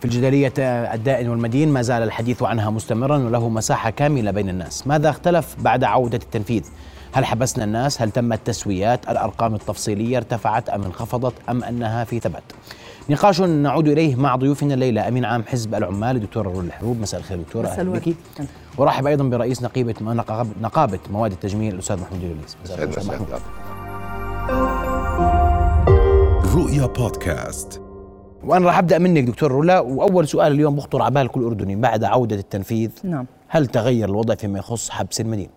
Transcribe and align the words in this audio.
في 0.00 0.04
الجدلية 0.04 0.52
الدائن 0.94 1.28
والمدين 1.28 1.68
ما 1.68 1.82
زال 1.82 2.02
الحديث 2.02 2.42
عنها 2.42 2.70
مستمرا 2.70 3.18
وله 3.18 3.48
مساحة 3.48 3.90
كاملة 3.90 4.30
بين 4.30 4.48
الناس. 4.48 4.86
ماذا 4.86 5.10
اختلف 5.10 5.56
بعد 5.58 5.84
عودة 5.84 6.20
التنفيذ؟ 6.22 6.64
هل 7.12 7.24
حبسنا 7.24 7.64
الناس؟ 7.64 8.02
هل 8.02 8.10
تمت 8.10 8.40
تسويات؟ 8.44 9.08
الأرقام 9.08 9.54
التفصيلية 9.54 10.16
ارتفعت 10.16 10.68
أم 10.68 10.82
انخفضت 10.82 11.32
أم 11.48 11.64
أنها 11.64 12.04
في 12.04 12.20
ثبات؟ 12.20 12.42
نقاش 13.10 13.40
نعود 13.40 13.88
إليه 13.88 14.16
مع 14.16 14.36
ضيوفنا 14.36 14.74
الليلة. 14.74 15.08
أمين 15.08 15.24
عام 15.24 15.42
حزب 15.42 15.74
العمال 15.74 16.16
الدكتوره 16.16 16.48
رول 16.48 16.64
الحروب 16.64 17.00
مساء 17.00 17.20
الخير 17.20 17.38
دكتوره 17.38 17.68
أهلا 17.68 17.92
بك. 17.92 18.14
ورحب 18.78 19.06
أيضا 19.06 19.24
برئيس 19.24 19.62
نقيبة 19.62 19.94
نقابة 20.62 20.98
مواد 21.10 21.32
التجميل 21.32 21.74
الأستاذ 21.74 22.00
محمود 22.00 22.24
الوليس 22.24 22.56
مساء 22.64 22.84
الخير. 22.84 23.40
رؤيا 26.54 26.86
بودكاست. 26.86 27.89
وأنا 28.44 28.66
راح 28.66 28.78
أبدأ 28.78 28.98
منك 28.98 29.24
دكتور 29.24 29.52
رولا 29.52 29.80
وأول 29.80 30.28
سؤال 30.28 30.52
اليوم 30.52 30.76
بخطر 30.76 31.02
على 31.02 31.14
بال 31.14 31.28
كل 31.28 31.44
أردني 31.44 31.76
بعد 31.76 32.04
عودة 32.04 32.36
التنفيذ 32.36 32.90
نعم 33.04 33.26
هل 33.48 33.66
تغير 33.66 34.08
الوضع 34.08 34.34
فيما 34.34 34.58
يخص 34.58 34.90
حبس 34.90 35.20
المدينة؟ 35.20 35.50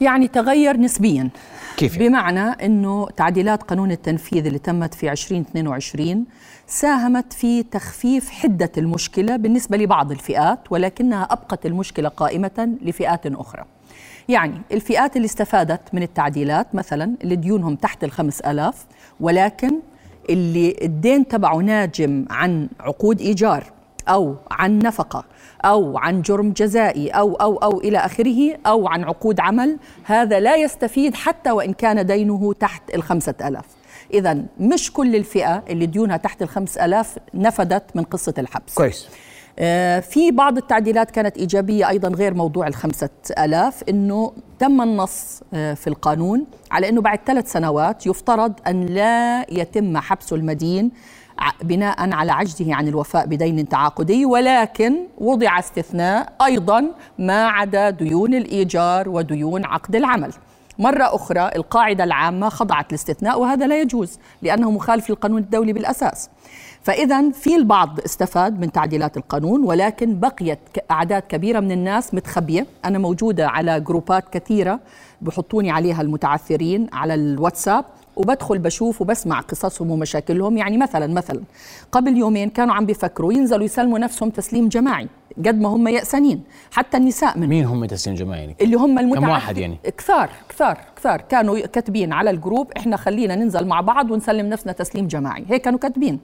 يعني 0.00 0.28
تغير 0.28 0.76
نسبيا 0.76 1.30
كيف 1.76 1.96
يعني؟ 1.96 2.08
بمعنى 2.08 2.40
إنه 2.40 3.08
تعديلات 3.16 3.62
قانون 3.62 3.90
التنفيذ 3.90 4.46
اللي 4.46 4.58
تمت 4.58 4.94
في 4.94 5.12
2022 5.12 6.24
ساهمت 6.66 7.32
في 7.32 7.62
تخفيف 7.62 8.30
حدة 8.30 8.72
المشكلة 8.78 9.36
بالنسبة 9.36 9.76
لبعض 9.76 10.10
الفئات 10.10 10.58
ولكنها 10.70 11.22
أبقت 11.22 11.66
المشكلة 11.66 12.08
قائمة 12.08 12.76
لفئات 12.82 13.26
أخرى. 13.26 13.64
يعني 14.28 14.62
الفئات 14.72 15.16
اللي 15.16 15.26
استفادت 15.26 15.80
من 15.92 16.02
التعديلات 16.02 16.74
مثلا 16.74 17.14
اللي 17.22 17.36
ديونهم 17.36 17.76
تحت 17.76 18.04
الخمس 18.04 18.40
ألاف 18.40 18.86
ولكن 19.20 19.70
اللي 20.30 20.76
الدين 20.82 21.28
تبعه 21.28 21.56
ناجم 21.56 22.24
عن 22.30 22.68
عقود 22.80 23.20
إيجار 23.20 23.64
أو 24.08 24.36
عن 24.50 24.78
نفقة 24.78 25.24
أو 25.64 25.98
عن 25.98 26.22
جرم 26.22 26.50
جزائي 26.52 27.08
أو 27.08 27.34
أو 27.34 27.56
أو 27.56 27.80
إلى 27.80 27.98
آخره 27.98 28.56
أو 28.66 28.88
عن 28.88 29.04
عقود 29.04 29.40
عمل 29.40 29.78
هذا 30.04 30.40
لا 30.40 30.56
يستفيد 30.56 31.14
حتى 31.14 31.50
وإن 31.50 31.72
كان 31.72 32.06
دينه 32.06 32.52
تحت 32.52 32.94
الخمسة 32.94 33.34
ألاف. 33.44 33.64
إذا 34.14 34.42
مش 34.60 34.92
كل 34.92 35.16
الفئة 35.16 35.64
اللي 35.68 35.86
ديونها 35.86 36.16
تحت 36.16 36.42
الخمس 36.42 36.76
ألاف 36.76 37.18
نفدت 37.34 37.84
من 37.94 38.02
قصة 38.02 38.34
الحبس. 38.38 38.74
كويس. 38.74 39.08
في 40.00 40.30
بعض 40.32 40.56
التعديلات 40.56 41.10
كانت 41.10 41.36
إيجابية 41.36 41.88
أيضا 41.88 42.08
غير 42.08 42.34
موضوع 42.34 42.66
الخمسة 42.66 43.10
ألاف 43.38 43.82
أنه 43.88 44.32
تم 44.58 44.82
النص 44.82 45.42
آه، 45.54 45.74
في 45.74 45.86
القانون 45.86 46.46
على 46.70 46.88
أنه 46.88 47.00
بعد 47.00 47.18
ثلاث 47.26 47.52
سنوات 47.52 48.06
يفترض 48.06 48.52
أن 48.66 48.86
لا 48.86 49.46
يتم 49.52 49.98
حبس 49.98 50.32
المدين 50.32 50.90
بناء 51.62 52.12
على 52.12 52.32
عجزه 52.32 52.74
عن 52.74 52.88
الوفاء 52.88 53.26
بدين 53.26 53.68
تعاقدي 53.68 54.24
ولكن 54.24 54.96
وضع 55.18 55.58
استثناء 55.58 56.32
أيضا 56.44 56.84
ما 57.18 57.48
عدا 57.48 57.90
ديون 57.90 58.34
الإيجار 58.34 59.08
وديون 59.08 59.64
عقد 59.64 59.96
العمل. 59.96 60.32
مرة 60.78 61.14
أخرى 61.14 61.50
القاعدة 61.56 62.04
العامة 62.04 62.48
خضعت 62.48 62.90
الاستثناء 62.90 63.40
وهذا 63.40 63.66
لا 63.66 63.80
يجوز 63.80 64.18
لأنه 64.42 64.70
مخالف 64.70 65.10
للقانون 65.10 65.38
الدولي 65.42 65.72
بالأساس. 65.72 66.30
فإذا 66.82 67.30
في 67.30 67.56
البعض 67.56 68.00
استفاد 68.00 68.60
من 68.60 68.72
تعديلات 68.72 69.16
القانون 69.16 69.64
ولكن 69.64 70.20
بقيت 70.20 70.58
أعداد 70.90 71.22
كبيرة 71.22 71.60
من 71.60 71.72
الناس 71.72 72.14
متخبية. 72.14 72.66
أنا 72.84 72.98
موجودة 72.98 73.48
على 73.48 73.80
جروبات 73.80 74.24
كثيرة 74.32 74.80
بحطوني 75.20 75.70
عليها 75.70 76.02
المتعثرين 76.02 76.86
على 76.92 77.14
الواتساب. 77.14 77.84
وبدخل 78.20 78.58
بشوف 78.58 79.02
وبسمع 79.02 79.40
قصصهم 79.40 79.90
ومشاكلهم. 79.90 80.56
يعني 80.56 80.78
مثلا 80.78 81.06
مثلا 81.06 81.40
قبل 81.92 82.16
يومين 82.16 82.50
كانوا 82.50 82.74
عم 82.74 82.86
بيفكروا 82.86 83.32
ينزلوا 83.32 83.64
يسلموا 83.64 83.98
نفسهم 83.98 84.30
تسليم 84.30 84.68
جماعي 84.68 85.08
قد 85.46 85.60
ما 85.60 85.68
هم 85.68 85.88
يأسانين 85.88 86.42
حتى 86.70 86.96
النساء 86.96 87.38
من 87.38 87.48
مين 87.48 87.64
هم 87.64 87.84
تسليم 87.84 88.16
جماعي؟ 88.16 88.40
يعني؟ 88.40 88.56
اللي 88.60 88.76
هم 88.76 88.98
المتعثرين 88.98 89.26
كم 89.26 89.32
واحد 89.32 89.58
يعني؟ 89.58 89.78
كثار 89.98 90.30
كثار 90.48 90.78
كثار. 90.96 91.20
كانوا 91.20 91.66
كاتبين 91.66 92.12
على 92.12 92.30
الجروب 92.30 92.72
إحنا 92.76 92.96
خلينا 92.96 93.34
ننزل 93.34 93.66
مع 93.66 93.80
بعض 93.80 94.10
ونسلم 94.10 94.46
نفسنا 94.46 94.72
تسليم 94.72 95.06
جماعي. 95.06 95.44
هيك 95.48 95.62
كانوا 95.62 95.78
كاتبين. 95.78 96.20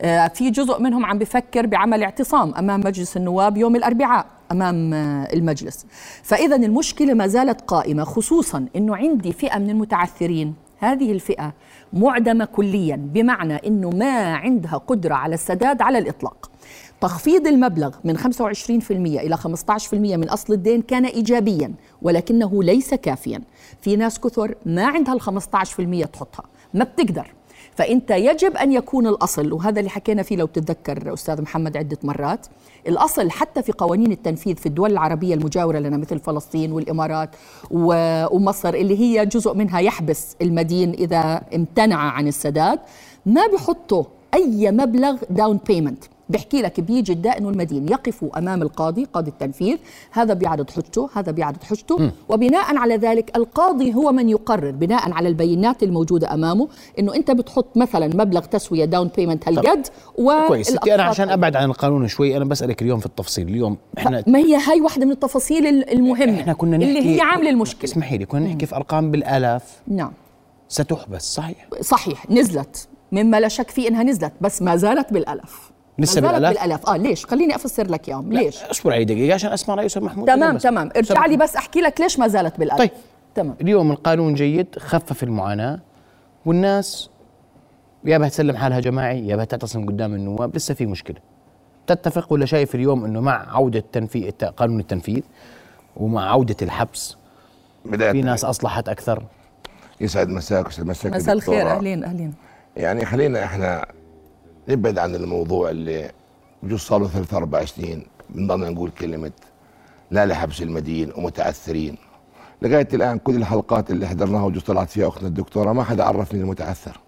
آه 0.00 0.28
في 0.28 0.50
جزء 0.50 0.80
منهم 0.80 1.06
عم 1.06 1.18
بفكر 1.18 1.66
بعمل 1.66 2.02
اعتصام 2.02 2.54
أمام 2.54 2.80
مجلس 2.80 3.16
النواب 3.16 3.56
يوم 3.56 3.76
الأربعاء 3.76 4.26
أمام 4.52 4.94
آه 4.94 5.28
المجلس. 5.34 5.86
فاذا 6.22 6.56
المشكلة 6.56 7.14
ما 7.14 7.26
زالت 7.26 7.60
قائمة 7.60 8.04
خصوصا 8.04 8.66
إنه 8.76 8.96
عندي 8.96 9.32
فئة 9.32 9.58
من 9.58 9.70
المتعثرين. 9.70 10.54
هذه 10.78 11.12
الفئة 11.12 11.52
معدمة 11.92 12.44
كليا 12.44 12.96
بمعنى 12.96 13.54
أنه 13.54 13.90
ما 13.90 14.34
عندها 14.34 14.76
قدرة 14.76 15.14
على 15.14 15.34
السداد 15.34 15.82
على 15.82 15.98
الإطلاق. 15.98 16.50
تخفيض 17.00 17.46
المبلغ 17.46 17.94
من 18.04 18.18
25% 18.18 18.90
إلى 18.90 19.36
15% 19.36 19.94
من 19.94 20.28
أصل 20.28 20.52
الدين 20.52 20.82
كان 20.82 21.04
إيجابيا 21.04 21.72
ولكنه 22.02 22.62
ليس 22.62 22.94
كافيا. 22.94 23.42
في 23.80 23.96
ناس 23.96 24.20
كثر 24.20 24.54
ما 24.66 24.86
عندها 24.86 25.14
ال 25.14 25.20
15% 25.20 26.06
تحطها. 26.06 26.44
ما 26.74 26.84
بتقدر. 26.84 27.35
فإنت 27.76 28.10
يجب 28.10 28.56
أن 28.56 28.72
يكون 28.72 29.06
الأصل 29.06 29.52
وهذا 29.52 29.78
اللي 29.78 29.90
حكينا 29.90 30.22
فيه 30.22 30.36
لو 30.36 30.46
بتتذكر 30.46 31.14
أستاذ 31.14 31.42
محمد 31.42 31.76
عدة 31.76 31.98
مرات 32.02 32.46
الأصل 32.88 33.30
حتى 33.30 33.62
في 33.62 33.72
قوانين 33.72 34.12
التنفيذ 34.12 34.56
في 34.56 34.66
الدول 34.66 34.92
العربية 34.92 35.34
المجاورة 35.34 35.78
لنا 35.78 35.96
مثل 35.96 36.18
فلسطين 36.18 36.72
والإمارات 36.72 37.30
ومصر 37.70 38.74
اللي 38.74 38.98
هي 39.00 39.26
جزء 39.26 39.54
منها 39.54 39.80
يحبس 39.80 40.36
المدين 40.42 40.90
إذا 40.90 41.42
امتنع 41.54 41.96
عن 41.96 42.28
السداد 42.28 42.78
ما 43.26 43.46
بحطوا 43.46 44.04
أي 44.34 44.70
مبلغ 44.72 45.16
down 45.30 45.60
payment 45.66 46.04
بحكي 46.28 46.62
لك 46.62 46.80
بيجي 46.80 47.12
الدائن 47.12 47.46
والمدين 47.46 47.88
يقفوا 47.88 48.38
أمام 48.38 48.62
القاضي 48.62 49.04
قاضي 49.04 49.30
التنفيذ. 49.30 49.76
هذا 50.10 50.34
بيعرض 50.34 50.70
حجته 50.70 51.10
هذا 51.14 51.32
بيعرض 51.32 51.62
حجته. 51.62 51.98
م. 51.98 52.10
وبناء 52.28 52.76
على 52.76 52.96
ذلك 52.96 53.36
القاضي 53.36 53.94
هو 53.94 54.12
من 54.12 54.28
يقرر 54.28 54.70
بناء 54.70 55.12
على 55.12 55.28
البينات 55.28 55.82
الموجودة 55.82 56.34
أمامه 56.34 56.68
إنه 56.98 57.14
أنت 57.14 57.30
بتحط 57.30 57.76
مثلا 57.76 58.06
مبلغ 58.06 58.40
تسوية 58.40 58.84
down 58.84 59.10
payment 59.16 59.48
هالقد 59.48 59.86
كويس. 60.48 60.76
أنا 60.88 61.02
عشان 61.02 61.30
أبعد 61.30 61.56
عن 61.56 61.64
القانون 61.64 62.08
شوي 62.08 62.36
أنا 62.36 62.44
بسألك 62.44 62.82
اليوم 62.82 63.00
في 63.00 63.06
التفصيل. 63.06 63.48
اليوم 63.48 63.76
إحنا 63.98 64.24
ما 64.26 64.38
هي 64.38 64.56
هاي 64.56 64.80
واحدة 64.80 65.06
من 65.06 65.12
التفاصيل 65.12 65.66
المهمة 65.66 66.40
إحنا 66.40 66.52
كنا 66.52 66.76
نحكي 66.76 66.98
اللي 66.98 67.16
هي 67.16 67.20
عاملة 67.20 67.50
المشكلة. 67.50 67.84
اسمحي 67.84 68.18
لي 68.18 68.26
كنا 68.26 68.40
نحكي 68.40 68.66
في 68.66 68.76
أرقام 68.76 69.10
بالآلاف. 69.10 69.80
نعم. 69.88 70.12
ستحبس 70.68 71.34
صحيح. 71.34 71.68
صحيح 71.80 72.30
نزلت. 72.30 72.88
مما 73.12 73.40
لا 73.40 73.48
شك 73.48 73.70
فيه 73.70 73.88
إنها 73.88 74.02
نزلت 74.02 74.32
بس 74.40 74.62
ما 74.62 74.76
زالت 74.76 75.12
بالآلاف. 75.12 75.70
لسه 75.98 76.20
بالالاف 76.20 76.52
بالالاف 76.54 76.88
آه 76.88 76.96
ليش؟ 76.96 77.26
خليني 77.26 77.54
أفسر 77.54 77.86
لك 77.90 78.08
اياهم 78.08 78.32
ليش؟ 78.32 78.62
أصبر 78.62 78.92
علي 78.92 79.04
دقيقه 79.04 79.34
عشان 79.34 79.52
أسمع 79.52 79.74
رأي 79.74 79.86
أستاذ 79.86 80.02
محمود؟ 80.02 80.26
تمام 80.28 80.58
تمام. 80.58 80.90
ارجع 80.96 81.26
لي 81.26 81.36
بس 81.36 81.56
أحكي 81.56 81.80
لك 81.80 82.00
ليش 82.00 82.18
ما 82.18 82.28
زالت 82.28 82.58
بالالاف 82.58 82.78
طيب. 82.78 82.90
تمام. 83.34 83.54
اليوم 83.60 83.90
القانون 83.90 84.34
جيد 84.34 84.66
خفف 84.78 85.22
المعاناة 85.22 85.80
والناس 86.46 87.10
يا 88.04 88.18
بها 88.18 88.28
تسلم 88.28 88.56
حالها 88.56 88.80
جماعي 88.80 89.26
يا 89.26 89.36
بها 89.36 89.44
تعتصم 89.44 89.86
قدام 89.86 90.14
النواب 90.14 90.56
لسه 90.56 90.74
في 90.74 90.86
مشكلة. 90.86 91.16
تتفق 91.86 92.32
ولا 92.32 92.46
شايف 92.46 92.74
اليوم 92.74 93.04
إنه 93.04 93.20
مع 93.20 93.54
عودة 93.56 93.84
تنفيذ 93.92 94.30
قانون 94.30 94.80
التنفيذ 94.80 95.22
ومع 95.96 96.30
عودة 96.30 96.56
الحبس 96.62 97.16
بداية 97.84 98.12
في 98.12 98.22
ناس 98.22 98.44
أصلحت 98.44 98.88
أكثر؟ 98.88 99.22
يسعد 100.00 100.28
مساك 100.28 100.66
ويسعد 100.66 100.86
مساك 100.86 101.14
مساء 101.14 101.34
الخير 101.34 101.70
أهلين 101.70 102.04
أهلين. 102.04 102.34
يعني 102.76 103.04
خلينا 103.04 103.44
إحنا 103.44 103.86
نبعد 104.68 104.98
عن 104.98 105.14
الموضوع 105.14 105.70
اللي 105.70 106.10
بجوز 106.62 106.80
صار 106.80 107.00
له 107.00 107.08
ثلاث 107.08 107.34
أربع 107.34 107.64
سنين 107.64 108.06
بنضلنا 108.30 108.70
نقول 108.70 108.90
كلمة 108.90 109.32
لا 110.10 110.26
لحبس 110.26 110.62
المدين 110.62 111.12
ومتعثرين. 111.16 111.96
لغاية 112.62 112.88
الآن 112.94 113.18
كل 113.18 113.36
الحلقات 113.36 113.90
اللي 113.90 114.06
حضرناها 114.06 114.44
وجوز 114.44 114.62
طلعت 114.62 114.90
فيها 114.90 115.08
أختنا 115.08 115.28
الدكتورة 115.28 115.72
ما 115.72 115.84
حدا 115.84 116.04
عرفني 116.04 116.40
المتعثر. 116.40 117.00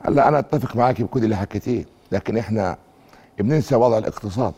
هلا 0.00 0.28
أنا 0.28 0.38
أتفق 0.38 0.76
معك 0.76 1.02
بكل 1.02 1.24
اللي 1.24 1.36
حكيتيه 1.36 1.84
لكن 2.12 2.36
إحنا 2.36 2.76
بننسى 3.38 3.74
وضع 3.74 3.98
الاقتصاد. 3.98 4.52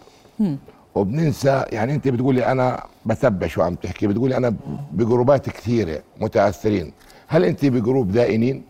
وبننسى 0.95 1.65
يعني 1.73 1.95
أنت 1.95 2.09
بتقولي 2.09 2.47
أنا 2.47 2.85
بتبع 3.07 3.47
شو 3.47 3.63
عم 3.63 3.75
تحكي 3.75 4.07
بتقولي 4.07 4.37
أنا 4.37 4.55
بجروبات 4.93 5.51
كثيرة 5.51 6.03
متاثرين 6.21 6.93
هل 7.27 7.45
أنت 7.45 7.65
بجروب 7.65 8.13
دائنين؟ 8.13 8.63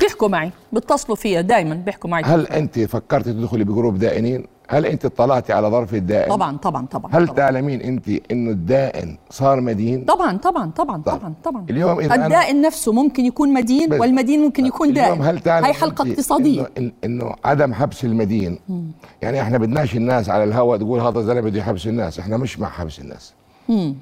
بيحكوا 0.00 0.28
معي 0.28 0.50
بيتصلوا 0.72 1.16
فيا 1.16 1.40
دائما 1.40 1.74
بيحكوا 1.74 2.10
معي. 2.10 2.22
هل 2.22 2.46
أنت 2.46 2.78
فكرتي 2.78 3.32
تدخلي 3.32 3.64
بجروب 3.64 3.98
دائنين؟ 3.98 4.46
هل 4.68 4.86
أنت 4.86 5.04
اطلعتي 5.04 5.52
على 5.52 5.68
ظرف 5.68 5.94
الدائن؟ 5.94 6.30
طبعا 6.30 6.56
طبعا 6.56 6.86
طبعا 6.86 7.10
هل 7.14 7.26
طبعًا. 7.26 7.36
تعلمين 7.36 7.80
أنت 7.80 8.08
إنه 8.30 8.50
الدائن 8.50 9.18
صار 9.30 9.60
مدين؟ 9.60 10.04
طبعا 10.04 10.36
طبعا 10.38 10.70
طبعا 10.70 11.02
طبعا 11.02 11.18
طبعا 11.18 11.34
طبعا. 11.44 11.66
اليوم 11.70 12.00
إذا 12.00 12.14
الدائن 12.14 12.62
نفسه 12.62 12.92
ممكن 12.92 13.24
يكون 13.24 13.52
مدين 13.52 13.88
بس 13.88 14.00
والمدين 14.00 14.40
ممكن 14.40 14.66
يكون 14.66 14.92
دائن. 14.92 15.22
هل 15.22 15.40
تعلم 15.40 15.64
هاي 15.64 15.72
حلقة 15.72 16.10
اقتصادية. 16.10 16.70
انه, 16.78 16.92
إنه 17.04 17.34
عدم 17.44 17.74
حبس 17.74 18.04
المدين؟ 18.04 18.58
مم. 18.68 18.84
يعني 19.22 19.42
إحنا 19.42 19.58
بدناش 19.58 19.96
الناس 19.96 20.28
على 20.28 20.44
الهواء 20.44 20.78
تقول 20.78 21.00
هذا 21.00 21.18
الزلمة 21.18 21.40
بده 21.40 21.58
يحبس 21.58 21.86
الناس 21.86 22.18
إحنا 22.18 22.36
مش 22.36 22.58
مع 22.58 22.68
حبس 22.68 22.98
الناس. 22.98 23.32
مم. 23.68 23.94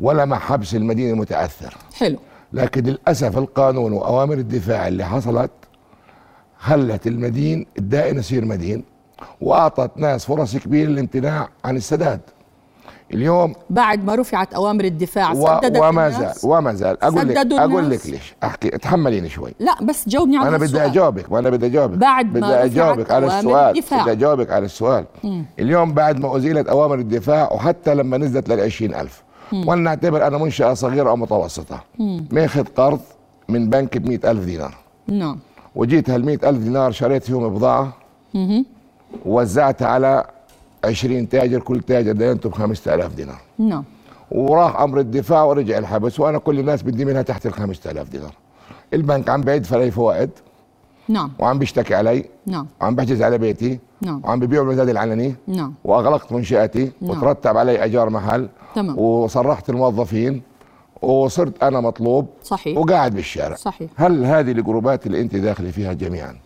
ولا 0.00 0.24
مع 0.24 0.38
حبس 0.38 0.74
المدين 0.74 1.10
المتأثر. 1.10 1.76
حلو. 1.98 2.18
لكن 2.52 2.82
للأسف 2.82 3.38
القانون 3.38 3.92
وأوامر 3.92 4.34
الدفاع 4.34 4.88
اللي 4.88 5.04
حصلت 5.04 5.50
خلت 6.58 7.06
المدين 7.06 7.66
الدائن 7.78 8.18
يصير 8.18 8.44
مدين 8.44 8.84
وأعطت 9.40 9.90
ناس 9.96 10.24
فرص 10.24 10.56
كبيرة 10.56 10.88
للامتناع 10.88 11.48
عن 11.64 11.76
السداد. 11.76 12.20
اليوم 13.14 13.54
بعد 13.70 14.04
ما 14.04 14.14
رفعت 14.14 14.54
أوامر 14.54 14.84
الدفاع 14.84 15.32
و... 15.32 15.46
سددت 15.46 15.80
وما 15.80 16.10
زال 16.10 16.34
وما 16.44 16.74
زال. 16.74 17.04
أقول 17.04 17.28
لك 17.28 17.36
أقول. 17.36 17.90
لك 17.90 18.06
ليش. 18.06 18.34
أحكي 18.42 18.68
تحمليني 18.68 19.28
شوي. 19.28 19.54
لا 19.58 19.74
بس 19.82 20.08
جاوبني 20.08 20.36
على 20.38 20.48
أنا 20.48 20.58
بدي. 20.58 20.84
أجاوبك 20.84 21.32
وأنا 21.32 21.50
بدي 21.50 21.66
أجاوبك. 21.66 21.98
بعد 21.98 22.38
ما 22.38 22.46
بدي 22.46 22.64
أجاوبك 22.64 23.10
على 23.10 23.26
السؤال. 23.26 23.76
الدفاع. 23.78 24.02
بدي 24.02 24.12
أجاوبك 24.12 24.50
على 24.50 24.64
السؤال. 24.64 25.04
اليوم 25.58 25.92
بعد 25.92 26.20
ما 26.20 26.36
أزيلت 26.36 26.68
أوامر 26.68 26.98
الدفاع 26.98 27.52
وحتى 27.52 27.94
لما 27.94 28.18
نزلت 28.18 28.48
لل 28.48 28.60
20000 28.60 29.22
ولنعتبر 29.52 30.26
أنا 30.26 30.38
منشأة 30.38 30.74
صغيرة 30.74 31.10
أو 31.10 31.16
متوسطة. 31.16 31.80
ماخذ 32.30 32.64
قرض 32.64 33.00
من 33.48 33.70
بنك 33.70 33.98
ب 33.98 34.08
100000 34.08 34.44
دينار. 34.44 34.74
نعم. 35.08 35.38
وجيت 35.74 36.10
هال 36.10 36.24
100000 36.24 36.58
دينار 36.58 36.92
شريت 36.92 37.24
فيهم 37.24 37.48
بضاعة. 37.48 37.92
ووزعتها 39.26 39.88
على 39.88 40.24
20 40.84 41.28
تاجر 41.28 41.60
كل 41.60 41.80
تاجر 41.80 42.12
دينته 42.12 42.48
ب 42.48 42.52
5000 42.52 43.14
دينار. 43.14 43.40
نعم. 43.58 43.84
وراح 44.30 44.80
أمر 44.80 45.00
الدفاع 45.00 45.44
ورجع 45.44 45.78
الحبس 45.78 46.20
وأنا 46.20 46.38
كل 46.38 46.58
الناس 46.58 46.82
بدي 46.82 47.04
منها 47.04 47.22
تحت 47.22 47.46
ال 47.46 47.52
5000 47.52 48.08
دينار. 48.08 48.34
البنك 48.94 49.28
عم 49.28 49.40
بيدفع 49.40 49.76
لي 49.76 49.90
فوائد 49.90 50.30
نعم. 51.08 51.32
وعم 51.38 51.58
بيشتكي 51.58 51.94
علي. 51.94 52.24
نعم. 52.46 52.66
وعم 52.80 52.94
بحجز 52.94 53.22
على 53.22 53.38
بيتي. 53.38 53.78
نعم. 54.02 54.20
وعم 54.24 54.40
ببيعوا 54.40 54.64
المزاد 54.66 54.88
العلني 54.88 55.34
نعم 55.46 55.74
وأغلقت 55.84 56.32
منشآتي 56.32 56.92
نعم. 57.00 57.10
وترتب 57.10 57.56
علي 57.56 57.82
ايجار 57.82 58.10
محل 58.10 58.48
تمام. 58.74 58.98
وصرحت 58.98 59.70
الموظفين 59.70 60.42
وصرت 61.02 61.62
أنا 61.62 61.80
مطلوب 61.80 62.26
صحيح. 62.42 62.78
وقاعد 62.78 63.14
بالشارع 63.14 63.56
صحيح. 63.56 63.90
هل 63.96 64.24
هذه 64.24 64.50
الجروبات 64.50 65.06
اللي 65.06 65.20
أنت 65.20 65.36
داخلة 65.36 65.70
فيها 65.70 65.92
جميعا 65.92 66.36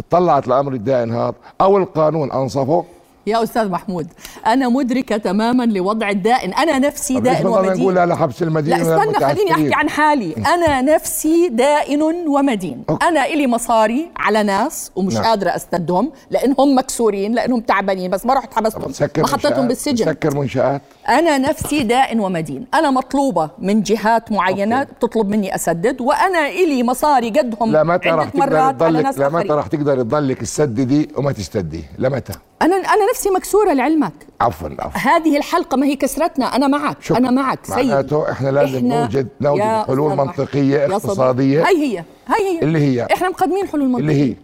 اطلعت 0.00 0.48
لأمر 0.48 0.72
الدائن 0.72 1.12
هذا 1.12 1.34
أو 1.60 1.76
القانون 1.78 2.32
أنصفه 2.32 2.84
يا 3.26 3.42
أستاذ 3.42 3.68
محمود 3.68 4.06
أنا 4.46 4.68
مدركة 4.68 5.16
تماما 5.16 5.64
لوضع 5.64 6.10
الدائن. 6.10 6.54
أنا 6.54 6.78
نفسي 6.78 7.20
دائن 7.20 7.46
ومدين. 7.46 7.82
نقول 7.82 7.94
لا 7.94 8.06
لحبس 8.06 8.42
المدينة 8.42 8.76
لا 8.76 8.82
استنى 8.82 9.26
خليني 9.26 9.52
أحكي 9.52 9.74
عن 9.74 9.88
حالي. 9.88 10.34
أنا 10.54 10.80
نفسي 10.80 11.48
دائن 11.48 12.02
ومدين. 12.02 12.84
okay. 12.90 13.08
أنا 13.08 13.26
إلي 13.26 13.46
مصاري 13.46 14.10
على 14.16 14.42
ناس 14.42 14.90
ومش 14.96 15.14
نعم. 15.14 15.24
قادرة 15.24 15.56
استردهم 15.56 16.12
لأنهم 16.30 16.78
مكسورين 16.78 17.34
لأنهم 17.34 17.60
تعبانين. 17.60 18.10
بس 18.10 18.26
ما 18.26 18.34
رحت 18.34 18.54
حبستهم 18.54 18.92
ما 19.18 19.26
حطيتهم 19.26 19.68
بالسجن. 19.68 20.04
سكر 20.04 20.36
منشآت؟ 20.36 20.82
أنا 21.08 21.38
نفسي 21.38 21.82
دائن 21.82 22.20
ومدين. 22.20 22.66
أنا 22.74 22.90
مطلوبة 22.90 23.50
من 23.58 23.82
جهات 23.82 24.32
معينة 24.32 24.80
okay. 24.80 24.92
تطلب 25.00 25.28
مني 25.28 25.54
أسدد 25.54 26.00
وأنا 26.00 26.48
إلي 26.48 26.82
مصاري 26.82 27.30
قدهم 27.30 27.72
لا 27.72 27.84
متى 27.84 28.08
راح 28.08 28.28
تقدر 28.28 28.56
على 28.56 28.72
تضلك؟ 28.72 29.18
لا 29.18 29.28
متى. 29.28 29.48
راح 29.48 29.66
تقدر 29.66 30.02
تضلك 30.02 30.40
تسددي 30.40 31.08
وما 31.16 31.32
تستدي 31.32 31.84
لمتى؟ 31.98 32.32
أنا 32.62 32.76
أنا 32.76 33.10
نفسي 33.10 33.30
مكسورة 33.30 33.72
لعلمك. 33.72 34.12
عفوا 34.40 34.68
عفوا. 34.78 35.00
هذه 35.00 35.36
الحلقة 35.36 35.76
ما 35.76 35.86
هي 35.86 35.96
كسرتنا 35.96 36.56
أنا 36.56 36.66
معك 36.66 36.96
شكراً. 37.02 37.18
أنا 37.18 37.30
معك 37.30 37.58
سيدي 37.62 37.88
معناته 37.88 38.30
إحنا 38.30 38.48
لازم 38.48 38.86
نوجد 38.86 39.28
نوجد 39.40 39.60
يا 39.60 39.84
حلول 39.86 40.16
منطقية 40.16 40.86
اقتصادية. 40.86 41.62
هي 41.68 41.76
هي 41.76 41.98
هي 41.98 42.04
هي. 42.28 42.62
اللي 42.62 42.78
هي. 42.78 43.06
إحنا 43.12 43.28
مقدمين 43.28 43.68
حلول 43.68 43.88
منطقية. 43.88 44.00
اللي 44.00 44.22
هي. 44.22 44.36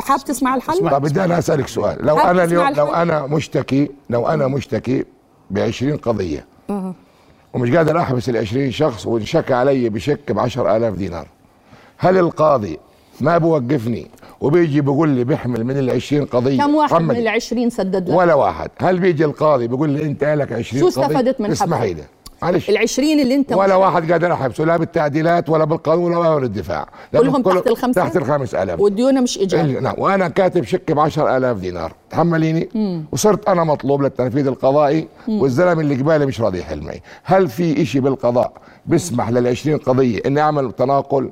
حابب 0.00 0.24
تسمع 0.24 0.54
الحل؟ 0.54 0.90
طب 0.90 1.02
بدي 1.02 1.24
أنا 1.24 1.38
أسألك 1.38 1.68
سؤال. 1.68 2.06
لو 2.06 2.18
أنا 2.18 2.44
اليوم 2.44 2.68
لو؟ 2.68 2.86
أنا 2.86 3.26
مشتكي 3.26 3.90
لو 4.10 4.26
أنا 4.26 4.46
مشتكي 4.46 5.04
ب 5.50 5.58
20 5.58 5.96
قضيه 5.96 6.46
ومش 7.54 7.70
قادر 7.70 7.98
أحبس 7.98 8.28
ال 8.28 8.36
20 8.36 8.70
شخص 8.70 9.06
وانشكى 9.06 9.54
علي 9.54 9.88
بشك 9.88 10.32
ب 10.32 10.38
10000 10.38 10.94
دينار. 10.94 11.28
هل 11.98 12.18
القاضي 12.18 12.78
ما 13.20 13.38
بوقفني 13.38 14.10
وبيجي 14.44 14.80
بيقول 14.80 15.08
لي 15.08 15.24
بيحمل 15.24 15.64
من 15.64 15.78
ال 15.78 15.90
20 15.90 16.24
قضية. 16.24 16.58
كم 16.58 16.74
واحد 16.74 16.94
حمل. 16.94 17.14
من 17.14 17.16
العشرين 17.16 17.70
سدد 17.70 18.08
لك؟ 18.08 18.16
ولا 18.16 18.34
واحد. 18.34 18.70
هل 18.78 18.98
بيجي 19.00 19.24
القاضي 19.24 19.68
بيقول 19.68 19.90
لي 19.90 20.02
انت 20.02 20.24
لك 20.24 20.52
20 20.52 20.90
شو 20.90 21.00
قضية؟ 21.00 21.06
استفدت 21.06 21.40
من 21.40 21.50
اسمحي؟ 21.50 21.94
لي. 21.94 22.02
معلش. 22.42 22.70
العشرين 22.70 23.20
اللي 23.20 23.34
انت 23.34 23.52
ولا 23.52 23.74
واحد 23.74 24.12
قادر 24.12 24.32
احبسه 24.32 24.64
لا 24.64 24.76
بالتعديلات 24.76 25.48
ولا 25.48 25.64
بالقانون 25.64 26.14
ولا 26.14 26.36
من 26.36 26.44
الدفاع 26.44 26.88
لأنه 27.12 27.30
كلهم 27.30 27.42
كله 27.42 27.54
تحت 27.54 27.66
الخمسة؟ 27.66 28.02
تحت 28.02 28.16
الخمس 28.16 28.54
آلاف 28.54 28.80
والديونه 28.80 29.20
مش 29.20 29.38
إيجار. 29.38 29.80
نعم. 29.80 29.94
وأنا 29.98 30.28
كاتب 30.28 30.64
شك 30.64 30.92
ب 30.92 30.98
10000 30.98 31.58
دينار. 31.58 31.92
تحمليني؟ 32.10 32.68
وصرت 33.12 33.48
أنا 33.48 33.64
مطلوب 33.64 34.02
للتنفيذ 34.02 34.46
القضائي 34.46 35.08
والزلمة 35.28 35.80
اللي 35.80 35.94
قبالي 35.94 36.26
مش 36.26 36.40
راضي 36.40 36.58
يحل 36.58 36.80
معي 36.80 37.02
هل 37.24 37.48
في 37.48 37.82
إشي 37.82 38.00
بالقضاء 38.00 38.52
بيسمح 38.86 39.30
لل 39.30 39.46
20 39.46 39.78
قضية 39.78 40.20
إني 40.26 40.40
أعمل 40.40 40.72
تناقل؟ 40.72 41.30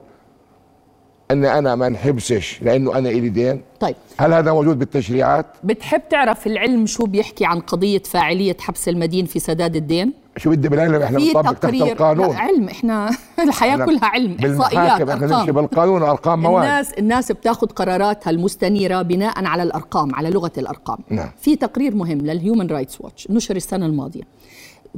اني 1.30 1.58
أنا 1.58 1.74
ما 1.74 1.86
انحبسش 1.86 2.62
لأنه 2.62 2.98
أنا 2.98 3.08
إلي 3.08 3.28
دين. 3.28 3.62
طيب. 3.80 3.96
هل 4.18 4.32
هذا 4.32 4.52
موجود 4.52 4.78
بالتشريعات؟ 4.78 5.46
بتحب 5.64 6.02
تعرف 6.10 6.46
العلم 6.46 6.86
شو 6.86 7.04
بيحكي 7.06 7.44
عن 7.44 7.60
قضية 7.60 8.02
فاعلية 8.02 8.56
حبس 8.60 8.88
المدين 8.88 9.26
في 9.26 9.38
سداد 9.38 9.76
الدين؟ 9.76 10.12
شو 10.36 10.50
بدي 10.50 10.68
بالعلم؟ 10.68 11.02
إحنا 11.02 11.18
بنطبق 11.18 11.52
تحت 11.52 11.74
القانون. 11.74 12.28
لا 12.28 12.38
علم. 12.38 12.68
إحنا 12.68 13.10
الحياة 13.48 13.76
كلها 13.76 14.04
علم. 14.04 14.36
إحصائيات 14.40 15.08
إحنا 15.08 15.14
نمشي 15.14 15.34
ارقام 15.34 15.52
بالقانون 15.52 16.02
أرقام 16.02 16.42
مواد. 16.42 16.64
الناس 16.64 16.92
الناس 16.92 17.32
بتاخذ 17.32 17.66
قراراتها 17.66 18.30
المستنيرة 18.30 19.02
بناء 19.02 19.44
على 19.44 19.62
الأرقام 19.62 20.14
على 20.14 20.30
لغة 20.30 20.52
الأرقام. 20.58 20.98
نعم. 21.10 21.30
في 21.40 21.56
تقرير 21.56 21.94
مهم 21.94 22.18
لل 22.18 22.32
Human 22.32 22.66
Rights 22.66 23.00
Watch 23.00 23.30
نشر 23.30 23.56
السنة 23.56 23.86
الماضية. 23.86 24.22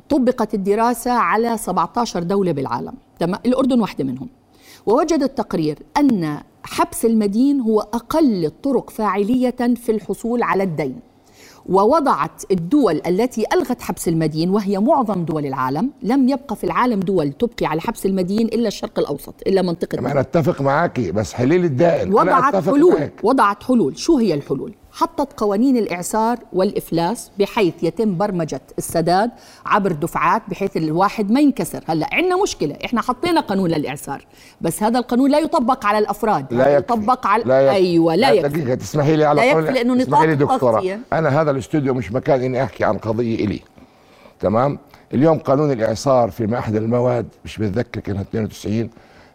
طبقت 0.09 0.55
الدراسة 0.55 1.11
على 1.11 1.57
17 1.59 2.23
دولة 2.23 2.53
بالعالم. 2.53 2.95
تمام؟ 3.19 3.41
الأردن 3.47 3.81
واحدة 3.81 4.05
منهم. 4.05 4.29
ووجد 4.87 5.23
التقرير 5.23 5.79
أن 5.97 6.41
حبس 6.63 7.05
المدين 7.05 7.61
هو 7.61 7.81
أقل 7.81 8.45
الطرق 8.45 8.91
فاعلية 8.91 9.57
في 9.77 9.93
الحصول 9.93 10.43
على 10.43 10.63
الدين. 10.63 11.01
ووضعت 11.69 12.43
الدول 12.51 13.01
التي 13.07 13.45
ألغت 13.55 13.83
حبس 13.83 14.09
المدين 14.09 14.51
وهي 14.51 14.79
معظم 14.79 15.25
دول 15.25 15.47
العالم 15.47 15.91
لم 16.03 16.29
يبقى 16.29 16.57
في 16.57 16.65
العالم 16.65 17.01
دول 17.01 17.33
تبقي 17.33 17.67
على 17.67 17.81
حبس 17.81 18.07
المدين 18.07 18.47
إلا 18.47 18.69
الشرق 18.69 18.99
الأوسط 18.99 19.35
إلا 19.47 19.63
منطقة 19.63 19.99
أنا 19.99 20.21
أتفق 20.21 20.61
معك 20.63 21.01
بس 21.01 21.33
حليل 21.33 21.65
الدائن 21.65 22.09
أنا 22.09 22.17
وضعت 22.17 22.55
أتفق 22.55 22.75
حلول. 22.75 23.11
وضعت 23.23 23.63
حلول. 23.63 23.99
شو 23.99 24.17
هي 24.19 24.35
الحلول؟ 24.35 24.75
حطت 24.97 25.41
قوانين 25.41 25.77
الإعسار 25.77 26.39
والإفلاس 26.53 27.31
بحيث 27.39 27.75
يتم 27.83 28.17
برمجة 28.17 28.61
السداد 28.79 29.31
عبر 29.67 29.93
دفعات 29.93 30.43
بحيث 30.49 30.77
الواحد 30.77 31.31
ما 31.31 31.41
ينكسر. 31.41 31.85
هلأ 31.87 32.09
عندنا 32.13 32.43
مشكلة. 32.43 32.77
إحنا 32.85 33.03
حطينا 33.03 33.41
قانون 33.41 33.71
للإعسار 33.71 34.27
بس 34.61 34.83
هذا 34.83 34.99
القانون 34.99 35.31
لا 35.31 35.39
يطبق 35.39 35.87
على 35.87 35.99
الأفراد. 35.99 36.47
لا 36.55 36.69
يكفي. 36.69 36.77
يطبق 36.77 37.27
على 37.27 37.45
لا 37.45 37.61
يكفي. 37.61 37.77
أيوة 37.77 38.15
لا 38.15 38.31
يكفي. 38.31 38.49
دقيقة 38.49 38.75
تسمحي 38.75 39.17
لي 39.17 39.25
على 39.25 39.41
لا 39.41 39.47
يكفي 39.47 39.73
لأنه 39.73 40.03
اسمحي 40.03 40.27
لي 40.27 40.35
نطاق 40.35 40.55
دكتورة. 40.55 40.99
أنا 41.13 41.41
هذا 41.41 41.51
الاستوديو 41.51 41.95
مش 41.95 42.13
مكان 42.13 42.43
إني 42.43 42.63
أحكي 42.63 42.85
عن 42.85 42.99
قضية 42.99 43.45
إلي. 43.45 43.61
تمام؟ 44.41 44.79
اليوم 45.15 45.39
قانون 45.39 45.73
الإعصار 45.73 46.31
في 46.31 46.59
أحد 46.59 46.77
المواد 46.77 47.29
مش 47.45 47.59
بتذكر 47.59 48.01
كانها 48.01 48.23
92 48.23 48.91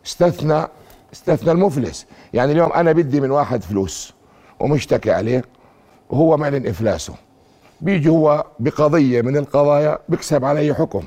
استثنى 0.05 0.67
استثنى 1.13 1.51
المفلس. 1.51 2.05
يعني 2.33 2.51
اليوم 2.51 2.73
أنا 2.73 2.91
بدي 2.91 3.21
من 3.21 3.31
واحد 3.31 3.63
فلوس. 3.63 4.18
ومشتكي 4.59 5.11
عليه 5.11 5.43
وهو 6.09 6.37
معلن 6.37 6.67
إفلاسه 6.67 7.13
بيجي 7.81 8.09
هو 8.09 8.45
بقضية 8.59 9.21
من 9.21 9.37
القضايا 9.37 9.99
بيكسب 10.09 10.45
علي 10.45 10.73
حكم. 10.73 11.03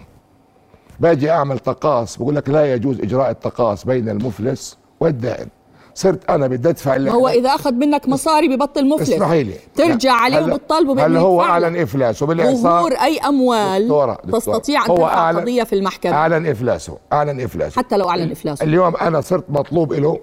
باجي 1.01 1.31
أعمل 1.31 1.59
تقاص 1.59 2.17
بقول 2.19 2.37
لك 2.37 2.49
لا 2.49 2.75
يجوز 2.75 3.01
إجراء 3.01 3.31
التقاص 3.31 3.85
بين 3.87 4.09
المفلس 4.09 4.79
والدائن 5.01 5.49
صرت 5.95 6.31
أنا 6.31 6.47
بدي 6.47 6.69
أدفع 6.69 6.97
اللي 6.97 7.11
هو 7.11 7.29
إذا 7.29 7.49
أخذ 7.49 7.73
منك 7.73 8.09
مصاري 8.09 8.57
ببطل 8.57 8.89
مفلس 8.89 9.11
اسمحي 9.11 9.43
لي. 9.43 9.55
ترجع 9.75 10.13
عليه 10.13 10.45
وبتطالبه 10.45 10.93
هل 10.93 10.97
بأنه 10.97 11.21
هو. 11.21 11.43
اعلن 11.43 11.77
افلاسه 11.77 12.27
بالاعصار 12.27 12.63
ظهور 12.63 12.93
أي 12.93 13.19
أموال 13.19 13.83
دكتورة 13.83 14.13
دكتورة. 14.25 14.39
تستطيع 14.39 14.87
هو 14.87 14.97
ترفع 14.97 15.29
قضية 15.31 15.63
في 15.63 15.75
المحكمة؟ 15.75 16.13
اعلن 16.13 16.47
افلاسه 16.47 16.99
اعلن 17.13 17.41
افلاسه 17.41 17.77
حتى 17.77 17.97
لو 17.97 18.09
أعلن 18.09 18.31
إفلاسه 18.31 18.65
اليوم 18.65 18.97
أنا 18.97 19.21
صرت 19.21 19.45
مطلوب 19.49 19.93
له 19.93 20.21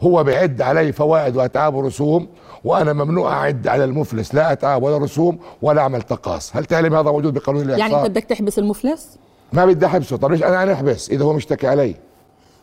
هو 0.00 0.24
بيعد 0.24 0.62
علي 0.62 0.92
فوائد 0.92 1.36
وأتعاب 1.36 1.74
ورسوم 1.74 2.28
وأنا 2.64 2.92
ممنوع 2.92 3.32
أعد 3.32 3.68
على 3.68 3.84
المفلس 3.84 4.34
لا 4.34 4.52
أتعاب 4.52 4.82
ولا 4.82 4.98
رسوم 4.98 5.38
ولا 5.62 5.80
أعمل 5.80 6.02
تقاص 6.02 6.56
هل 6.56 6.64
تعلم 6.64 6.94
هذا 6.94 7.10
موجود 7.10 7.34
بقانون 7.34 7.62
الإعصار؟ 7.62 7.90
يعني 7.90 8.00
أنت 8.00 8.10
بدك 8.10 8.24
تحبس 8.24 8.58
المفلس؟ 8.58 9.18
ما 9.52 9.66
بدي 9.66 9.86
أحبسه. 9.86 10.16
طب 10.16 10.32
ليش 10.32 10.42
أنا 10.42 10.62
أنا 10.62 10.72
أحبس 10.72 11.10
إذا 11.10 11.24
هو 11.24 11.32
مشتكي 11.32 11.66
علي؟ 11.66 11.94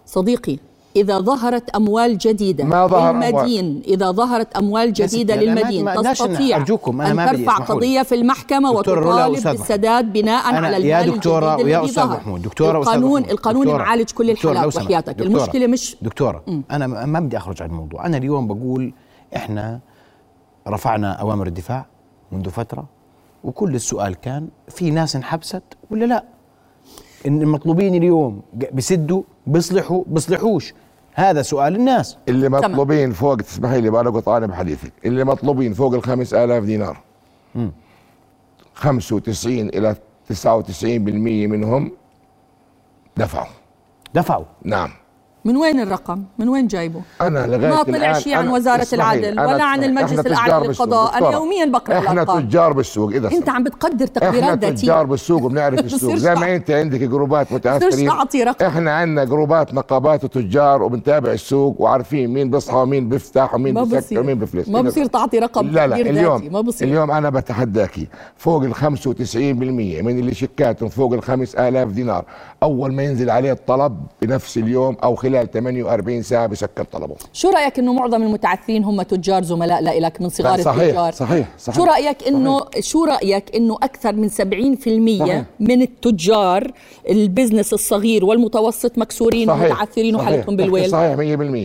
صديقي 0.06 0.58
إذا 0.96 1.20
ظهرت 1.20 1.70
أموال 1.70 2.18
جديدة 2.18 2.64
ما 2.64 2.88
ظهر 2.88 3.10
أموال. 3.10 3.26
للمدين 3.34 3.82
إذا 3.88 4.12
ظهرت 4.12 4.56
أموال 4.58 4.94
جديدة 4.94 5.36
للمدين 5.36 5.86
ما- 5.86 6.12
تستطيع 6.14 6.58
أرجوكم، 6.58 7.02
أنا 7.02 7.12
أن 7.12 7.16
ما 7.16 7.32
ترفع. 7.32 7.58
قضية 7.58 8.02
في 8.02 8.16
المحكمة 8.16 8.72
وتطالب 8.72 9.44
بالسداد 9.44 10.14
بناء 10.14 10.50
أنا 10.50 10.68
على 10.68 10.88
يا 10.90 11.02
المال 11.02 11.16
دكتورة 11.18 11.52
الجديد 11.56 11.66
ويا 11.66 11.86
أستاذ. 11.86 12.04
محمود 12.06 12.42
دكتورة 12.42 12.78
القانون 12.80 13.22
محمود. 13.22 13.30
القانون 13.32 13.66
دكتورة، 13.66 13.84
معالج 13.84 14.12
كل 14.12 14.34
دكتورة، 14.34 14.52
الحالات. 14.52 14.76
وحياتك 14.78 15.10
دكتورة، 15.14 15.28
المشكلة 15.28 15.68
مش 15.68 15.96
دكتورة 16.02 16.44
أنا 16.72 16.88
ما 16.88 17.06
ما 17.06 17.20
بدي 17.20 17.38
أخرج 17.38 17.62
عن 17.64 17.70
الموضوع 17.70 18.06
أنا 18.06 18.18
اليوم 18.18 18.48
بقول 18.48 18.94
إحنا 19.36 19.80
رفعنا 20.68 21.12
أوامر 21.14 21.48
الدفاع 21.48 21.86
منذ 22.32 22.50
فترة 22.50 22.86
وكل 23.44 23.76
السؤال 23.76 24.16
كان 24.16 24.48
في 24.68 24.92
ناس 24.92 25.16
انحبست 25.16 25.64
ولا 25.92 26.06
لا 26.06 26.24
إن 27.28 27.42
المطلوبين 27.42 27.96
اليوم 27.96 28.42
بسدوا 28.74 29.24
بيصلحوا 29.48 30.04
بيصلحوش 30.08 30.74
هذا 31.14 31.42
سؤال 31.42 31.76
الناس. 31.76 32.18
اللي 32.30 32.50
مطلوبين 32.50 33.12
فوق 33.12 33.36
تسمحي 33.36 33.82
لي 33.82 33.90
بقى 33.90 34.04
قطعاني 34.06 34.48
بحديثك. 34.48 34.94
اللي 35.06 35.24
مطلوبين 35.24 35.74
فوق 35.74 35.94
ال 35.94 36.04
5000 36.04 36.64
دينار. 36.64 36.98
95 38.74 39.70
إلى 39.70 39.96
99% 40.30 41.48
منهم 41.48 41.92
دفعوا. 43.18 43.48
دفعوا. 44.14 44.46
نعم. 44.64 44.90
من 45.46 45.58
وين 45.58 45.80
الرقم؟ 45.80 46.24
من 46.40 46.50
وين 46.50 46.68
جايبه؟ 46.68 47.02
أنا 47.22 47.40
لغاية 47.48 47.72
ما 47.72 47.84
طلع 47.84 48.14
شيء 48.14 48.36
عن 48.36 48.48
أنا- 48.50 48.54
وزارة 48.54 48.88
العدل 48.94 49.26
أنا 49.26 49.48
ولا 49.48 49.64
عن 49.64 49.84
المجلس 49.84 50.12
إحنا 50.20 50.22
الأعلى 50.22 50.68
للقضاء. 50.68 51.18
أنا. 51.18 51.32
يومياً 51.32 51.66
بقرأ 51.66 51.98
إحنا 51.98 52.12
الأرقام. 52.12 52.42
تجار 52.48 52.74
بالسوق 52.74 53.10
إذا 53.14 53.32
أنت 53.32 53.50
عم 53.50 53.64
بتقدر 53.64 54.08
تقديرات 54.08 54.60
ذاتيه 54.60 54.76
تجار 54.76 55.06
بالسوق 55.06 55.44
وبنعرف 55.44 55.80
السوق 55.86 56.16
زي 56.16 56.36
ما 56.36 56.56
أنت 56.56 56.72
عندك 56.72 57.00
جروبات 57.00 57.46
بصيرش 57.48 57.60
متأثرين 57.66 58.08
تعطي 58.10 58.44
رقم. 58.44 58.66
إحنا 58.66 58.92
عندنا 58.96 59.24
جروبات 59.24 59.74
نقابات 59.74 60.24
وتجار 60.24 60.84
وبنتابع 60.84 61.32
السوق 61.32 61.82
وعارفين 61.82 62.34
مين 62.34 62.50
بيصحى 62.50 62.78
ومين 62.78 63.10
بيفتح 63.10 63.54
ومين 63.54 63.84
بيسكر 63.84 64.20
ومين 64.20 64.40
بيفلس 64.40 64.70
ما 64.70 64.80
إذا- 64.82 64.86
بصير 64.86 65.06
تعطي 65.06 65.40
رقم 65.40 65.68
لا 65.68 65.88
لا 65.88 65.96
اليوم 65.96 66.50
ما 66.54 66.62
بصير 66.62 66.88
اليوم 66.88 67.12
أنا 67.12 67.30
بتحداكي 67.30 68.08
فوق 68.38 68.64
ال 68.64 68.76
95% 68.76 70.02
من 70.02 70.20
اللي 70.20 70.34
شيكاتهم 70.34 70.90
فوق 70.90 71.14
ال 71.14 71.24
5000 71.24 71.88
دينار 71.92 72.26
أول 72.64 72.94
ما 72.94 73.04
ينزل 73.04 73.30
عليه 73.30 73.52
الطلب 73.52 73.98
بنفس 74.22 74.58
اليوم 74.58 74.98
أو 75.04 75.16
خلال 75.16 75.31
48 75.40 76.22
ساعة 76.22 76.48
بسكر 76.48 76.84
طلبه. 76.84 77.16
شو 77.34 77.50
رأيك 77.50 77.80
إنه 77.80 77.94
معظم 77.94 78.24
المتعثرين 78.24 78.84
هم 78.84 79.02
تجار 79.02 79.44
زملاء 79.44 80.00
لك 80.00 80.22
من 80.22 80.30
صغار 80.30 80.62
صحيح، 80.62 80.84
التجار؟ 80.84 81.12
صحيح، 81.12 81.48
صحيح. 81.58 81.76
شو 81.76 81.84
رأيك 81.84 82.28
إنه 82.28 82.62
شو 82.80 83.06
رأيك 83.06 83.56
إنه 83.56 83.78
أكثر 83.84 84.14
من 84.14 84.30
70% 84.30 85.20
صحيح. 85.20 85.44
من 85.60 85.82
التجار 85.82 86.72
ال 87.10 87.17
business 87.17 87.74
الصغير 87.74 88.26
والمتوسط 88.26 88.98
مكسورين 88.98 89.50
ومتعثرين 89.50 90.16
وحالتهم 90.16 90.56
بالويل؟ 90.56 90.90
صحيح 90.90 91.16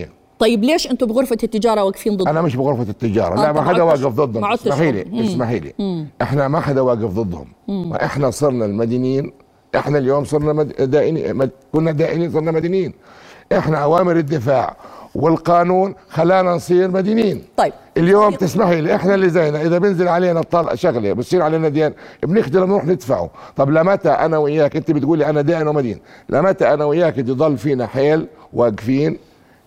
100% 0.06 0.16
طيب 0.38 0.64
ليش 0.64 0.90
أنتم 0.90 1.06
بغرفة 1.06 1.37
التجارة 1.42 1.85
واقفين 1.85 2.16
ضد؟ 2.16 2.28
أنا 2.28 2.42
مش 2.42 2.56
بغرفة 2.56 2.82
التجارة 2.90 3.35
لا 3.35 3.49
آه، 3.49 3.52
ما 3.52 3.62
حدا 3.62 3.82
واقف 3.82 4.06
ضدهم. 4.06 4.44
اسمحي 4.44 4.92
ضدهم. 4.92 5.14
لي 5.14 5.25
اسمحي 5.25 5.58
لي. 5.58 6.06
إحنا 6.23 6.49
ما 6.49 6.61
حدا 6.61 6.80
واقف 6.80 7.04
ضدهم. 7.04 7.46
إحنا 7.94 8.30
صرنا 8.30 8.64
المدينين 8.64 9.32
إحنا 9.76 9.99
اليوم 9.99 10.25
صرنا 10.25 10.52
مد... 10.52 10.90
دائنين 10.90 11.37
مد... 11.37 11.50
كنا 11.73 11.92
دائنين 11.92 12.32
صرنا 12.32 12.50
مدينين 12.50 12.92
إحنا 13.53 13.79
أوامر 13.79 14.17
الدفاع 14.17 14.76
والقانون 15.15 15.95
خلانا 16.09 16.50
نصير 16.50 16.91
مدينين. 16.91 17.45
طيب. 17.57 17.73
اليوم 17.97 18.35
تسمحي 18.35 18.81
لي 18.81 18.95
إحنا 18.95 19.15
اللي 19.15 19.29
زينا 19.29 19.62
إذا 19.62 19.79
بنزل 19.79 20.09
علينا 20.09 20.41
الطلع 20.41 20.75
شغلة 20.75 21.12
بصير 21.12 21.43
علينا 21.43 21.69
ديان 21.69 21.93
بنقدر 22.23 22.67
نروح 22.67 22.85
ندفعه. 22.85 23.31
طب 23.57 23.71
لمتى 23.71 24.09
أنا 24.09 24.38
وياك؟ 24.38 24.76
أنت 24.76 24.91
بتقولي 24.91 25.26
أنا 25.26 25.41
دائن 25.41 25.69
ومدين. 25.69 26.00
لمتى 26.29 26.75
أنا 26.75 26.85
وياك؟ 26.85 27.19
يضل 27.19 27.59
فينا 27.59 27.87
حيل 27.87 28.26
واقفين 28.53 29.19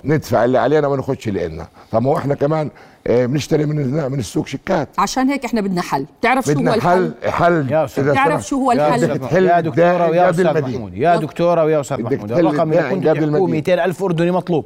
ندفع 0.05 0.45
اللي 0.45 0.57
علينا 0.57 0.87
وما 0.87 0.97
ناخدش 0.97 1.27
اللي 1.27 1.47
لنا 1.47 1.67
طب 1.91 2.01
ما 2.01 2.09
هو 2.09 2.17
إحنا 2.17 2.35
كمان 2.35 2.69
آه، 3.07 3.25
بنشتري 3.25 3.65
من 3.65 3.75
من 4.11 4.19
السوق 4.19 4.47
شيكات. 4.47 4.89
عشان 4.97 5.29
هيك 5.29 5.45
إحنا 5.45 5.61
بدنا 5.61 5.81
حل. 5.81 6.05
بتعرف 6.19 6.45
شو 6.45 6.51
هو 6.51 6.57
بدنا 6.57 6.75
الحل؟ 6.75 7.13
حل 7.23 7.31
حل. 7.31 7.71
يا 7.71 8.13
تعرف. 8.13 8.47
شو 8.47 8.55
هو 8.55 8.71
الحل؟ 8.71 9.19
تحل 9.19 9.45
يا 9.45 9.59
دكتورة 9.59 10.09
ويا 10.09 10.29
المدين. 10.29 10.75
محمود. 10.75 10.93
يا 10.97 11.15
دكتورة 11.15 11.63
ويا 11.63 11.81
أستاذ 11.81 11.97
بدك 11.97 12.13
محمود. 12.13 12.31
الرقم 12.31 12.73
اللي 12.73 12.89
كنت 12.89 13.07
قبل 13.07 13.19
تحكوه 13.19 13.37
المدين. 13.37 13.49
200 13.49 13.85
ألف 13.85 14.03
أردني 14.03 14.31
مطلوب. 14.31 14.65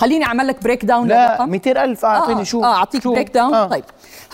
خليني 0.00 0.24
أعمل 0.24 0.46
لك 0.46 0.62
breakdown 0.64 1.08
لا 1.08 1.26
للرقم. 1.34 1.50
200 1.50 1.84
ألف. 1.84 2.04
أعطيني 2.04 2.40
آه، 2.40 2.44
شو؟ 2.44 2.62
آه 2.64 2.74
أعطيك 2.74 3.02
شو؟ 3.02 3.12
breakdown 3.14 3.54
آه. 3.54 3.66
طيب 3.66 3.84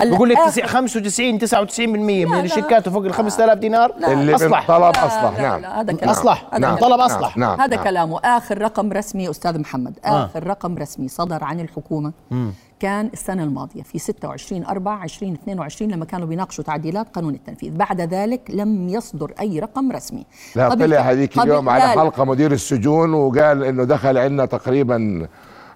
هلا 0.01 0.17
بقول 0.17 0.29
لك 0.29 0.37
آخر- 0.39 0.51
90 0.51 0.67
95 0.69 1.39
99% 1.39 1.89
من 2.27 2.35
لا. 2.37 2.41
الشيكات 2.41 2.89
فوق 2.89 3.05
ال 3.05 3.15
5000 3.15 3.59
دينار؟ 3.59 3.93
اللي 4.09 4.35
أصلح. 4.35 4.67
طلب 4.69 4.83
أصلح. 4.97 5.33
لا، 5.37 5.43
نعم. 5.43 5.61
لا، 5.61 5.81
هذا 5.81 5.93
كلام. 5.93 6.11
أصلح. 6.11 6.45
هذا 6.51 6.59
نعم. 6.59 6.77
كلام. 6.77 6.91
طلب 6.91 7.01
أصلح. 7.01 7.37
نعم. 7.37 7.61
هذا 7.61 7.77
نعم. 7.77 7.85
كلامه. 7.85 8.21
آخر 8.25 8.59
رقم 8.63 8.93
رسمي 8.93 9.31
أستاذ 9.31 9.59
محمد. 9.59 9.99
آخر 10.05 10.47
رقم 10.47 10.79
رسمي 10.79 11.09
صدر 11.09 11.45
عن 11.45 11.61
الحكومة 11.61 12.13
كان 12.81 13.11
السنة 13.13 13.43
الماضية 13.45 13.83
في 13.83 13.99
26 13.99 14.65
4 14.65 15.05
2022 15.05 15.91
لما 15.91 16.05
كانوا 16.05 16.27
بيناقشوا 16.27 16.65
تعديلات 16.65 17.07
قانون 17.15 17.35
التنفيذ. 17.35 17.73
بعد 17.77 18.01
ذلك 18.01 18.41
لم 18.51 18.89
يصدر 18.89 19.33
أي 19.41 19.59
رقم 19.61 19.93
رسمي. 19.93 20.27
لا 20.57 20.75
طلع 20.75 21.01
هذيك 21.01 21.39
اليوم 21.39 21.69
على. 21.69 21.83
حلقة 21.83 22.25
مدير 22.25 22.53
السجون 22.53 23.15
وقال 23.15 23.65
إنه 23.65 23.85
دخل 23.85 24.19
عندنا 24.19 24.47
تقريبا 24.47 25.27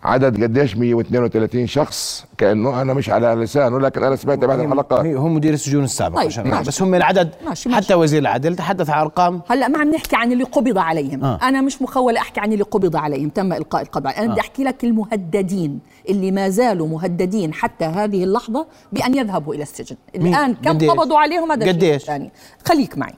عدد 0.02 0.42
قديش 0.42 0.76
132 0.76 1.66
شخص 1.66 2.24
كأنه 2.38 2.82
أنا 2.82 2.94
مش 2.94 3.10
على 3.10 3.34
لسانه 3.34 3.80
لكن 3.80 4.04
أنا 4.04 4.16
سمعت 4.16 4.38
بعد 4.38 4.60
الحلقات 4.60 5.06
هو 5.06 5.28
مدير 5.28 5.54
السجون 5.54 5.84
السابق 5.84 6.16
طيب، 6.16 6.26
عشان 6.26 6.48
ماشي. 6.48 6.68
بس 6.68 6.82
هم 6.82 6.94
العدد 6.94 7.30
ماشي، 7.46 7.68
ماشي. 7.68 7.84
حتى 7.84 7.94
وزير 7.94 8.20
العدل 8.20 8.56
تحدث 8.56 8.90
عن 8.90 9.00
أرقام 9.00 9.40
هلا 9.48 9.68
ما 9.68 9.78
عم 9.78 9.90
نحكي 9.90 10.16
عن 10.16 10.32
اللي 10.32 10.44
قبض 10.44 10.78
عليهم 10.78 11.24
آه. 11.24 11.38
آه. 11.42 11.48
أنا 11.48 11.60
مش 11.60 11.82
مخوله 11.82 12.20
أحكي 12.20 12.40
عن 12.40 12.52
اللي 12.52 12.64
قبض 12.64 12.96
عليهم 12.96 13.28
تم 13.28 13.52
إلقاء 13.52 13.82
القبض 13.82 14.06
عليهم. 14.06 14.22
أنا 14.22 14.32
بدي 14.32 14.40
أحكي 14.40 14.64
لك 14.64 14.84
المهددين 14.84 15.78
اللي 16.08 16.30
ما 16.30 16.48
زالوا 16.48 16.88
مهددين 16.88 17.54
حتى 17.54 17.84
هذه 17.84 18.24
اللحظة 18.24 18.66
بأن 18.92 19.14
يذهبوا 19.14 19.54
إلى 19.54 19.62
السجن 19.62 19.96
مين؟ 20.16 20.34
الآن 20.34 20.54
كم 20.54 20.70
قديش؟ 20.70 20.90
قبضوا 20.90 21.18
عليهم 21.18 21.52
هذا 21.52 21.64
الشيء 21.64 21.74
قديش؟ 21.74 22.02
الثاني 22.02 22.32
خليك 22.68 22.98
معي 22.98 23.14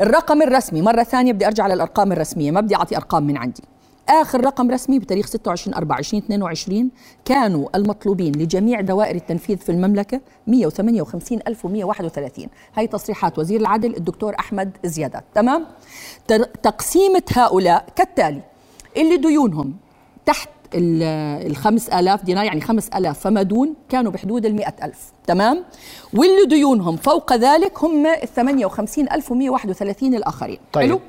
الرقم 0.00 0.42
الرسمي 0.42 0.82
مرة 0.82 1.02
ثانية 1.02 1.32
بدي 1.32 1.46
أرجع 1.46 1.66
للأرقام 1.66 2.12
الرسمية 2.12 2.50
ما 2.50 2.60
بدي 2.60 2.76
أعطي 2.76 2.96
أرقام 2.96 3.26
من 3.26 3.36
عندي 3.36 3.62
آخر 4.08 4.44
رقم 4.44 4.70
رسمي 4.70 4.98
بتاريخ 4.98 5.26
26 5.26 5.74
4 5.74 5.98
2022 5.98 6.90
كانوا 7.24 7.68
المطلوبين 7.76 8.32
لجميع 8.32 8.80
دوائر 8.80 9.14
التنفيذ 9.16 9.56
في 9.56 9.72
المملكة 9.72 10.20
158131 10.46 12.46
هاي 12.74 12.86
تصريحات 12.86 13.38
وزير 13.38 13.60
العدل 13.60 13.96
الدكتور 13.96 14.34
أحمد 14.40 14.70
زيادات. 14.84 15.24
تمام؟ 15.34 15.66
تقسيمة 16.62 17.22
هؤلاء 17.32 17.84
كالتالي 17.96 18.42
اللي 18.96 19.16
ديونهم 19.16 19.76
تحت 20.26 20.48
ال 20.74 21.56
5000 21.56 22.24
دينار 22.24 22.44
يعني 22.44 22.60
5000 22.60 23.18
فما 23.20 23.42
دون 23.42 23.74
كانوا 23.88 24.12
بحدود 24.12 24.46
ال 24.46 24.54
100000 24.54 25.12
تمام؟ 25.26 25.64
واللي 26.14 26.46
ديونهم 26.46 26.96
فوق 26.96 27.32
ذلك 27.32 27.84
هم 27.84 28.06
ال 28.06 28.28
58131 28.28 30.14
الآخرين. 30.14 30.58
طيب. 30.72 30.88
حلو؟ 30.88 31.00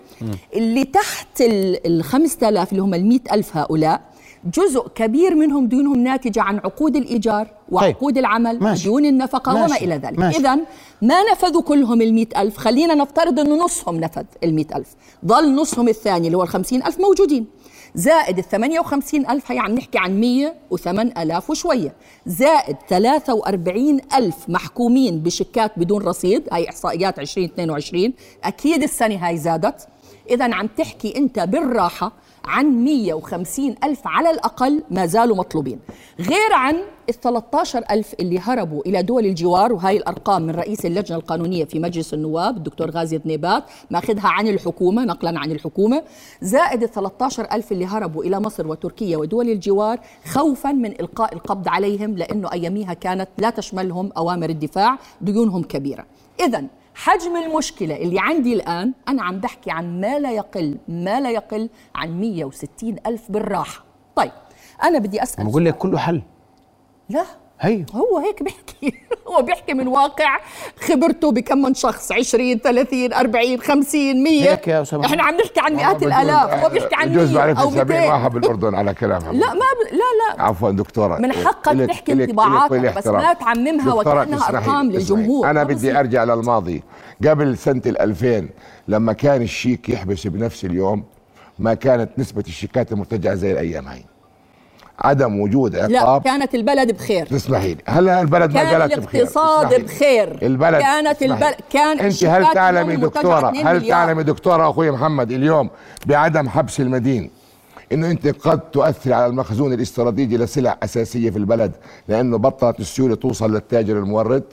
اللي 0.53 0.83
تحت 0.83 1.41
ال 1.41 2.03
5000 2.03 2.71
اللي 2.71 2.83
هم 2.83 2.93
ال 2.93 3.05
100000 3.05 3.57
هؤلاء 3.57 4.01
جزء 4.53 4.87
كبير 4.87 5.35
منهم 5.35 5.67
ديونهم 5.67 5.99
ناتجة 5.99 6.41
عن 6.41 6.57
عقود 6.57 6.95
الإيجار 6.95 7.47
وعقود 7.69 8.17
العمل 8.17 8.59
ماشي. 8.59 8.83
ديون 8.83 9.05
النفقة 9.05 9.51
وما 9.55 9.67
ماشي. 9.67 9.85
إلى 9.85 9.95
ذلك. 9.95 10.19
إذا 10.19 10.55
ما 11.01 11.31
نفذوا 11.31 11.61
كلهم 11.61 12.01
المئة 12.01 12.41
ألف 12.41 12.57
خلينا 12.57 12.95
نفترض 12.95 13.39
أنه 13.39 13.63
نصهم 13.65 13.99
نفذ 13.99 14.23
المئة 14.43 14.77
ألف. 14.77 14.95
ظل 15.25 15.55
نصهم 15.55 15.87
الثاني 15.87 16.27
اللي 16.27 16.37
هو 16.37 16.43
الخمسين 16.43 16.83
ألف 16.83 16.99
موجودين. 16.99 17.45
زائد 17.95 18.37
الثمانية 18.37 18.79
وخمسين 18.79 19.29
ألف 19.29 19.51
هي 19.51 19.59
عم 19.59 19.71
نحكي 19.71 19.97
عن 19.97 20.19
مية 20.19 20.55
وثمان 20.71 21.07
ألاف 21.07 21.49
وشوية. 21.49 21.93
زائد 22.25 22.75
ثلاثة 22.89 23.33
وأربعين 23.33 24.01
ألف 24.17 24.35
محكومين 24.47 25.19
بشيكات 25.19 25.79
بدون 25.79 26.01
رصيد 26.01 26.43
هاي 26.51 26.69
إحصائيات 26.69 27.19
2022 27.19 28.13
أكيد 28.43 28.83
السنة 28.83 29.27
هاي 29.27 29.37
زادت. 29.37 29.87
إذا 30.29 30.55
عم 30.55 30.67
تحكي 30.67 31.17
أنت 31.17 31.39
بالراحة 31.39 32.11
عن 32.45 32.83
150 32.83 33.75
ألف 33.83 33.99
على 34.05 34.29
الأقل 34.29 34.83
ما 34.91 35.05
زالوا 35.05 35.35
مطلوبين. 35.35 35.79
غير 36.19 36.53
عن 36.53 36.75
ال 37.09 37.13
13 37.21 37.83
ألف 37.91 38.13
اللي 38.19 38.39
هربوا 38.39 38.81
إلى 38.85 39.03
دول 39.03 39.25
الجوار 39.25 39.73
وهاي 39.73 39.97
الأرقام 39.97 40.41
من 40.41 40.55
رئيس 40.55 40.85
اللجنة 40.85 41.17
القانونية 41.17 41.65
في 41.65 41.79
مجلس 41.79 42.13
النواب 42.13 42.57
الدكتور 42.57 42.89
غازي 42.91 43.17
ذنيبات 43.17 43.63
ماخذها 43.91 44.27
عن 44.27 44.47
الحكومة 44.47 45.05
نقلا 45.05 45.39
عن 45.39 45.51
الحكومة. 45.51 46.03
زائد 46.41 46.83
ال 46.83 46.91
13 46.91 47.47
ألف 47.51 47.71
اللي 47.71 47.85
هربوا 47.85 48.23
إلى 48.23 48.39
مصر 48.39 48.67
وتركيا 48.67 49.17
ودول 49.17 49.49
الجوار 49.49 49.99
خوفا 50.25 50.71
من 50.71 50.91
إلقاء 50.99 51.33
القبض 51.33 51.67
عليهم 51.67 52.17
لأنه 52.17 52.51
أياميها 52.51 52.93
كانت 52.93 53.29
لا 53.37 53.49
تشملهم 53.49 54.11
أوامر 54.17 54.49
الدفاع 54.49 54.97
ديونهم 55.21 55.63
كبيرة. 55.63 56.05
إذا 56.39 56.63
حجم 56.97 57.35
المشكلة 57.35 57.95
اللي 57.95 58.19
عندي 58.19 58.53
الآن 58.53 58.93
أنا 59.07 59.23
عم 59.23 59.39
بحكي 59.39 59.71
عن 59.71 60.01
ما 60.01 60.19
لا 60.19 60.31
يقل 60.31 60.77
ما 60.87 61.19
لا 61.19 61.31
يقل 61.31 61.69
عن 61.95 62.19
160 62.21 62.95
ألف 63.05 63.31
بالراحة. 63.31 63.83
طيب 64.15 64.31
أنا 64.83 64.99
بدي 64.99 65.23
أسأل 65.23 65.45
بقول 65.45 65.65
لك 65.65 65.77
كله 65.77 65.97
حل. 65.97 66.21
لا. 67.09 67.25
هي 67.59 67.85
هو 67.95 68.17
هيك 68.17 68.43
بيحكي 68.43 68.93
هو 69.27 69.41
بيحكي 69.41 69.73
من 69.73 69.87
واقع 69.87 70.39
خبرته 70.79 71.31
بكم 71.31 71.57
من 71.57 71.73
شخص 71.73 72.11
20 72.11 72.57
30 72.59 73.13
40 73.13 73.59
50 73.59 74.23
100 74.23 74.51
هيك 74.51 74.67
يا 74.67 74.81
أسامة. 74.81 75.05
إحنا 75.05 75.23
عم 75.23 75.35
نحكي 75.35 75.59
عن 75.59 75.73
مئات 75.73 76.03
الآلاف 76.03 76.63
هو 76.63 76.69
بيحكي 76.69 76.95
عن 76.95 77.13
جوز 77.13 77.31
100 77.33 77.35
بعرف 77.37 77.59
أو 77.59 77.69
70 77.71 77.87
200 78.01 78.13
واحد 78.13 78.31
بالأردن 78.31 78.75
على 78.75 78.93
كلامها 78.93 79.31
لا 79.33 79.53
ما 79.53 79.59
ب... 79.59 79.93
لا 79.93 79.97
لا 80.37 80.41
عفوا 80.47 80.71
دكتورة 80.71 81.17
من 81.17 81.31
حقك 81.33 81.87
تحكي 81.89 82.13
انطباعاتك، 82.13 82.73
بس 82.79 82.87
احترام. 82.97 83.21
ما 83.21 83.33
تعممها 83.33 83.95
دكتورة، 83.95 84.21
أرقام 84.21 84.33
اسمحي. 84.35 84.83
للجمهور. 84.87 85.49
أنا 85.49 85.63
ما 85.63 85.69
بدي. 85.69 85.99
أرجع 85.99 86.23
للماضي 86.23 86.83
قبل 87.27 87.57
سنة 87.57 87.81
ال 87.85 87.99
2000 88.01 88.49
لما 88.87 89.13
كان 89.13 89.41
الشيك 89.41 89.89
يحبس 89.89 90.27
بنفس 90.27 90.65
اليوم 90.65 91.03
ما 91.59 91.73
كانت 91.73 92.09
نسبة 92.17 92.43
الشيكات 92.47 92.91
المرتجعة 92.91 93.33
زي 93.35 93.51
الأيام 93.51 93.87
هاي 93.87 94.05
عدم 94.99 95.39
وجود 95.39 95.75
لا 95.75 95.99
عقاب 95.99 96.21
كانت 96.21 96.55
البلد 96.55 96.91
بخير 96.91 97.25
تسمحي 97.25 97.73
لي 97.73 97.81
هلا 97.87 98.21
البلد 98.21 98.53
ما 98.53 98.63
كان 98.63 98.81
قالت 98.81 98.99
بخير 98.99 99.21
الاقتصاد. 99.21 99.83
بخير. 99.83 100.39
البلد 100.43 100.81
كانت. 100.81 101.21
البلد- 101.23 101.55
كان 101.69 101.99
أنت 101.99 102.23
هل 102.23 102.53
تعلمي 102.53 102.95
دكتورة 102.95 103.49
2 103.49 103.67
هل. 103.67 103.87
تعلمي 103.87 104.23
دكتورة 104.23 104.69
أخوي 104.69 104.91
محمد 104.91 105.31
اليوم 105.31 105.69
بعدم 106.05 106.49
حبس 106.49 106.79
المدين 106.79 107.29
إنه 107.91 108.11
أنت 108.11 108.27
قد 108.27 108.59
تؤثر 108.59 109.13
على 109.13 109.25
المخزون 109.25 109.73
الاستراتيجي 109.73 110.37
لسلع 110.37 110.77
أساسية 110.83 111.29
في 111.29 111.37
البلد 111.37 111.71
لأنه 112.07 112.37
بطلت 112.37 112.79
السيولة 112.79 113.15
توصل 113.15 113.53
للتاجر 113.53 113.97
المورد 113.97 114.43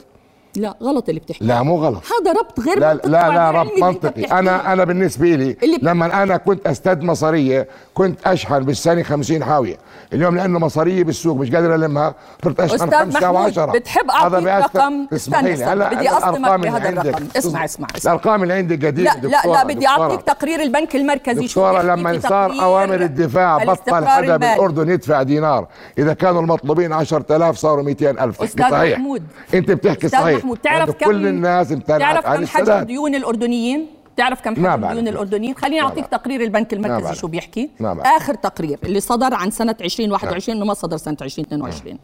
لا 0.57 0.75
غلط 0.83 1.09
اللي 1.09 1.19
بتحكي. 1.19 1.45
لا 1.45 1.63
مو 1.63 1.75
غلط. 1.75 2.03
هذا 2.21 2.31
ربط 2.39 2.59
غير 2.59 2.79
لا 2.79 2.93
منطقي 2.93 3.09
لا 3.09 3.17
لا 3.17 3.27
وغير 3.27 3.39
رب 3.39 3.55
علمي 3.55 3.71
اللي 3.73 3.89
أنت 3.89 4.05
منطقي. 4.05 4.21
بتحكيه. 4.21 4.39
أنا 4.39 4.73
أنا 4.73 4.83
بالنسبة 4.83 5.35
لي 5.35 5.57
لما 5.81 6.23
أنا 6.23 6.37
كنت 6.37 6.67
استد 6.67 7.03
مصاريه 7.03 7.67
كنت 7.93 8.19
أشحن 8.25 8.59
بالسنه 8.59 9.03
50 9.03 9.43
حاوية. 9.43 9.77
اليوم 10.13 10.35
لأنه 10.35 10.59
مصاريه 10.59 11.03
بالسوق 11.03 11.37
مش 11.37 11.51
قادر 11.51 11.75
ألمها 11.75 12.15
صرت 12.43 12.59
أشحن 12.59 12.75
أستاذ 12.75 12.99
خمسة 12.99 13.31
محمود، 13.31 13.53
و10 13.53 13.59
بتحب 13.59 14.09
أعطيك 14.09 14.47
رقم؟ 14.47 15.07
استنى، 15.13 15.53
استنى، 15.53 15.95
بدي 15.95 16.09
أصدمك 16.09 16.59
بهذا 16.59 16.89
الرقم. 16.89 17.25
اسمع، 17.37 17.65
اسمع،. 17.65 17.87
الارقام 18.03 18.43
اللي 18.43 18.53
عندي 18.53 18.87
قديمة 18.87 19.15
لا 19.15 19.27
لا 19.27 19.51
لا 19.51 19.63
بدي 19.63 19.87
أعطيك 19.87 20.21
تقرير 20.21 20.61
البنك 20.61 20.95
المركزي. 20.95 21.47
شو 21.47 21.77
لما 21.77 22.19
صار 22.19 22.51
أوامر 22.61 23.01
الدفاع 23.01 23.63
بطل 23.63 24.05
حدا. 24.07 24.37
بالأردن 24.37 24.89
يدفع 24.89 25.23
دينار. 25.23 25.67
إذا 25.97 26.13
كانوا 26.13 26.41
المطلوبين 26.41 26.93
10000 26.93 27.57
صاروا 27.57 27.83
200000 27.83 28.41
أستاذ 28.41 28.69
صحيح. 28.71 28.99
محمود. 28.99 29.23
أنت 29.53 29.71
بتحكي 29.71 30.07
صحيح. 30.07 30.44
محمود 30.45 30.57
تعرف 30.57 30.89
كم 30.89 31.05
كل 31.05 31.27
الناس 31.27 31.67
تعرف 31.87 32.25
كم 32.25 32.45
حجم 32.45 32.79
ديون 32.79 33.15
الأردنيين 33.15 33.85
تعرف 34.17 34.41
كم 34.41 34.55
حجم 34.55 34.63
بعرف. 34.63 34.93
ديون 34.93 35.07
الأردنيين 35.07 35.55
خليني 35.55 35.81
ما 35.81 35.87
أعطيك. 35.87 36.07
تقرير 36.07 36.41
البنك 36.41 36.73
المركزي 36.73 37.01
بعرف. 37.03 37.17
شو 37.17 37.27
بيحكي 37.27 37.69
بعرف. 37.79 37.99
آخر 37.99 38.33
تقرير 38.33 38.79
اللي 38.83 38.99
صدر 38.99 39.33
عن 39.33 39.51
سنة 39.51 39.75
2021 39.81 40.57
انه 40.57 40.65
ما 40.65 40.73
صدر 40.73 40.97
سنة 40.97 41.17
2022 41.21 41.97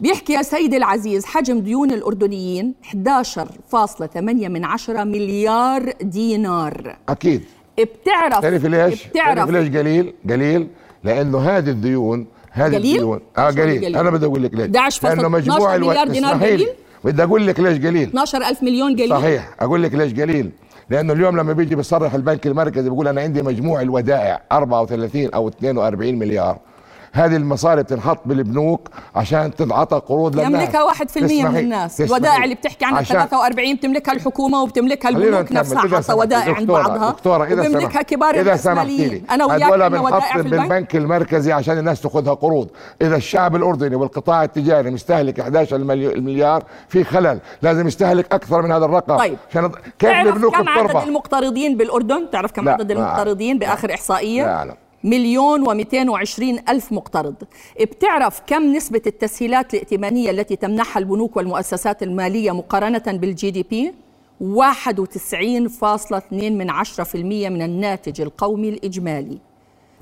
بيحكي 0.00 0.32
يا 0.32 0.42
سيدي 0.42 0.76
العزيز 0.76 1.24
حجم 1.24 1.60
ديون 1.60 1.90
الأردنيين 1.90 2.74
11.8 2.84 4.16
من 4.48 4.64
عشرة 4.64 5.04
مليار 5.04 5.92
دينار 6.02 6.96
أكيد 7.08 7.44
بتعرف 7.78 8.40
تعرف 8.40 8.64
ليش؟ 8.64 9.06
بتعرف 9.06 9.36
تعرف 9.38 9.50
ليش 9.50 9.76
قليل؟ 9.76 10.14
قليل 10.30 10.68
لأنه 11.04 11.38
هذه 11.38 11.70
الديون 11.70 12.26
هذه 12.50 12.74
قليل؟ 12.74 12.94
الديون 12.94 13.20
آه 13.38 13.46
قليل. 13.50 13.78
قليل؟ 13.78 13.96
أنا 13.96 14.10
بدي 14.10 14.26
أقول 14.26 14.42
لك 14.42 14.54
ليش 14.54 14.76
11 14.76 15.08
لأنه 15.08 15.28
مجموع 15.28 15.76
12 15.76 15.80
مليار 15.88 16.08
دينار. 16.08 16.34
قليل؟ 16.34 16.68
بدي 17.06 17.22
أقول 17.22 17.46
لك 17.46 17.60
ليش 17.60 17.78
قليل. 17.86 18.08
12000 18.08 18.62
مليون 18.62 18.92
قليل. 18.96 19.10
صحيح 19.10 19.50
أقول 19.60 19.82
لك 19.82 19.94
ليش 19.94 20.14
قليل. 20.20 20.50
لأنه 20.90 21.12
اليوم 21.12 21.36
لما 21.36 21.52
بيجي 21.52 21.74
بيصرح 21.74 22.14
البنك 22.14 22.46
المركزي 22.46 22.90
بيقول 22.90 23.08
أنا 23.08 23.20
عندي 23.20 23.42
مجموع 23.42 23.80
الودائع 23.80 24.42
34 24.52 25.34
أو 25.34 25.48
42 25.48 26.14
مليار. 26.18 26.58
هذه 27.16 27.36
المصاري 27.36 27.82
بتنحط 27.82 28.18
بالبنوك 28.24 28.88
عشان 29.16 29.54
تنعطى 29.54 30.00
قروض 30.08 30.36
للناس. 30.36 30.52
يملكها 30.62 30.82
1% 30.82 31.44
من 31.48 31.56
الناس. 31.56 32.00
الودائع 32.00 32.44
اللي 32.44 32.54
بتحكي 32.54 32.84
عنها 32.84 32.98
عشان- 32.98 33.16
43 33.16 33.76
بتملكها 33.76 34.12
الحكومة 34.12 34.62
وبتملكها 34.62 35.08
البنوك. 35.08 35.52
نفسها 35.52 35.78
حتى 35.96 36.12
ودائع 36.12 36.54
عند 36.54 36.66
بعضها 36.66 37.10
دكتورة 37.10 37.44
إذا 37.44 37.60
وبيملكها 37.60 37.90
سمحت- 37.90 38.06
كبار 38.06 38.34
إذا 38.34 38.56
سمحتي 38.56 39.22
أنا 39.30 39.44
وياك 39.44 39.72
ودائع 39.72 39.88
بنحط 39.88 40.22
في 40.22 40.36
البنك. 40.36 40.60
بالبنك 40.60 40.96
المركزي 40.96 41.52
عشان 41.52 41.78
الناس 41.78 42.00
تاخذها 42.00 42.34
قروض. 42.34 42.68
إذا 43.02 43.16
الشعب 43.16 43.56
الأردني 43.56 43.96
والقطاع 43.96 44.44
التجاري 44.44 44.90
مستهلك 44.90 45.40
11 45.40 45.78
مليو- 45.78 46.20
مليار 46.20 46.64
في 46.88 47.04
خلل 47.04 47.38
لازم 47.62 47.86
يستهلك 47.86 48.34
أكثر 48.34 48.62
من 48.62 48.72
هذا 48.72 48.84
الرقم. 48.84 49.16
طيب. 49.16 49.36
عشان 49.50 49.70
كيف 49.98 50.10
البنوك 50.10 50.56
كم 50.56 50.68
عدد 50.68 50.96
المقترضين 51.08 51.76
بالأردن؟ 51.76 52.30
تعرف 52.32 52.52
كم 52.52 52.68
عدد. 52.68 52.90
المقترضين 52.90 53.58
بآخر 53.58 53.94
إحصائية؟ 53.94 54.42
لا 54.42 54.54
أعلم. 54.56 54.74
مليون 55.06 55.66
و220 55.66 56.42
ألف 56.68 56.92
مقترض. 56.92 57.34
بتعرف 57.80 58.42
كم 58.46 58.62
نسبة 58.72 59.02
التسهيلات 59.06 59.74
الائتمانية 59.74 60.30
التي 60.30 60.56
تمنحها 60.56 61.00
البنوك 61.00 61.36
والمؤسسات 61.36 62.02
المالية 62.02 62.52
مقارنة 62.52 63.02
بال 63.06 63.50
GDP؟ 63.50 63.94
91.2 64.40 66.32
من 66.32 66.70
10% 66.70 67.48
من 67.48 67.62
الناتج 67.62 68.20
القومي 68.20 68.68
الإجمالي. 68.68 69.38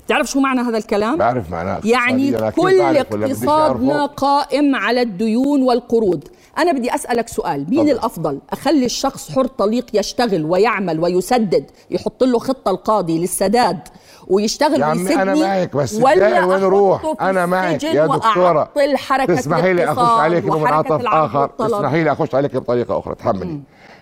تعرف 0.07 0.31
شو 0.31 0.39
معنى 0.39 0.61
هذا 0.61 0.77
الكلام؟ 0.77 1.17
بعرف 1.17 1.51
معناه. 1.51 1.81
يعني 1.85 2.51
كل 2.51 2.81
اقتصادنا؟ 2.81 4.05
قائم 4.05 4.75
على 4.75 5.01
الديون 5.01 5.63
والقروض. 5.63 6.23
أنا 6.57 6.71
بدي 6.71 6.95
أسألك 6.95 7.27
سؤال. 7.27 7.65
مين 7.69 7.79
تفضل. 7.79 7.91
الأفضل؟ 7.91 8.39
أخلي 8.49 8.85
الشخص 8.85 9.31
حر 9.31 9.45
طليق 9.47 9.85
يشتغل 9.93 10.45
ويعمل 10.45 10.99
ويسدد 10.99 11.65
يحط 11.91 12.23
له 12.23 12.39
خطة 12.39 12.71
القاضي 12.71 13.19
للسداد. 13.19 13.79
ويشتغل 14.27 14.79
يا 14.81 14.85
عمي 14.85 15.15
أنا 15.15 15.35
معك 15.35 15.75
بس 15.75 15.93
ولا 15.95 16.13
الدائري 16.13 16.45
وين 16.45 16.51
أحطه 16.53 16.67
روح؟ 16.67 17.01
في 17.01 17.21
أنا 17.21 17.45
معك 17.45 17.75
السجن 17.75 17.95
يا 17.95 18.97
حركة 18.97 19.35
تسمحي 19.35 19.73
لي 19.73 19.83
الاقتصاد 19.83 20.19
عليك 20.19 20.43
بمنعطف 20.43 20.91
والطلب. 20.91 21.67
تسمحي 21.69 22.03
لي 22.03 22.11
أخش 22.11 22.35
عليك 22.35 22.55
بطريقة 22.55 22.99
أخرى 22.99 23.15
تحملي. 23.15 23.59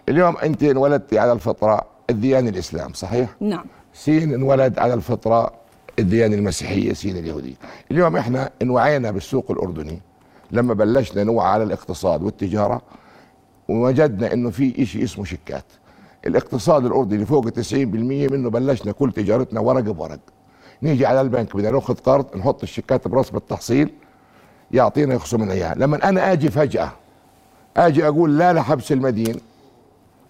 اليوم 0.09 0.38
أنت 0.38 0.63
انولدتي 0.63 1.19
على 1.19 1.31
الفطرة 1.31 1.81
الديانة 2.09 2.49
الإسلام 2.49 2.93
صحيح؟ 2.93 3.29
نعم. 3.39 3.65
سين 3.93 4.33
انولد 4.33 4.79
على 4.79 4.93
الفطرة 4.93 5.51
الديانة 5.99 6.36
المسيحية 6.36 6.93
سين 6.93 7.17
اليهودية 7.17 7.55
اليوم 7.91 8.17
إحنا 8.17 8.49
انوعينا 8.62 9.12
بالسوق 9.12 9.51
الأردني. 9.51 10.01
لما 10.51 10.73
بلشنا 10.73 11.23
نوعى 11.23 11.47
على 11.47 11.63
الاقتصاد 11.63 12.23
والتجارة 12.23 12.81
ووجدنا 13.69 14.33
إنه 14.33 14.49
في 14.49 14.83
إشي 14.83 15.03
اسمه 15.03 15.25
شيكات 15.25 15.63
الاقتصاد 16.27 16.86
الأردني 16.86 17.15
اللي 17.15 17.25
فوق 17.25 17.49
90% 17.49 17.73
منه 18.31 18.49
بلشنا 18.49 18.91
كل 18.91 19.12
تجارتنا 19.12 19.59
ورق 19.59 19.81
بورق. 19.83 20.19
نيجي 20.83 21.05
على 21.05 21.21
البنك 21.21 21.55
بدنا 21.55 21.71
ناخذ 21.71 21.93
قرض 21.95 22.25
نحط 22.38 22.63
الشيكات 22.63 23.07
برسم 23.07 23.38
التحصيل 23.38 23.93
يعطينا 24.71 25.13
يخصم 25.15 25.41
من 25.41 25.51
اياها 25.51 25.75
لما 25.75 26.09
أنا 26.09 26.31
آجي 26.31 26.49
فجأة 26.51 26.91
آجي 27.77 28.07
أقول 28.07 28.38
لا 28.38 28.53
لحبس 28.53 28.91
المدين. 28.91 29.36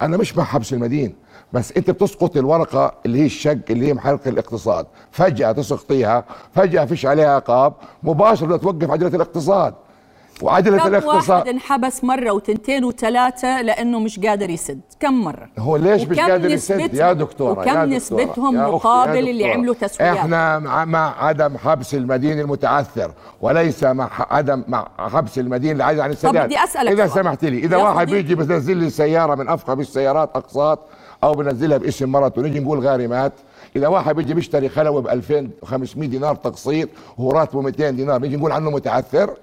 أنا 0.01 0.17
مش 0.17 0.38
مع 0.38 0.43
حبس 0.43 0.73
المدين 0.73 1.15
بس 1.53 1.71
أنت 1.71 1.89
بتسقط 1.91 2.38
الورقة 2.38 2.93
اللي 3.06 3.21
هي 3.21 3.25
الشق 3.25 3.60
اللي 3.69 3.88
هي 3.88 3.93
محرك 3.93 4.27
الاقتصاد. 4.27 4.86
فجأة 5.12 5.51
تسقطيها 5.51 6.25
فجأة 6.53 6.86
فيش 6.86 7.06
عليها 7.06 7.36
عقاب 7.36 7.73
مباشرة 8.03 8.58
توقف 8.58 8.91
عجلة 8.91 9.08
الاقتصاد. 9.15 9.73
وعجلة 10.41 11.00
كم 11.00 11.08
واحد 11.08 11.48
انحبس 11.48 12.04
مرة 12.04 12.32
وتنتين 12.32 12.84
وثلاثة 12.84 13.62
لأنه 13.62 14.00
مش 14.00 14.19
قادر 14.19 14.50
يسد. 14.50 14.82
كم 15.00 15.13
مرة؟ 15.13 15.50
هو 15.60 15.78
ليش 15.78 16.02
مش 16.04 16.19
قادر 16.19 16.50
يسد؟ 16.50 16.93
يا 16.93 17.13
دكتورة 17.13 17.52
وكم 17.52 17.62
يا 17.62 17.74
دكتورة 17.74 17.86
نسبتهم 17.86 18.56
يا 18.56 18.62
أختي، 18.62 18.72
يا 18.72 18.76
مقابل 18.76 19.30
اللي. 19.30 19.52
عملوا 19.52 19.76
تسويات 19.76 20.17
إحنا 20.17 20.60
مع, 20.60 20.86
مع 20.86 21.26
عدم 21.26 21.58
حبس 21.58 21.96
المدين 21.96 22.39
المتعثر 22.39 23.12
وليس 23.41 23.84
مع 23.84 24.10
عدم 24.32 24.63
مع 24.67 24.88
حبس 24.98 25.39
المدين 25.39 25.72
اللي 25.72 25.84
عايز 25.84 26.00
عن 26.00 26.12
السداد 26.12 26.46
بدي 26.46 26.63
أسألك 26.63 26.96
سؤال. 26.96 27.12
سمحت 27.12 27.46
لي 27.46 27.62
يا 27.62 27.78
واحد. 27.78 28.10
بيجي 28.10 28.36
بينزل 28.36 28.78
لي 28.78 28.89
سيارة 28.89 29.36
من 29.36 29.50
أفخم 29.50 29.80
السيارات 29.80 30.30
اقساط 30.36 30.80
أو 31.24 31.34
بنزلها 31.34 31.78
باسم 31.78 32.10
مرته 32.10 32.41
نيجي 32.41 32.60
نقول 32.60 32.80
غارمات 32.80 33.34
إذا 33.76 33.88
واحد 33.88 34.15
بيجي 34.15 34.34
بيشتري 34.34 34.69
خلوة 34.69 35.02
ب 35.02 35.08
2500 35.08 36.10
دينار 36.10 36.36
تقسيط 36.36 36.89
وهو 37.17 37.32
راتبه 37.32 37.62
200 37.62 37.89
دينار 37.89 38.22
نيجي 38.22 38.36
نقول 38.38 38.52
عنه 38.52 38.69
متعثر. 38.69 39.34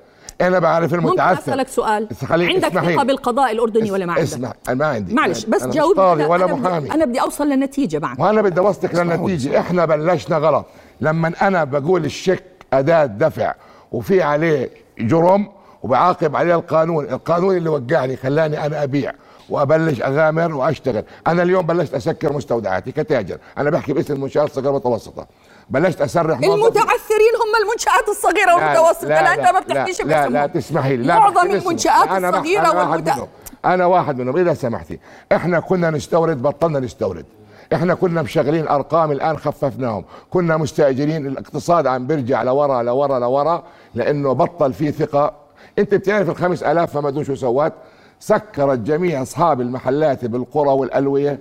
أنا 0.41 0.59
بعرف 0.59 0.93
ممكن 0.95 1.07
المتعثر 1.07 1.39
أسألك 1.43 1.69
سؤال؟ 1.69 2.07
بس 2.11 2.25
خليك 2.25 2.65
عندك 2.65 2.85
لي. 2.85 3.05
بالقضاء 3.05 3.53
الأردني 3.53 3.91
ولا 3.91 4.07
ما 4.07 4.13
عندك؟ 4.13 4.25
اسمع 4.25 4.53
أنا 4.69 4.75
ما 4.77 4.87
عندي. 4.87 5.15
معلش 5.15 5.45
بس 5.45 5.67
جاوبني. 5.67 6.25
ولا 6.27 6.45
أنا 6.45 6.53
بدي- 6.55 6.61
محامي 6.63 6.93
أنا 6.93 7.05
بدي 7.05 7.21
أوصل 7.21 7.49
لنتيجة 7.49 7.99
معك 7.99 8.19
وأنا 8.19 8.43
بدي 8.43 8.61
أوصلك 8.61 8.95
للنتيجه 8.95 9.59
إحنا 9.61 9.85
بلشنا 9.85 10.37
غلط. 10.39 10.67
لما 11.01 11.33
أنا 11.43 11.65
بقول 11.65 12.05
الشيك 12.05 12.43
أداة 12.73 13.05
دفع 13.07 13.55
وفي 13.93 14.23
عليه 14.23 14.71
جرم 14.99 15.49
وبعاقب 15.83 16.37
عليه 16.37 16.55
القانون 16.55 17.05
القانون 17.05 17.57
اللي 17.57 17.69
وقعني 17.69 18.17
خلاني 18.17 18.67
أنا 18.67 18.83
أبيع 18.83 19.13
وأبلش 19.51 20.03
أغامر 20.03 20.55
وأشتغل. 20.55 21.05
أنا 21.27 21.43
اليوم 21.43 21.67
بلشت 21.67 21.95
أسكر 21.95 22.33
مستودعاتي 22.33 22.93
كتاجر. 22.93 23.39
أنا 23.59 23.71
بحكي 23.71 23.93
باسم 23.93 24.15
المنشآت 24.15 24.45
الصغيرة 24.51 24.69
والمتوسطة. 24.71 25.27
بلشت 25.71 26.01
اسرح 26.01 26.41
موظفين. 26.41 26.53
المتعثرين 26.53 27.35
هم 27.43 27.63
المنشآت 27.65 28.09
الصغيرة 28.09 28.55
والمتوسطة 28.55 29.09
لا, 29.09 29.35
أنت 29.35 29.55
ما 29.55 29.61
بتحكيش 29.61 30.01
لا 30.01 30.29
لا, 30.29 30.29
لا 30.29 30.47
تسمحي 30.47 30.97
لي 30.97 31.03
لا 31.03 31.19
معظم. 31.19 31.51
المنشآت 31.51 32.11
الصغيرة 32.11 32.61
أنا 32.71 32.71
واحد. 32.89 33.09
منهم. 33.09 33.29
أنا 33.65 33.87
واحد 33.87 34.19
منهم 34.19 34.37
إذا 34.37 34.55
سمحتي 34.55 35.01
إحنا 35.33 35.61
كنا 35.61 35.91
نستورد 35.91 36.43
بطلنا 36.43 36.81
نستورد 36.81 37.27
إحنا 37.75 37.95
كنا 37.95 38.23
مشغلين 38.23 38.69
أرقام 38.69 39.13
الآن 39.13 39.37
خففناهم 39.39 40.05
كنا 40.31 40.57
مستأجرين 40.57 41.27
الاقتصاد 41.27 41.87
عم 41.87 42.07
بيرجع 42.07 42.43
لورا 42.43 42.83
لورا 42.83 43.19
لورا 43.19 43.63
لأنه 43.95 44.33
بطل 44.33 44.73
فيه 44.73 44.91
ثقة 44.91 45.33
أنت 45.79 45.95
بتعرف 45.95 46.29
الخمس 46.31 46.63
آلاف 46.63 46.93
فما 46.93 47.11
دون 47.11 47.25
شو 47.25 47.35
سوت 47.35 47.73
سكرت 48.21 48.79
جميع 48.79 49.23
أصحاب 49.23 49.61
المحلات 49.61 50.25
بالقرى 50.25 50.69
والألوية 50.71 51.39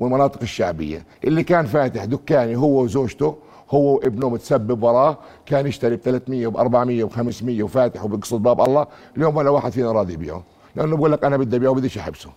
والمناطق 0.00 0.38
الشعبية. 0.42 1.04
اللي 1.24 1.42
كان 1.42 1.66
فاتح 1.66 2.04
دكاني 2.04 2.56
هو 2.56 2.82
وزوجته 2.82 3.36
هو 3.70 3.94
وابنه 3.94 4.28
متسبب 4.28 4.82
وراه 4.82 5.18
كان 5.46 5.66
يشتري 5.66 5.96
ب 5.96 6.00
300 6.00 6.46
وب 6.46 6.56
400 6.56 7.04
وب 7.04 7.12
500 7.12 7.62
وفاتح 7.62 8.04
وبيقصد 8.04 8.42
باب 8.42 8.60
الله. 8.60 8.86
اليوم 9.16 9.36
ولا 9.36 9.50
واحد 9.50 9.72
فينا 9.72 9.92
راضي 9.92 10.12
يبيعه 10.12 10.42
لأنه 10.76 10.96
بقول 10.96 11.12
لك 11.12 11.24
أنا 11.24 11.36
بدي 11.36 11.56
أبيعه 11.56 11.74
بديش 11.74 11.98
أحبسه. 11.98 12.30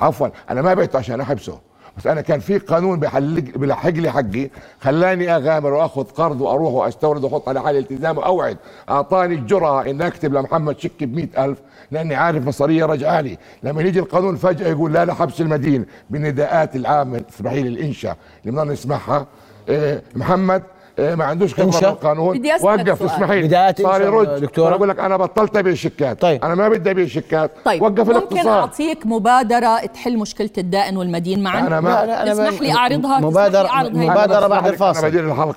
عفوا 0.00 0.28
أنا 0.50 0.62
ما 0.62 0.74
بعته 0.74 0.98
عشان 0.98 1.20
أحبسه. 1.20 1.58
بس 2.00 2.06
أنا 2.06 2.20
كان 2.20 2.40
في 2.40 2.58
قانون 2.58 3.00
بحلق 3.00 3.44
بلحق 3.56 3.88
لي 3.90 4.10
حقي 4.10 4.50
خلاني 4.80 5.36
أغامر 5.36 5.72
وأخذ 5.72 6.04
قرض 6.04 6.40
وأروح 6.40 6.72
وأستورد 6.72 7.24
وأحط 7.24 7.48
على 7.48 7.62
حالي 7.62 7.78
التزام 7.78 8.18
وأوعد. 8.18 8.56
أعطاني 8.90 9.34
الجرأة 9.34 9.82
ان 9.90 10.02
أكتب 10.02 10.34
لمحمد 10.34 10.78
شك 10.78 11.04
ب 11.04 11.28
ألف 11.38 11.58
لأني 11.90 12.14
عارف 12.14 12.46
مصاريه 12.46 12.84
رجعه 12.84 13.20
لي 13.20 13.38
لما 13.62 13.82
يجي 13.82 13.98
القانون 13.98 14.36
فجأة 14.36 14.68
يقول 14.68 14.92
لا 14.92 15.04
لا 15.04 15.14
حبس 15.14 15.40
المدين 15.40 15.86
بالنداءات 16.10 16.76
العامة 16.76 17.22
اسمحي 17.34 17.62
لي 17.62 17.68
الانشاء 17.68 18.16
اللي 18.44 18.52
بدنا 18.60 18.72
نسمعها 18.72 19.26
إيه 19.68 20.02
محمد 20.14 20.62
ما 21.00 21.24
عندوش 21.24 21.54
خبرة. 21.54 21.66
بالقانون. 21.80 22.46
أسألك 22.46 22.62
وقف. 22.64 23.02
تسمحي 23.02 23.40
لي. 23.40 23.46
بدايات 23.46 23.82
صار 23.82 24.02
يرد. 24.02 24.40
دكتورة. 24.40 24.66
صار 24.66 24.74
يقول 24.76 24.88
لك 24.88 24.98
أنا 25.00 25.16
بطلت 25.16 25.56
أبيع 25.56 25.72
الشيكات 25.72 26.20
طيب. 26.20 26.44
أنا 26.44 26.54
ما 26.54 26.68
بدي 26.68 26.90
أبيع 26.90 27.04
الشيكات 27.04 27.50
طيب. 27.64 27.82
وقف 27.82 27.98
ممكن 27.98 28.10
الاقتصاد. 28.10 28.46
أعطيك 28.46 29.06
مبادرة 29.06 29.78
تحل 29.86 30.18
مشكلة 30.18 30.50
الدائن 30.58 30.96
والمدين 30.96 31.42
معا؟ 31.42 31.60
أنا 31.60 31.80
ما- 31.80 31.88
لا 31.88 32.06
لا 32.06 32.22
أنا 32.22 32.32
تسمح 32.32 32.60
لي 32.62 32.72
أعرضها 32.72 33.18
تسمح 33.20 33.42
لي 33.46 33.68
أعرض 33.68 34.32
أنا 34.32 34.48
بعد 34.48 34.66
الفاصل. 34.66 35.06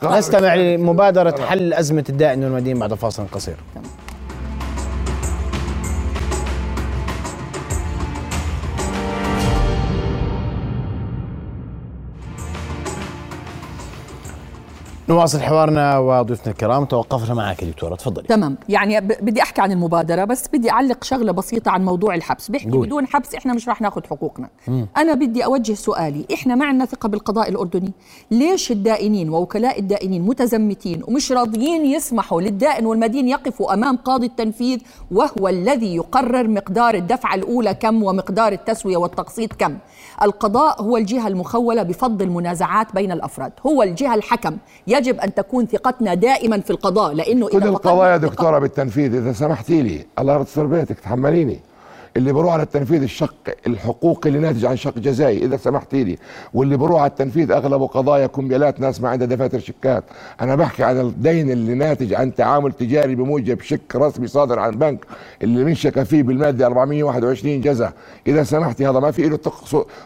نستمع 0.03 0.55
لمبادرة 0.55 1.35
حل 1.45 1.73
أزمة 1.73 2.03
الدائن 2.09 2.43
والمدين 2.43 2.79
بعد 2.79 2.93
فاصل 2.93 3.23
قصير. 3.31 3.55
نواصل 15.13 15.41
حوارنا 15.41 15.97
وضيوفنا 15.97 16.51
الكرام 16.51 16.85
توقفنا 16.85 17.33
معك 17.33 17.63
يا 17.63 17.67
دكتورة 17.67 17.95
تفضلي. 17.95 18.27
تمام. 18.27 18.57
يعني 18.69 19.01
بدي 19.01 19.41
أحكي 19.41 19.61
عن 19.61 19.71
المبادرة 19.71 20.23
بس 20.25 20.47
بدي 20.53 20.71
أعلق 20.71 21.03
شغلة 21.03 21.31
بسيطة 21.31 21.71
عن 21.71 21.85
موضوع 21.85 22.15
الحبس. 22.15 22.51
بيحكي 22.51 22.69
قول. 22.69 22.87
بدون 22.87 23.07
حبس 23.07 23.35
إحنا 23.35 23.53
مش 23.53 23.69
رح 23.69 23.81
ناخذ 23.81 24.01
حقوقنا. 24.09 24.49
أنا 24.97 25.13
بدي 25.13 25.45
أوجه 25.45 25.73
سؤالي 25.73 26.25
إحنا 26.33 26.55
ما 26.55 26.65
عندنا 26.65 26.85
ثقة 26.85 27.09
بالقضاء 27.09 27.49
الأردني. 27.49 27.91
ليش 28.31 28.71
الدائنين 28.71 29.29
ووكلاء 29.29 29.79
الدائنين 29.79 30.21
متزمتين 30.21 31.01
ومش 31.07 31.31
راضيين 31.31 31.85
يسمحوا 31.85 32.41
للدائن 32.41 32.85
والمدين 32.85 33.27
يقفوا 33.27 33.73
أمام 33.73 33.97
قاضي 33.97 34.25
التنفيذ 34.25 34.79
وهو 35.11 35.47
الذي 35.47 35.95
يقرر 35.95 36.47
مقدار 36.47 36.95
الدفعة 36.95 37.35
الأولى 37.35 37.73
كم 37.73 38.03
ومقدار 38.03 38.51
التسوية 38.51 38.97
والتقسيط 38.97 39.53
كم؟ 39.53 39.77
القضاء 40.21 40.81
هو 40.81 40.97
الجهة 40.97 41.27
المخولة 41.27 41.83
بفض 41.83 42.21
المنازعات 42.21 42.95
بين 42.95 43.11
الأفراد 43.11 43.51
هو 43.67 43.83
الجهة 43.83 44.15
الحكم. 44.15 44.57
يجب 44.87 45.02
أن 45.11 45.33
تكون 45.33 45.65
ثقتنا 45.67 46.13
دائما 46.13 46.59
في 46.59 46.69
القضاء 46.69 47.13
لأنه 47.13 47.47
كل 47.47 47.63
القضايا 47.63 48.17
الثقة- 48.17 48.21
دكتورة 48.21 48.59
بالتنفيذ 48.59 49.15
إذا 49.15 49.33
سمحتي 49.33 49.81
لي 49.81 50.05
الله 50.19 50.33
يرضى 50.33 50.67
بيتك 50.79 50.99
تحمليني. 50.99 51.59
اللي 52.17 52.33
بروح 52.33 52.53
على 52.53 52.63
التنفيذ 52.63 53.01
الشق 53.03 53.35
الحقوقي 53.67 54.29
اللي 54.29 54.39
ناتج 54.39 54.65
عن 54.65 54.75
شق 54.75 54.97
جزائي 54.99 55.45
إذا 55.45 55.57
سمحتي 55.57 56.03
لي. 56.03 56.17
واللي 56.53 56.77
بروح 56.77 57.01
على 57.01 57.09
التنفيذ 57.09 57.51
اغلبه 57.51 57.87
قضايا 57.87 58.27
كمبيالات 58.27 58.79
ناس 58.79 59.01
ما 59.01 59.09
عندها 59.09 59.27
دفاتر 59.27 59.59
شيكات 59.59 60.03
أنا 60.41 60.55
بحكي 60.55 60.83
عن 60.83 60.99
الدين 60.99 61.51
اللي 61.51 61.73
ناتج 61.73 62.13
عن 62.13 62.35
تعامل 62.35 62.71
تجاري 62.71 63.15
بموجب 63.15 63.61
شيك 63.61 63.95
رسمي 63.95 64.27
صادر 64.27 64.59
عن 64.59 64.71
بنك 64.71 65.05
اللي 65.43 65.63
منشك 65.63 66.03
فيه 66.03 66.23
بالمادة 66.23 66.65
421 66.65 67.61
جزء 67.61 67.89
إذا 68.27 68.43
سمحتي 68.43 68.87
هذا 68.87 68.99
ما 68.99 69.11
في 69.11 69.29
له 69.29 69.39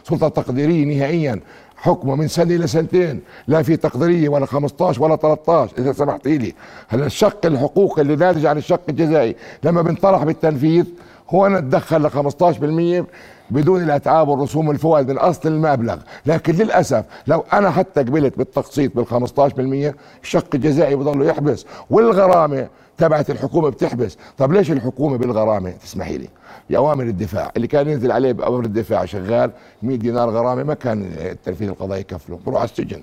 سلطة 0.04 0.28
تقديرية 0.28 0.84
نهائيا. 0.84 1.40
حكمه 1.80 2.14
من 2.14 2.28
سنة 2.28 2.54
إلى 2.54 2.66
سنتين 2.66 3.20
لا 3.48 3.62
في 3.62 3.76
تقديرية 3.76 4.28
ولا 4.28 4.46
15 4.46 5.02
ولا 5.02 5.16
13 5.16 5.72
إذا 5.78 5.92
سمحتي 5.92 6.38
لي. 6.38 6.54
هلا 6.88 7.06
الشق 7.06 7.46
الحقوقي 7.46 8.02
اللي 8.02 8.16
ناتج 8.16 8.46
عن 8.46 8.58
الشق 8.58 8.80
الجزائي 8.88 9.36
لما 9.62 9.82
بنطرح 9.82 10.24
بالتنفيذ 10.24 10.84
هو 11.30 11.48
نتدخل 11.48 12.02
ل 12.02 12.10
15% 12.10 13.06
بدون 13.50 13.82
الأتعاب 13.82 14.28
والرسوم 14.28 14.68
والفوائد 14.68 15.10
من 15.10 15.18
أصل 15.18 15.48
المبلغ. 15.48 15.96
لكن 16.26 16.54
للأسف 16.54 17.04
لو 17.26 17.44
أنا 17.52 17.70
حتى 17.70 18.00
قبلت 18.00 18.38
بالتقسيط 18.38 18.96
بال 18.96 19.06
15% 19.06 19.94
الشق 20.22 20.46
الجزائي 20.54 20.96
بضله 20.96 21.24
يحبس 21.24 21.66
والغرامة 21.90 22.68
تبعت 22.98 23.30
الحكومة 23.30 23.68
بتحبس. 23.68 24.18
طب 24.38 24.52
ليش 24.52 24.70
الحكومة 24.70 25.18
بالغرامة؟ 25.18 25.70
تسمحي 25.70 26.18
لي. 26.18 26.28
باوامر 26.70 27.04
الدفاع. 27.04 27.52
اللي 27.56 27.66
كان 27.66 27.88
ينزل 27.88 28.12
عليه 28.12 28.32
بأوامر 28.32 28.64
الدفاع 28.64 29.04
شغال 29.04 29.50
100 29.82 29.98
دينار 29.98 30.30
غرامة 30.30 30.62
ما 30.62 30.74
كان 30.74 31.12
التنفيذ 31.18 31.68
القضائي 31.68 32.00
يكفله. 32.00 32.38
بروح 32.46 32.60
على 32.60 32.68
السجن. 32.70 33.02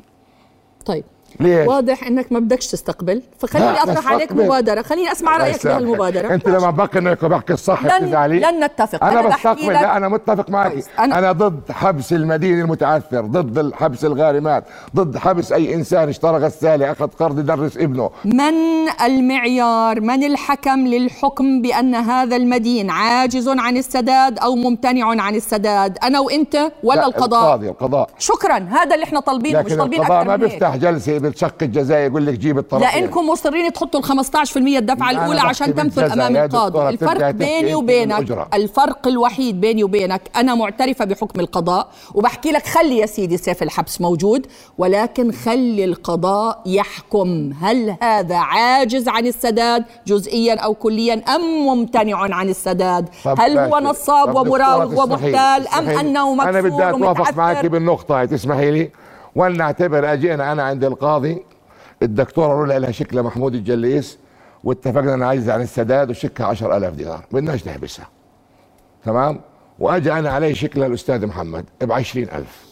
طيب. 0.86 1.04
ليش؟ 1.40 1.68
واضح 1.68 2.04
إنك 2.08 2.32
ما 2.32 2.40
بدكش 2.40 2.68
تستقبل 2.68 3.22
فخليني 3.40 3.82
أطرح 3.84 4.08
عليك. 4.08 4.32
مبادرة 4.32 4.82
خليني 4.82 5.12
أسمع 5.12 5.38
رأيك. 5.38 5.68
بهالمبادره 5.68 6.34
أنت 6.34 6.48
لما 6.50 6.70
بقى 6.70 6.90
إنك 6.96 7.26
بحكي 7.26 7.54
الصح 7.54 7.98
بتزعلي 7.98 8.40
لن 8.40 8.64
نتفق. 8.64 9.04
أنا, 9.04 9.20
أنا 9.20 9.30
بستقبل 9.30 9.74
لا 9.74 9.98
أنا 9.98 10.08
متفق 10.10 10.50
معك. 10.50 10.74
أنا- 10.84 11.00
أنا 11.00 11.32
ضد 11.32 11.72
حبس 11.72 12.14
المدين 12.14 12.60
المتعثر 12.60 13.22
ضد 13.22 13.74
حبس 13.74 14.06
الغارمات 14.06 14.64
ضد 14.96 15.18
حبس 15.18 15.52
أي 15.52 15.74
إنسان 15.74 16.10
اشترى 16.10 16.38
غسالة 16.38 16.92
أخذ 16.92 17.08
قرض 17.08 17.40
يدرس 17.40 17.78
ابنه. 17.78 18.10
من 18.26 18.54
المعيار؟ 19.06 20.02
من 20.02 20.24
الحكم 20.24 20.88
للحكم 20.88 21.62
بأن 21.62 21.96
هذا 21.96 22.36
المدين 22.36 22.90
عاجز 22.90 23.50
عن 23.50 23.78
السداد 23.78 24.40
أو 24.40 24.56
ممتنع 24.56 25.22
عن 25.24 25.36
السداد؟ 25.36 25.98
أنا 26.04 26.20
وأنت 26.20 26.72
ولا 26.84 27.00
لا، 27.00 27.06
القضاء؟ 27.08 27.42
القاضي 27.44 27.70
القضاء. 27.70 28.10
شكرا. 28.20 28.58
هذا 28.58 28.94
اللي 28.96 29.04
إحنا 29.04 29.20
طالبينه 29.20 29.62
مش 29.62 29.74
طالبين 29.74 30.00
القضاء 30.00 30.18
أكثر 30.22 30.30
ما 30.30 30.36
بيفتح 30.36 30.76
جلسة 30.76 31.18
بالشق 31.30 31.56
الجزائي 31.62 32.06
يقول 32.06 32.26
لك 32.26 32.34
جيب 32.40 32.58
الطرفين 32.58 32.88
لأنكم 32.88 33.30
مصرين 33.30 33.74
تحطوا 33.74 34.00
ال 34.00 34.06
15% 34.06 34.58
الدفعة 34.58 35.12
الأولى 35.12 35.40
عشان 35.40 35.76
تمثل 35.76 36.04
أمام 36.04 36.36
القاضي 36.38 36.90
الفرق 36.90 37.30
بيني 37.32 37.76
وبينك. 37.76 38.48
الفرق 38.54 39.08
الوحيد 39.08 39.62
بيني 39.62 39.84
وبينك 39.84 40.22
أنا 40.36 40.56
معترفة 40.56 41.06
بحكم 41.06 41.40
القضاء 41.40 41.88
وبحكي 42.14 42.52
لك 42.52 42.66
خلي 42.68 42.98
يا 42.98 43.06
سيدي 43.06 43.38
سيف 43.38 43.64
الحبس 43.64 44.02
موجود 44.02 44.48
ولكن 44.78 45.32
خلي 45.32 45.86
القضاء 45.86 46.62
يحكم 46.66 47.54
هل 47.62 47.96
هذا 48.02 48.36
عاجز 48.38 49.08
عن 49.08 49.26
السداد 49.28 49.86
جزئيا 50.08 50.56
أو 50.60 50.74
كليا 50.74 51.14
أم 51.36 51.42
ممتنع 51.66 52.36
عن 52.36 52.50
السداد 52.50 53.10
هل 53.40 53.58
هو. 53.58 53.80
نصاب 53.80 54.36
ومراوغ 54.36 55.04
ومحتال 55.04 55.68
أم. 55.68 55.90
أنه 55.90 56.36
مكسور 56.36 56.50
أنا 56.50 56.62
بدي 56.62 56.90
أتوافق 56.90 57.38
معك؟ 57.38 57.66
بالنقطة 57.66 58.26
تسمحي 58.26 58.72
لي 58.72 58.90
ولنعتبر 59.36 60.14
اجينا 60.14 60.52
أنا 60.52 60.64
عند 60.64 60.84
القاضي 60.84 61.46
الدكتوره 62.02 62.54
رولا 62.54 62.80
لها 62.80 62.92
شكل 62.92 63.24
محمود 63.24 63.56
الجليس 63.56 64.18
واتفقنا 64.64 65.14
أنا 65.14 65.28
عايز 65.28 65.50
عن 65.50 65.62
السداد 65.62 66.10
وشكها 66.10 66.46
10000 66.46 66.94
دينار 66.94 67.26
بدناش 67.32 67.68
نحبسها. 67.68 68.08
تمام؟ 69.06 69.42
واجى 69.80 70.14
أنا 70.14 70.30
علي 70.30 70.56
شكل 70.56 70.84
الأستاذ 70.84 71.26
محمد 71.26 71.66
ب 71.82 71.92
20000 71.92 72.65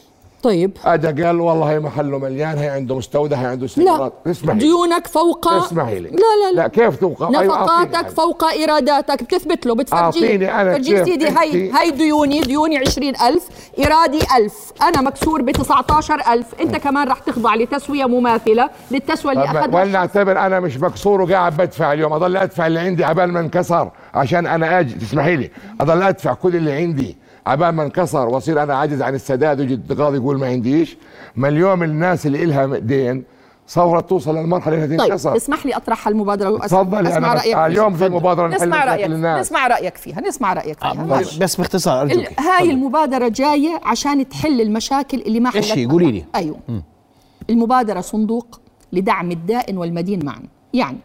طيب. 0.44 0.78
اجى 0.86 1.24
قال 1.24 1.42
والله 1.42 1.72
هي 1.72 1.80
محله 1.80 2.18
مليان 2.18 2.58
هي 2.58 2.70
عنده 2.70 2.96
مستودع 2.96 3.38
هي 3.38 3.46
عنده 3.46 3.62
لا 3.62 3.68
سيارات 3.68 4.14
اسمحي 4.28 4.58
لي. 4.58 4.60
ديونك 4.60 5.08
فوق 5.08 5.48
اسمحي 5.48 6.00
لي. 6.00 6.10
لا 6.10 6.16
لا 6.16 6.52
لا. 6.56 6.62
لا 6.62 6.68
كيف 6.68 6.96
توقع؟ 6.96 7.40
أيوة، 7.40 7.64
نفقاتك 7.64 7.96
حاجة. 7.96 8.08
فوق 8.08 8.44
إيراداتك. 8.44 9.24
بتثبت 9.24 9.66
له 9.66 9.76
بتفرجيه 9.76 10.04
أعطيني 10.04 10.62
أنا 10.62 10.74
فرجيه 10.74 10.98
كيف 10.98 11.06
سيدي 11.06 11.28
هي 11.28 11.72
هي 11.80 11.92
ديوني 11.92 12.42
ديوني 12.42 12.78
20000 12.78 13.48
إيرادي 13.80 14.20
1000 14.38 14.72
أنا 14.82 15.02
مكسور 15.02 15.42
ب 15.42 15.52
19000 15.52 16.46
أنت 16.62 16.76
كمان 16.76 17.08
رح 17.08 17.20
تخضع 17.20 17.56
لتسوية 17.56 18.06
مماثلة 18.06 18.70
للتسوية 18.92 19.34
اللي 19.34 19.48
طب 19.48 19.58
أخذها 19.58 19.82
ولنعتبر 19.82 20.40
أنا 20.40 20.60
مش 20.60 20.78
مكسور 20.78 21.22
وقاعد 21.22 21.58
بدفع 21.58 21.94
اليوم. 21.94 22.14
أضل 22.14 22.38
أدفع 22.38 22.68
اللي 22.68 22.80
عندي 22.80 23.06
عبال 23.06 23.32
ما 23.32 23.40
انكسر 23.40 23.92
عشان 24.14 24.48
أنا 24.48 24.80
أجي. 24.80 24.94
تسمحي 24.94 25.36
لي. 25.36 25.52
أضل 25.82 26.04
أدفع 26.04 26.34
كل 26.34 26.56
اللي 26.56 26.72
عندي. 26.72 27.23
عبال 27.46 27.70
ما 27.70 27.84
انكسر 27.84 28.28
واصير 28.28 28.64
أنا 28.64 28.76
عاجز 28.76 29.02
عن 29.02 29.16
السداد 29.16 29.60
ويجي 29.60 29.80
القاضي 29.90 30.18
يقول 30.18 30.40
ما 30.40 30.48
عنديش. 30.48 30.98
ما 31.36 31.48
اليوم 31.48 31.84
الناس 31.84 32.26
اللي 32.26 32.44
إلها 32.44 32.66
دين 32.66 33.24
صورت 33.68 34.10
توصل 34.10 34.36
للمرحلة 34.38 34.76
انها 34.76 34.98
طيب 34.98 35.08
تنكسر 35.08 35.36
اسمح 35.36 35.66
لي 35.66 35.76
أطرح 35.76 36.08
المبادرة 36.08 36.58
وأس- 36.58 36.62
تفضلي 36.66 37.10
اسمع 37.10 37.34
رأيك 37.34 37.40
آه، 37.46 37.50
فيها. 37.54 37.68
اليوم 37.68 37.94
في 37.94 38.10
مبادرة 38.10 38.48
نحل 38.48 38.58
نسمع 38.58 38.86
رأيك 38.86 38.98
مشاكل 39.00 39.14
الناس 39.14 39.46
نسمع 39.48 39.68
رأيك 39.68 39.98
فيها. 39.98 40.22
نسمع 40.22 40.54
رأيك 40.54 40.80
فيها. 40.80 40.94
ماشي. 40.94 41.40
بس 41.40 41.56
باختصار 41.56 42.04
ال- 42.06 42.12
ارجوك 42.12 42.40
هاي. 42.40 42.72
المبادرة 42.72 43.28
جاية 43.28 43.80
عشان 43.84 44.30
تحل 44.30 44.62
المشاكل 44.62 45.22
اللي 45.22 45.40
ما 45.40 45.50
حلتها 45.50 45.76
هي؟ 45.76 45.86
قولي 45.86 46.12
لي. 46.12 46.26
أيوه. 46.36 46.56
المبادرة 47.50 48.02
صندوق 48.02 48.60
لدعم 48.94 49.32
الدائن 49.32 49.78
والمدين 49.78 50.26
معا. 50.26 50.40
يعني 50.74 50.98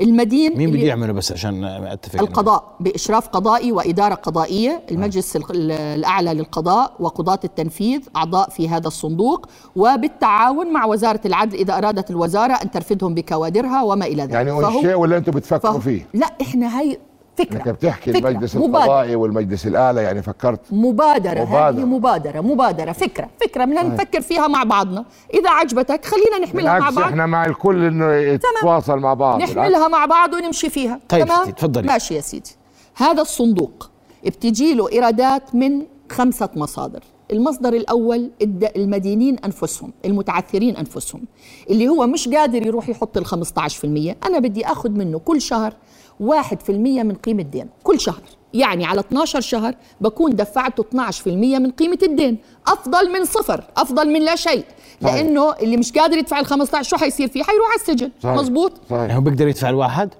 المدين 0.00 0.56
مين 0.58 0.70
بده 0.70 0.78
يعمله 0.80 1.12
بس 1.12 1.32
عشان 1.32 1.64
أتفق؟ 1.64 2.20
القضاء 2.20 2.76
بإشراف 2.80 3.28
قضائي 3.28 3.72
وإدارة 3.72 4.14
قضائية 4.14 4.82
المجلس 4.90 5.36
ال- 5.36 5.50
ال- 5.50 5.70
الأعلى 5.72 6.34
للقضاء 6.34 6.92
وقضاة 7.00 7.40
التنفيذ 7.44 8.00
أعضاء 8.16 8.50
في 8.50 8.68
هذا 8.68 8.86
الصندوق 8.88 9.46
وبالتعاون 9.76 10.72
مع 10.72 10.84
وزارة 10.84 11.20
العدل 11.26 11.56
إذا 11.58 11.78
أرادت 11.78 12.10
الوزارة 12.10 12.52
أن 12.52 12.70
ترفدهم 12.70 13.14
بكوادرها 13.14 13.82
وما 13.82 14.06
إلى 14.06 14.22
ذلك. 14.22 14.32
يعني 14.32 14.50
فهو- 14.50 14.78
الشيء 14.78 14.94
ولا 14.94 15.16
أنتم 15.16 15.32
بتفكروا 15.32 15.78
فيه؟ 15.80 16.06
لا 16.14 16.26
إحنا 16.42 16.78
هاي 16.78 16.98
فكرة 17.44 17.56
إنك 17.56 17.68
بتحكي 17.68 18.12
فكرة. 18.12 18.28
المجلس 18.28 18.56
مبادرة. 18.56 18.78
القضائي 18.78 19.14
والمجلس 19.16 19.66
الأعلى 19.66 20.02
يعني 20.02 20.22
فكرت 20.22 20.60
مبادرة, 20.72 21.40
مبادرة. 21.44 21.68
هذه 21.68 21.84
مبادرة 21.84 22.40
مبادرة 22.40 22.92
فكرة 22.92 23.28
فكرة 23.40 23.64
بدنا 23.64 23.82
نفكر 23.82 24.20
فيها 24.20 24.46
مع 24.48 24.62
بعضنا 24.64 25.04
إذا 25.34 25.50
عجبتك 25.50 26.04
خلينا 26.04 26.38
نحملها 26.46 26.64
مع 26.72 26.78
بالعكس 26.78 26.94
بعض 26.96 27.04
إحنا 27.08 27.26
مع 27.26 27.46
الكل 27.46 27.84
إنه 27.84 28.12
يتواصل 28.14 28.98
مع 28.98 29.14
بعض 29.14 29.38
بالعكس. 29.38 29.52
نحملها 29.56 29.88
مع 29.88 30.06
بعض 30.06 30.34
ونمشي 30.34 30.70
فيها 30.70 31.00
طيب 31.08 31.26
تمام؟ 31.26 31.50
تفضلي. 31.50 31.86
ماشي 31.86 32.14
يا 32.14 32.20
سيدي 32.20 32.50
هذا 32.96 33.22
الصندوق 33.22 33.90
بتجي 34.26 34.74
له 34.74 34.92
إيرادات 34.92 35.54
من 35.54 35.82
خمسة 36.10 36.48
مصادر 36.56 37.00
المصدر 37.32 37.72
الأول 37.74 38.30
الد- 38.42 38.72
المدينين 38.76 39.38
أنفسهم 39.38 39.92
المتعثرين 40.04 40.76
أنفسهم 40.76 41.22
اللي 41.70 41.88
هو 41.88 42.06
مش 42.06 42.28
قادر 42.28 42.66
يروح 42.66 42.88
يحط 42.88 43.16
ال 43.16 43.26
15% 43.26 44.16
أنا 44.26 44.38
بدي 44.38 44.66
أخذ 44.66 44.90
منه 44.90 45.18
كل 45.18 45.40
شهر 45.40 45.72
واحد 46.20 46.60
في 46.62 46.72
المية 46.72 47.02
من 47.02 47.14
قيمة 47.14 47.42
دين 47.42 47.68
كل 47.84 48.00
شهر. 48.00 48.22
يعني 48.54 48.84
على 48.84 49.00
12 49.00 49.40
شهر 49.40 49.74
بكون 50.00 50.36
دفعته 50.36 50.82
12% 50.82 51.26
من 51.58 51.70
قيمة 51.70 51.98
الدين. 52.02 52.38
أفضل 52.66 53.12
من 53.12 53.24
صفر 53.24 53.64
أفضل 53.76 54.08
من 54.12 54.22
لا 54.22 54.36
شيء. 54.36 54.64
صحيح. 55.02 55.14
لأنه 55.14 55.54
اللي 55.54 55.76
مش 55.76 55.92
قادر 55.92 56.16
يدفع 56.18 56.40
ال 56.40 56.46
15 56.46 56.88
شو 56.88 56.96
حيصير 56.96 57.28
فيه؟ 57.28 57.42
حيروح 57.42 57.66
على 57.70 57.80
السجن. 57.80 58.10
صحيح. 58.22 58.34
مزبوط 58.34 58.72
صحيح. 58.90 59.00
يعني 59.00 59.16
هو 59.16 59.20
بيقدر 59.20 59.48
يدفع 59.48 59.68
الواحد؟ 59.68 60.14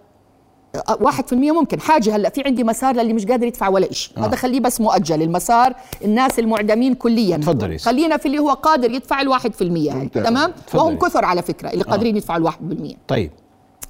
أه، 0.74 0.98
واحد 1.00 1.26
في 1.26 1.32
المية 1.32 1.52
ممكن. 1.52 1.80
حاجة 1.80 2.16
هلأ 2.16 2.28
في 2.30 2.42
عندي 2.46 2.64
مسار 2.64 2.96
للي 2.96 3.12
مش 3.12 3.26
قادر 3.26 3.46
يدفع 3.46 3.68
ولا 3.68 3.90
إشي. 3.90 4.12
آه. 4.16 4.20
هذا 4.20 4.36
خليه 4.36 4.60
بس 4.60 4.80
مؤجل. 4.80 5.22
المسار 5.22 5.74
الناس 6.04 6.38
المعدمين 6.38 6.94
كليا. 6.94 7.36
تفضل 7.36 7.72
يا 7.72 7.76
سيدي. 7.76 7.90
خلينا 7.90 8.16
في 8.16 8.26
اللي 8.26 8.38
هو 8.38 8.50
قادر 8.50 8.90
يدفع 8.90 9.20
الواحد 9.20 9.52
في 9.52 9.64
المية. 9.64 10.04
تمام؟ 10.04 10.52
تفضل 10.66 10.78
وهم 10.78 10.98
كثر 10.98 11.24
على 11.24 11.42
فكرة 11.42 11.70
اللي 11.70 11.84
قادرين 11.84 12.16
يدفعوا 12.16 12.38
الواحد 12.38 12.68
بالمية. 12.68 12.94
طيب. 13.08 13.30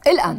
الآن 0.06 0.38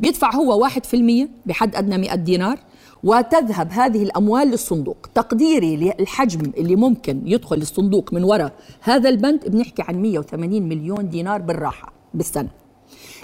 بيدفع 0.00 0.34
هو 0.34 0.62
واحد 0.62 0.86
في 0.86 0.94
المية 0.94 1.28
بحد 1.46 1.76
أدنى 1.76 1.98
100 1.98 2.14
دينار 2.14 2.58
وتذهب 3.04 3.72
هذه 3.72 4.02
الأموال 4.02 4.48
للصندوق. 4.48 4.96
تقديري 5.14 5.76
للحجم 5.76 6.52
اللي 6.56 6.76
ممكن 6.76 7.22
يدخل 7.24 7.56
الصندوق 7.56 8.12
من 8.12 8.24
وراء 8.24 8.52
هذا 8.80 9.08
البند 9.08 9.48
بنحكي 9.48 9.82
عن 9.82 10.02
180 10.02 10.68
مليون 10.68 11.08
دينار 11.08 11.40
بالراحة 11.40 11.92
بالسنة. 12.14 12.48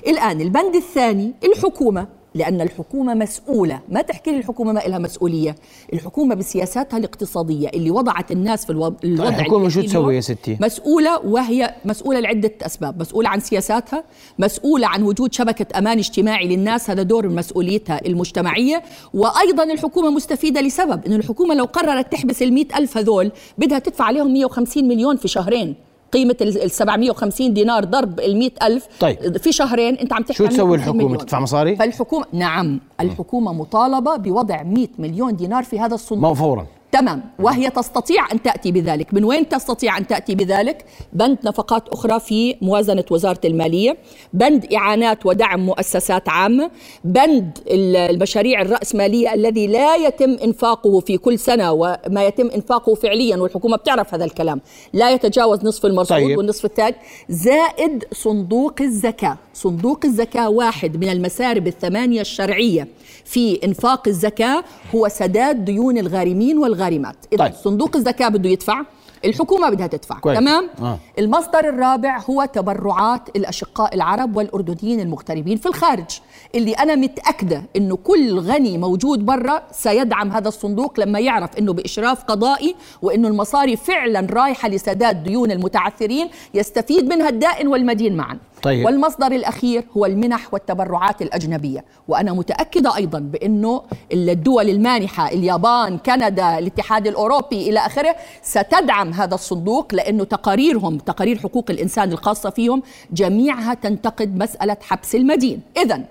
الآن 0.07 0.41
البند 0.41 0.75
الثاني 0.75 1.35
الحكومة. 1.45 2.22
لأن 2.35 2.61
الحكومة 2.61 3.15
مسؤولة. 3.15 3.81
ما 3.89 4.03
تحكي 4.03 4.31
لي 4.31 4.39
الحكومة 4.39 4.73
ما 4.73 4.81
لها 4.81 4.99
مسؤولية؟ 4.99 5.55
الحكومة 5.93 6.35
بسياساتها 6.35 6.97
الاقتصادية 6.97 7.69
اللي 7.69 7.91
وضعت 7.91 8.33
الناس 8.33 8.65
في 8.65 8.71
الوضع, 8.71 8.97
اللي 9.05 9.29
الحكومة 9.29 9.69
شو 9.69 9.83
تسوي. 9.83 10.17
يا 10.17 10.21
ستي؟ 10.21 10.59
مسؤولة 10.61 11.19
وهي 11.19 11.75
مسؤولة 11.85 12.21
لعدة 12.21 12.53
أسباب. 12.63 13.01
مسؤولة 13.01 13.29
عن 13.29 13.41
سياساتها 13.41 14.05
مسؤولة 14.39 14.87
عن 14.87 15.03
وجود 15.03 15.33
شبكة 15.33 15.79
أمان 15.79 15.99
اجتماعي 15.99 16.49
للناس. 16.49 16.91
هذا 16.91 17.03
دور 17.03 17.29
من 17.29 17.35
مسؤوليتها 17.35 18.01
المجتمعية. 18.07 18.83
وأيضا 19.15 19.65
الحكومة 19.65 20.11
مستفيدة 20.11 20.61
لسبب 20.61 21.07
أن 21.07 21.13
الحكومة 21.13 21.55
لو 21.55 21.65
قررت 21.65 22.13
تحبس 22.13 22.43
المئة 22.43 22.79
ألف 22.79 22.97
هذول 22.99 23.33
بدها 23.59 23.79
تدفع 23.79 24.05
عليهم 24.05 24.33
150 24.33 24.89
مليون 24.89 25.17
في 25.17 25.29
شهرين. 25.29 25.75
قيمة 26.13 26.37
ال 26.41 26.71
750 26.71 27.55
دينار 27.55 27.85
ضرب 27.85 28.21
ال 28.21 28.63
ألف 28.63 28.87
طيب. 29.01 29.37
في 29.37 29.53
شهرين 29.53 29.95
أنت 29.95 30.13
عم 30.13 30.23
تحكي 30.23 30.35
شو 30.35 30.47
تسوي 30.47 30.69
150 30.69 30.75
الحكومة؟ 30.75 31.05
مليون. 31.05 31.19
تدفع 31.19 31.41
مصاري؟ 31.41 31.77
فالحكومة 31.77 32.25
نعم 32.33 32.81
الحكومة 33.01 33.53
مطالبة 33.53 34.17
بوضع 34.17 34.63
100 34.63 34.89
مليون 34.99 35.37
دينار 35.37 35.63
في 35.65 35.81
هذا 35.81 35.95
الصندوق 35.95 36.29
ما 36.29 36.35
فورا 36.35 36.67
تمام. 36.93 37.23
وهي 37.39 37.71
تستطيع 37.71 38.33
أن 38.33 38.43
تأتي 38.43 38.73
بذلك. 38.73 39.15
من 39.15 39.25
وين 39.25 39.49
تستطيع 39.49 39.99
أن 39.99 40.07
تأتي 40.07 40.35
بذلك؟ 40.35 40.85
بند 41.13 41.39
نفقات 41.45 41.89
أخرى 41.89 42.21
في 42.21 42.57
موازنة 42.63 43.05
وزارة 43.11 43.41
المالية 43.45 43.97
بند 44.33 44.73
إعانات 44.75 45.27
ودعم 45.27 45.67
مؤسسات 45.67 46.29
عامة 46.29 46.71
بند 47.05 47.59
ال- 47.71 47.97
المشاريع 47.97 48.63
الرأسمالية 48.63 49.35
الذي 49.35 49.67
لا 49.67 49.97
يتم 49.97 50.31
إنفاقه 50.45 51.01
في 51.01 51.19
كل 51.19 51.39
سنة 51.39 51.73
وما 51.73 52.25
يتم 52.27 52.47
إنفاقه 52.51 52.95
فعليا 52.95 53.37
والحكومة 53.37 53.77
بتعرف 53.77 54.15
هذا 54.15 54.25
الكلام. 54.25 54.61
لا 54.93 55.11
يتجاوز 55.11 55.65
نصف 55.65 55.87
المرصود 55.87 56.17
طيب. 56.19 56.39
والنصف 56.39 56.65
الثاني 56.65 56.97
زائد 57.29 58.05
صندوق 58.13 58.75
الزكاة. 58.81 59.39
صندوق 59.55 60.01
الزكاة 60.05 60.49
واحد 60.51 60.97
من 60.97 61.09
المسارب 61.09 61.67
الثمانية 61.67 62.21
الشرعية 62.21 62.89
في 63.25 63.59
إنفاق 63.65 64.09
الزكاة 64.09 64.65
هو 64.95 65.09
سداد 65.09 65.65
ديون 65.65 65.99
الغارمين 65.99 66.59
والغارمات 66.83 67.17
إذا 67.33 67.39
طيب. 67.45 67.53
طيب. 67.53 67.61
صندوق 67.63 67.97
الزكاة 67.97 68.29
بده 68.29 68.51
يدفع 68.51 68.83
الحكومة 69.25 69.71
بدها 69.71 69.87
تدفع 69.87 70.19
كويس. 70.19 70.39
تمام 70.39 70.71
آه. 70.83 70.99
المصدر 71.19 71.69
الرابع 71.69 72.19
هو 72.31 72.45
تبرعات 72.45 73.29
الأشقاء 73.37 73.95
العرب 73.95 74.37
والأردنيين 74.37 75.01
المغتربين 75.01 75.57
في 75.57 75.67
الخارج 75.67 76.21
اللي 76.55 76.73
أنا 76.73 76.95
متأكدة 76.95 77.63
أنه 77.77 77.97
كل 77.97 78.39
غني 78.39 78.79
موجود 78.79 79.27
برا 79.27 79.63
سيدعم 79.73 80.33
هذا 80.33 80.49
الصندوق 80.49 81.01
لما 81.01 81.19
يعرف 81.19 81.59
أنه 81.59 81.73
بإشراف 81.73 82.25
قضائي 82.25 82.75
وأنه 83.03 83.29
المصاري 83.29 83.77
فعلا 83.77 84.27
رايحة 84.31 84.69
لسداد 84.69 85.25
ديون 85.25 85.51
المتعثرين 85.51 86.29
يستفيد 86.55 87.05
منها 87.09 87.29
الدائن 87.29 87.69
والمدين 87.69 88.17
معا 88.17 88.39
طيب. 88.63 88.87
والمصدر 88.87 89.33
الأخير 89.33 89.85
هو 89.97 90.07
المنح 90.07 90.55
والتبرعات 90.55 91.23
الأجنبية 91.23 91.85
وأنا 92.09 92.33
متأكدة 92.33 92.97
أيضا 92.97 93.19
بأنه 93.19 93.83
الدول 94.13 94.71
المانحة 94.71 95.29
اليابان 95.29 95.99
كندا 95.99 96.59
الاتحاد 96.59 97.07
الأوروبي 97.07 97.71
إلى 97.71 97.79
آخره 97.79 98.17
ستدعم 98.43 99.13
هذا 99.13 99.35
الصندوق 99.35 99.95
لأنه 99.95 100.25
تقاريرهم 100.25 100.99
تقارير 100.99 101.39
حقوق 101.39 101.71
الإنسان 101.71 102.13
الخاصة 102.13 102.51
فيهم 102.51 102.83
جميعها 103.13 103.75
تنتقد 103.75 104.39
مسألة 104.39 104.77
حبس 104.81 105.15
المدين 105.15 105.61
إذا 105.77 106.05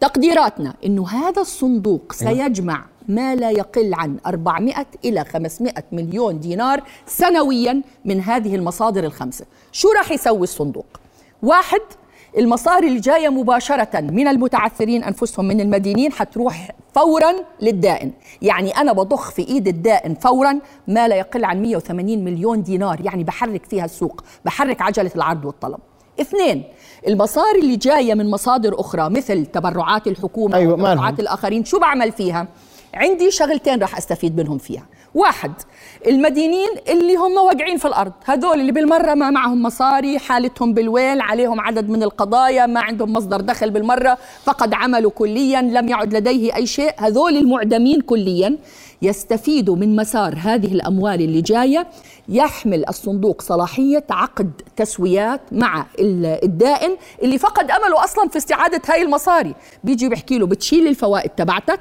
تقديراتنا 0.00 0.74
أنه 0.86 1.08
هذا 1.08 1.42
الصندوق 1.42 2.12
سيجمع 2.12 2.84
ما 3.08 3.34
لا 3.34 3.50
يقل 3.50 3.94
عن 3.94 4.16
400 4.26 4.86
إلى 5.04 5.24
500 5.24 5.72
مليون 5.92 6.40
دينار 6.40 6.82
سنويا 7.06 7.82
من 8.04 8.20
هذه 8.20 8.54
المصادر 8.54 9.04
الخمسة 9.04 9.44
شو 9.72 9.88
راح 9.92 10.12
يسوي 10.12 10.42
الصندوق؟ 10.42 10.86
واحد 11.42 11.80
المصاري 12.38 12.88
اللي 12.88 13.00
جاية 13.00 13.28
مباشرة 13.28 14.00
من 14.00 14.28
المتعثرين 14.28 15.04
أنفسهم 15.04 15.44
من 15.44 15.60
المدينين 15.60 16.12
حتروح 16.12 16.70
فورا 16.94 17.32
للدائن 17.62 18.12
يعني 18.42 18.70
أنا 18.70 18.92
بضخ 18.92 19.30
في 19.30 19.48
إيد 19.48 19.68
الدائن 19.68 20.14
فورا 20.14 20.58
ما 20.88 21.08
لا 21.08 21.16
يقل 21.16 21.44
عن 21.44 21.62
180 21.62 22.24
مليون 22.24 22.62
دينار 22.62 23.00
يعني 23.00 23.24
بحرك 23.24 23.64
فيها 23.64 23.84
السوق 23.84 24.24
بحرك 24.44 24.82
عجلة 24.82 25.10
العرض 25.16 25.44
والطلب 25.44 25.78
اثنين 26.20 26.64
المصاري 27.08 27.60
اللي 27.60 27.76
جاية 27.76 28.14
من 28.14 28.30
مصادر 28.30 28.80
أخرى 28.80 29.10
مثل 29.10 29.46
تبرعات 29.46 30.06
الحكومة 30.06 30.56
أيوة، 30.56 30.72
وتبرعات 30.72 30.98
مالهم؟ 30.98 31.14
الآخرين 31.18 31.64
شو 31.64 31.78
بعمل 31.78 32.12
فيها؟ 32.12 32.48
عندي 32.94 33.30
شغلتين 33.30 33.80
راح 33.80 33.96
أستفيد 33.96 34.40
منهم 34.40 34.58
فيها 34.58 34.86
واحد 35.14 35.52
المدينين 36.06 36.68
اللي 36.88 37.16
هم 37.16 37.36
واقعين 37.36 37.78
في 37.78 37.88
الأرض 37.88 38.12
هذول 38.24 38.60
اللي 38.60 38.72
بالمرة 38.72 39.14
ما 39.14 39.30
معهم 39.30 39.62
مصاري 39.62 40.18
حالتهم 40.18 40.74
بالويل 40.74 41.20
عليهم 41.20 41.60
عدد 41.60 41.88
من 41.88 42.02
القضايا 42.02 42.66
ما 42.66 42.80
عندهم 42.80 43.12
مصدر 43.12 43.40
دخل 43.40 43.70
بالمرة 43.70 44.18
فقد 44.44 44.74
عملوا 44.74 45.10
كليا 45.10 45.62
لم 45.62 45.88
يعد 45.88 46.14
لديه 46.14 46.54
أي 46.56 46.66
شيء 46.66 46.92
هذول 46.98 47.36
المعدمين 47.36 48.00
كليا. 48.00 48.56
يستفيدوا 49.02 49.76
من 49.76 49.96
مسار 49.96 50.34
هذه 50.38 50.72
الأموال 50.72 51.20
اللي 51.20 51.40
جاية 51.40 51.86
يحمل 52.28 52.88
الصندوق 52.88 53.42
صلاحية 53.42 54.04
عقد 54.10 54.50
تسويات 54.76 55.40
مع 55.52 55.86
ال- 55.98 56.38
الدائن 56.44 56.96
اللي 57.22 57.38
فقد 57.38 57.70
أمله 57.70 58.04
أصلا 58.04 58.28
في 58.28 58.36
استعادة 58.38 58.82
هاي 58.88 59.02
المصاري 59.02 59.54
بيجي 59.84 60.08
بيحكي 60.08 60.38
له 60.38 60.46
بتشيل 60.46 60.86
الفوائد 60.88 61.30
تبعتك 61.30 61.80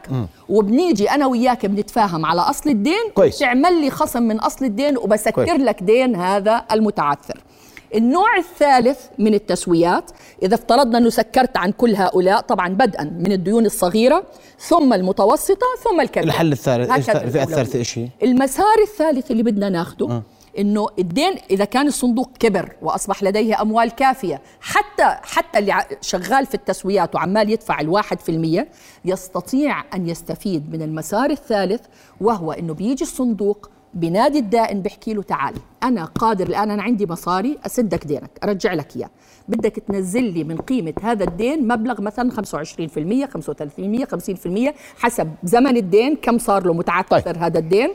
وبنيجي 0.49 1.09
أنا 1.11 1.25
وياك 1.27 1.65
بنتفاهم 1.65 2.25
على 2.25 2.41
أصل 2.41 2.69
الدين 2.69 3.09
كويس. 3.15 3.39
تعمل 3.39 3.81
لي 3.81 3.89
خصم 3.89 4.23
من 4.23 4.39
أصل 4.39 4.65
الدين 4.65 4.97
وبسكر 4.97 5.31
كويس. 5.45 5.49
لك 5.61 5.83
دين 5.83 6.15
هذا 6.15 6.63
المتعثر 6.71 7.43
النوع 7.95 8.37
الثالث 8.37 8.99
من 9.17 9.33
التسويات 9.33 10.11
إذا 10.43 10.55
افترضنا 10.55 10.97
أنه 10.97 11.09
سكرت 11.09 11.57
عن 11.57 11.71
كل 11.71 11.95
هؤلاء 11.95 12.41
طبعا 12.41 12.69
بدءا 12.69 13.03
من 13.03 13.31
الديون 13.31 13.65
الصغيرة 13.65 14.23
ثم 14.59 14.93
المتوسطة 14.93 15.67
ثم 15.83 16.01
الكبيرة 16.01 16.29
الحل 16.29 16.51
الثالث 16.51 16.91
الفئة. 17.09 17.43
الثالثة 17.43 17.79
إيش 17.79 17.97
هي؟ 17.97 18.09
المسار 18.23 18.77
الثالث 18.83 19.31
اللي 19.31 19.43
بدنا 19.43 19.69
ناخده 19.69 20.23
إنه 20.59 20.87
الدين 20.99 21.35
إذا 21.51 21.65
كان 21.65 21.87
الصندوق 21.87 22.29
كبر 22.39 22.75
وأصبح 22.81 23.23
لديه 23.23 23.61
أموال 23.61 23.91
كافية 23.91 24.41
حتى 24.61 25.17
حتى 25.21 25.59
اللي 25.59 25.83
شغال 26.01 26.45
في 26.45 26.53
التسويات 26.53 27.15
وعمال 27.15 27.49
يدفع 27.49 27.79
الواحد 27.79 28.19
في 28.19 28.29
المية 28.29 28.67
يستطيع 29.05 29.83
أن 29.93 30.09
يستفيد 30.09 30.71
من 30.71 30.81
المسار 30.81 31.29
الثالث 31.29 31.81
وهو 32.21 32.51
إنه 32.51 32.73
بيجي 32.73 33.03
الصندوق 33.03 33.69
بنادي 33.97 34.39
الدائن 34.39 34.81
بيحكي 34.81 35.13
له 35.13 35.21
تعال. 35.23 35.53
أنا 35.83 36.05
قادر 36.05 36.47
الآن 36.47 36.71
أنا 36.71 36.83
عندي 36.83 37.05
مصاري 37.05 37.57
أسدك 37.65 38.05
دينك 38.05 38.29
أرجع 38.43 38.73
لك 38.73 38.95
إياه. 38.95 39.09
بدك 39.47 39.75
تنزل 39.87 40.23
لي 40.23 40.43
من 40.43 40.57
قيمة 40.57 40.93
هذا 41.01 41.23
الدين 41.23 41.67
مبلغ 41.67 42.01
مثلا 42.01 42.31
25% 42.31 43.25
35% 43.25 44.05
50% 44.05 44.73
حسب 44.99 45.31
زمن 45.43 45.77
الدين 45.77 46.15
كم 46.15 46.37
صار 46.37 46.65
له 46.65 46.73
متعثر 46.73 47.19
طيب. 47.19 47.37
هذا 47.37 47.59
الدين. 47.59 47.89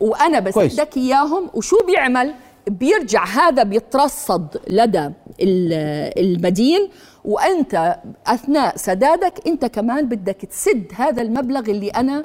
وأنا. 0.00 0.40
بسدك 0.40 0.96
إياهم. 0.96 1.50
وشو 1.54 1.76
بيعمل؟ 1.86 2.34
بيرجع 2.66 3.24
هذا 3.24 3.62
بيترصد 3.62 4.56
لدى 4.70 5.10
ال- 5.42 6.12
المدين. 6.18 6.88
وأنت 7.24 7.96
أثناء 8.26 8.76
سدادك 8.76 9.46
أنت 9.46 9.64
كمان 9.64 10.08
بدك 10.08 10.36
تسد 10.50 10.84
هذا 10.94 11.22
المبلغ 11.22 11.60
اللي 11.70 11.88
أنا 11.88 12.22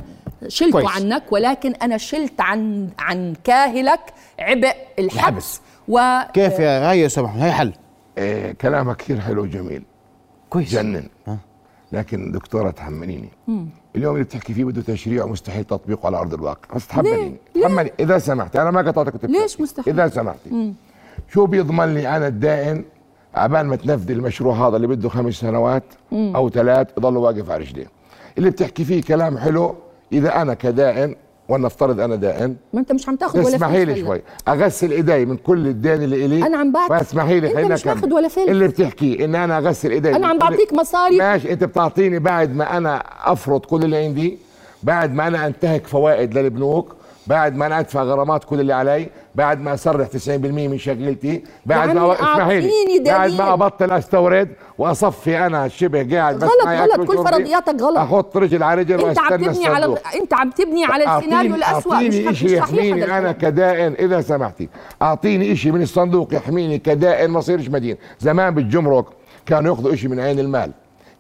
شلته 0.47 0.71
كويس. 0.71 0.95
عنك 0.95 1.23
ولكن 1.32 1.73
أنا 1.73 1.97
شلت 1.97 2.41
عن 2.41 2.89
عن 2.99 3.34
كاهلك 3.43 3.99
عبء 4.39 4.75
الحبس. 4.99 5.17
الحبس. 5.17 5.62
و 5.88 6.19
كيف 6.34 6.60
يا 6.60 7.06
أستاذ 7.06 7.23
محمد 7.23 7.41
هاي 7.41 7.51
حل. 7.51 7.73
إيه 8.17 8.51
كلامك 8.51 8.97
كثير 8.97 9.19
حلو 9.19 9.41
وجميل. 9.41 9.84
كويس. 10.49 10.71
جنن. 10.71 11.08
لكن 11.91 12.32
دكتورة 12.32 12.71
تحمليني. 12.71 13.29
اليوم 13.95 14.13
اللي 14.13 14.23
بتحكي 14.23 14.53
فيه 14.53 14.63
بده 14.63 14.82
تشريع 14.82 15.23
ومستحيل 15.23 15.63
تطبيقه 15.63 16.08
على 16.08 16.17
أرض 16.17 16.34
الواقع. 16.34 16.75
بس 16.75 16.88
تحمليني؟ 16.88 17.36
تحملي 17.62 17.91
إذا 17.99 18.17
سمحتي. 18.17 18.62
أنا 18.62 18.71
ما 18.71 18.82
قطعتك 18.82 19.25
ليش. 19.25 19.62
مستحيل؟ 19.62 19.99
إذا 19.99 20.10
سمحتي. 20.10 20.73
شو 21.34 21.45
بيضمن 21.45 21.93
لي 21.93 22.17
أنا 22.17 22.27
الدائن؟ 22.27 22.86
عبال 23.36 23.67
ما 23.67 23.75
تنفذ 23.75 24.12
المشروع 24.12 24.67
هذا 24.67 24.75
اللي 24.75 24.88
بده 24.88 25.10
خمس 25.10 25.34
سنوات 25.34 25.84
أو 26.13 26.49
ثلاث 26.49 26.88
يضل 26.97 27.17
واقف 27.17 27.49
على 27.49 27.63
رجليه. 27.63 27.88
اللي 28.38 28.49
بتحكي 28.49 28.86
فيه 28.86 29.01
كلام 29.01 29.38
حلو 29.38 29.75
إذا 30.13 30.41
أنا 30.41 30.54
كدائن 30.54 31.15
ولنفترض 31.49 31.99
أنا 31.99 32.15
دائن 32.15 32.56
ما 32.73 32.80
أنت 32.80 32.91
مش 32.91 33.10
عم 33.10 33.15
تاخذ 33.15 33.39
ولا 33.39 33.47
اسمحي 33.56 33.86
لي 33.86 33.95
فلس 33.95 34.06
شوي. 34.06 34.21
أغسل 34.47 34.91
إيدي 34.91 35.26
من 35.26 35.38
كل 35.38 35.67
الدين 35.67 36.04
اللي 36.04 36.26
إلي. 36.26 36.47
أنا 36.47 36.58
عم 36.58 36.71
بعطيك- 36.71 36.89
فاسمحي 36.97 37.39
لي 37.39 37.49
خلينا 37.54 37.73
مش. 37.73 37.86
ماخد 37.88 38.13
ولا 38.13 38.28
فلس. 38.28 38.49
اللي 38.49 38.67
بتحكيه 38.67 39.26
ان 39.26 39.36
أنا 39.36 39.58
أغسل 39.58 39.91
إيدي 39.91 40.15
أنا 40.15 40.28
عم 40.28 40.38
بعطيك 40.38 40.73
مصاري. 40.73 41.17
ماشي 41.17 41.54
أنت 41.54 41.63
بتعطيني 41.63 42.19
بعد 42.19 42.56
ما 42.56 42.78
أنا 42.78 43.04
افرض 43.23 43.65
كل 43.65 43.84
اللي 43.84 43.97
عندي 43.97 44.38
بعد 44.84 45.13
ما 45.13 45.28
أنا 45.28 45.47
أنتهك 45.47 45.88
فوائد 45.88 46.38
للبنوك 46.38 46.95
بعد 47.28 47.56
ما 47.56 47.65
أنا 47.65 47.80
أدفع 47.80 48.04
غرامات 48.04 48.43
كل 48.43 48.60
اللي 48.60 48.73
علي. 48.73 49.08
بعد 49.36 49.62
ما 49.62 49.74
اسرح 49.74 50.08
90% 50.08 50.30
من 50.30 50.78
شغلتي 50.78 51.43
بعد 51.65 51.88
يعني 51.88 52.00
ما 52.00 52.24
أعطيني 52.24 53.00
بعد. 53.06 53.32
ما 53.32 53.54
أبطل 53.54 53.91
أستورد 53.91 54.50
وأصفي 54.78 55.46
أنا 55.46 55.67
شبه 55.67 56.15
قاعد 56.15 56.36
بس 56.36 56.43
غلط، 56.43 56.67
غلط، 56.67 57.08
كل 57.08 57.17
فرضياتك 57.17 57.82
غلط. 57.82 57.98
أحط 57.98 58.38
رجل 58.38 58.63
على 58.63 58.82
رجل 58.82 59.06
أنت 59.06 59.19
عم 59.19 59.38
تبني 59.38 59.67
على. 59.67 59.98
أنت 60.22 60.34
عم 60.34 60.50
تبني 60.50 60.86
على 60.86 61.17
السيناريو 61.17 61.56
الاسوء 61.56 61.93
أعطيني 61.93 62.36
شيء 62.36 62.50
يحميني 62.50 63.17
أنا. 63.17 63.32
كدائن 63.32 63.93
إذا 63.93 64.22
سمحتي 64.22 64.69
أعطيني 65.02 65.56
شيء 65.56 65.72
من 65.72 65.82
الصندوق 65.82 66.34
يحميني 66.34 66.78
كدائن 66.78 67.30
ما 67.32 67.39
اصيرش 67.39 67.69
مدين 67.69 67.98
زمان 68.19 68.54
بالجمرك 68.56 69.06
كانوا 69.46 69.72
يأخذوا 69.72 69.96
شيء 69.96 70.10
من 70.10 70.19
عين 70.19 70.39
المال 70.39 70.72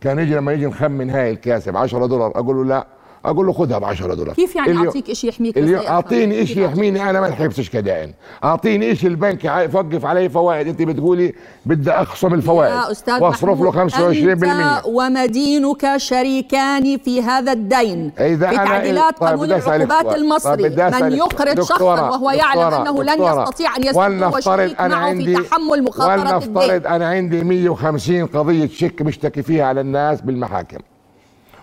كان 0.01 0.19
يجي 0.19 0.35
لما 0.35 0.53
يجي 0.53 0.65
نخمن 0.65 1.09
هاي 1.09 1.31
الكاسه 1.31 1.71
ب 1.71 1.77
10 1.77 2.05
دولار 2.05 2.31
أقول 2.35 2.55
له 2.55 2.65
لا 2.65 2.87
أقول 3.25 3.45
له 3.47 3.53
خذها 3.53 3.77
ب 3.77 3.83
10 3.83 4.13
دولار. 4.13 4.35
كيف 4.35 4.55
يعني 4.55 4.71
اليوم- 4.71 4.85
أعطيك 4.85 5.13
شيء 5.13 5.29
يحميك 5.29 5.57
اليوم 5.57 5.81
لا 5.81 5.89
أعطيني. 5.89 6.45
شيء 6.45 6.63
يحميني 6.65 7.09
أنا 7.09 7.21
ما 7.21 7.27
انحبسش 7.27 7.69
كدائن. 7.69 8.13
أعطيني 8.43 8.95
شيء 8.95 9.09
البنك 9.09 9.45
يوقف 9.45 10.05
علي 10.05 10.29
فوائد. 10.29 10.67
أنت 10.67 10.81
بتقولي 10.81 11.33
بدي 11.65 11.91
أخصم 11.91 12.33
الفوائد. 12.33 12.73
يا 12.73 12.91
أستاذ 12.91 13.23
واصرف 13.23 13.43
له 13.61 13.69
محمود، 13.69 13.91
25% 13.91 14.77
أنت 14.77 14.81
ومدينك 14.85 15.97
شريكان 15.97 16.97
في 16.97 17.21
هذا 17.21 17.51
الدين 17.51 18.11
إذا 18.19 18.49
في 18.49 18.55
أنا- 18.57 18.63
تعديلات 18.67 19.17
طيب 19.19 19.29
قانون 19.29 19.45
العقوبات 19.45 20.01
سؤال. 20.03 20.15
المصري. 20.15 20.69
طيب 20.69 21.03
من 21.03 21.11
يقرض 21.11 21.61
شخصا 21.61 22.09
وهو 22.09 22.31
يعلم 22.31 22.61
أنه 22.73 23.03
لن. 23.03 23.23
يستطيع 23.23 23.75
أن 23.77 23.83
يسدد 23.83 23.95
وهو 23.97 24.05
ولنفترض 24.05 24.39
شريك 24.39 24.79
أنا 24.81 24.95
معه 24.95 25.03
في 25.03 25.09
عندي 25.09 25.33
تحمل 25.35 25.83
مخاطرة 25.83 26.13
الدين. 26.37 26.57
ولنفترض 26.57 26.87
أنا 26.87 27.07
عندي 27.09 27.43
150 27.43 28.25
قضية 28.25 28.67
شك 28.67 29.01
مشتكي 29.01 29.43
فيها 29.43 29.65
على 29.65 29.81
الناس 29.81 30.21
بالمحاكم. 30.21 30.77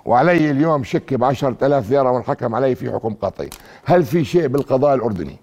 وعلي 0.04 0.50
اليوم 0.50 0.84
شك 0.84 1.14
ب 1.14 1.24
10000 1.24 1.90
ليره 1.90 2.10
وانحكم 2.10 2.54
علي 2.54 2.74
في 2.74 2.92
حكم 2.92 3.14
قطعي. 3.14 3.50
هل 3.84 4.04
في 4.04 4.24
شيء 4.24 4.46
بالقضاء 4.46 4.94
الأردني؟ 4.94 5.36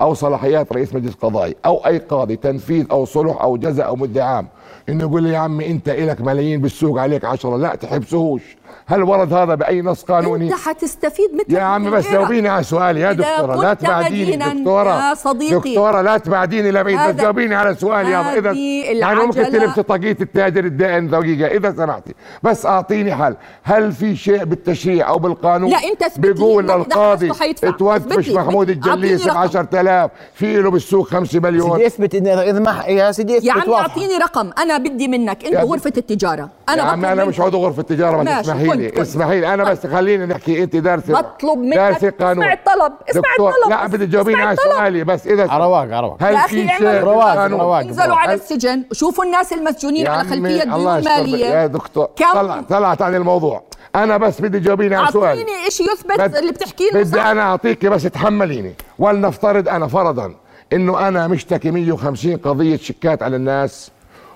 أو 0.00 0.14
صلاحيات 0.14 0.72
رئيس 0.72 0.94
مجلس 0.94 1.14
قضائي 1.14 1.56
أو 1.64 1.86
أي 1.86 1.98
قاضي 1.98 2.36
تنفيذ 2.36 2.86
أو 2.90 3.04
صلح 3.04 3.42
أو 3.42 3.56
جزاء 3.56 3.86
أو 3.86 3.96
مدعي 3.96 4.24
عام. 4.24 4.48
إنه 4.88 5.04
يقول 5.04 5.22
لي 5.22 5.32
يا 5.32 5.38
عمي 5.38 5.66
أنت 5.66 5.88
إلك 5.88 6.20
ملايين 6.20 6.60
بالسوق 6.60 7.00
عليك 7.00 7.24
عشرة. 7.24 7.56
لا 7.56 7.74
تحبسهوش 7.74 8.42
هل 8.86 9.02
ورد 9.02 9.32
هذا 9.32 9.54
بأي 9.54 9.82
نص 9.82 10.02
قانوني؟ 10.02 10.44
أنت 10.44 10.54
حتستفيد 10.54 11.30
مثل 11.34 11.54
يا 11.54 11.62
عمي 11.62 11.90
بس. 11.90 12.10
جاوبيني 12.10 12.48
على 12.48 12.64
سؤالي 12.64 13.00
يا 13.00 13.10
إذا 13.10 13.36
دكتورة 13.36 13.62
لا 13.62 13.74
تبعديني 13.74 14.36
دكتورة. 14.36 15.08
يا 15.08 15.14
صديقي. 15.14 15.70
دكتورة 15.70 16.00
لا 16.00 16.18
تبعديني 16.18 16.70
لبعيد 16.70 16.98
بس 16.98 17.14
جاوبيني 17.22 17.54
على 17.54 17.74
سؤالي. 17.74 18.10
يابا 18.10 18.38
إذا 18.38 18.50
هذه 18.50 18.84
يعني 18.84 19.20
ممكن 19.20 19.44
تلبسي 19.44 19.82
طاقية 19.82 20.16
التاجر 20.20 20.64
الدائن 20.64 21.08
دقيقة 21.08 21.46
إذا 21.46 21.74
سمحتي. 21.76 22.14
بس 22.42 22.66
أعطيني 22.66 23.14
حل. 23.14 23.36
هل 23.62 23.92
في 23.92 24.16
شيء 24.16 24.44
بالتشريع 24.44 25.08
أو 25.08 25.18
بالقانون 25.18 25.70
لا، 25.70 25.78
لي 25.78 26.18
بيقول 26.18 26.64
للقاضي 26.64 27.32
لي، 27.32 28.34
محمود. 28.34 28.70
الجليس 28.70 29.24
ب 29.24 29.28
أعطيني 29.28 29.30
رقم. 29.30 29.38
10000 29.38 30.10
في 30.34 30.62
له 30.62 30.70
بالسوق 30.70 31.08
5 31.08 31.40
مليون. 31.40 31.70
سيدي 31.70 31.86
اثبت 31.86 32.14
إن 32.14 32.26
إذا 32.26 32.58
ما 32.58 32.84
يا 32.88 33.12
سيدي 33.12 33.36
اثبت 33.36 33.46
يا 33.46 33.52
عمي 33.52 33.62
واضحة. 33.62 33.88
أعطيني 33.90 34.18
رقم. 34.18 34.50
أنا 34.58 34.73
بدي 34.78 35.08
منك 35.08 35.44
انت 35.44 35.56
غرفة 35.56 35.92
التجارة 35.96 36.48
أنا 36.68 36.76
يا 36.82 36.82
عمي 36.82 37.02
بطلب 37.02 37.12
أنا 37.12 37.24
مش 37.24 37.40
عضو 37.40 37.58
غرفة 37.64 37.80
التجارة 37.80 38.22
بس 38.22 38.28
اسمحي 38.28 38.64
لي. 38.76 39.02
اسمحي 39.02 39.40
لي 39.40 39.54
أنا 39.54 39.64
بس 39.64 39.86
خليني 39.86 40.26
نحكي 40.26 40.62
أنت 40.62 40.76
دارسه 40.76 41.14
بطلب 41.20 41.58
منك 41.58 41.74
دارسة 41.76 42.10
قانون 42.20 42.44
اسمع 42.44 42.52
الطلب 42.52 42.92
اسمع 43.10 43.22
دكتور 43.30 43.50
الطلب 43.50 43.70
لا 43.70 43.86
بدي 43.86 44.06
تجاوبيني 44.06 44.42
على. 44.42 44.56
سؤالي 44.56 45.04
بس 45.04 45.26
اذا 45.26 45.50
عرواق 45.50 45.96
عرواق 45.96 46.16
هل 46.20 46.34
يا 46.34 46.46
في 46.46 46.66
رواق،؟ 47.00 47.46
رواق. 47.46 47.78
انزلوا 47.80 48.16
على 48.16 48.34
السجن 48.34 48.84
شوفوا 48.92 49.24
الناس 49.24 49.52
المسجونين 49.52 50.06
على 50.06 50.28
خلفية 50.28 50.64
ديون. 50.64 51.04
ماليه 51.04 51.46
يا 51.46 51.66
دكتور؟ 51.66 52.08
طلع 52.34 52.60
طلعت 52.60 53.02
عن 53.02 53.14
الموضوع 53.14 53.62
أنا 53.94 54.16
بس 54.16 54.40
بدي 54.40 54.60
تجاوبيني 54.60 54.94
على 54.96 55.12
سؤال 55.12 55.24
أعطيني 55.38 55.70
شيء 55.70 55.86
يثبت 55.92 56.20
بد- 56.20 56.36
اللي 56.36 56.52
بتحكيه 56.52 56.90
بدي 56.94 57.04
صح. 57.04 57.26
أنا 57.26 57.42
اعطيك 57.42 57.86
بس 57.86 58.02
تحمليني 58.02 58.74
ولنفترض 58.98 59.68
أنا 59.68 59.86
فرضا 59.86 60.34
إنه 60.72 61.08
أنا 61.08 61.26
مشتكي 61.28 61.70
150 61.70 62.36
قضية 62.36 62.76
شيكات 62.76 63.22
على 63.22 63.36
الناس 63.36 63.90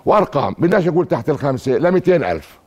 وأرقام 0.08 0.54
بدناش 0.58 0.88
أقول 0.88 1.06
تحت 1.06 1.30
الخمسة 1.30 1.72
ل 1.72 1.90
200000 1.92 2.58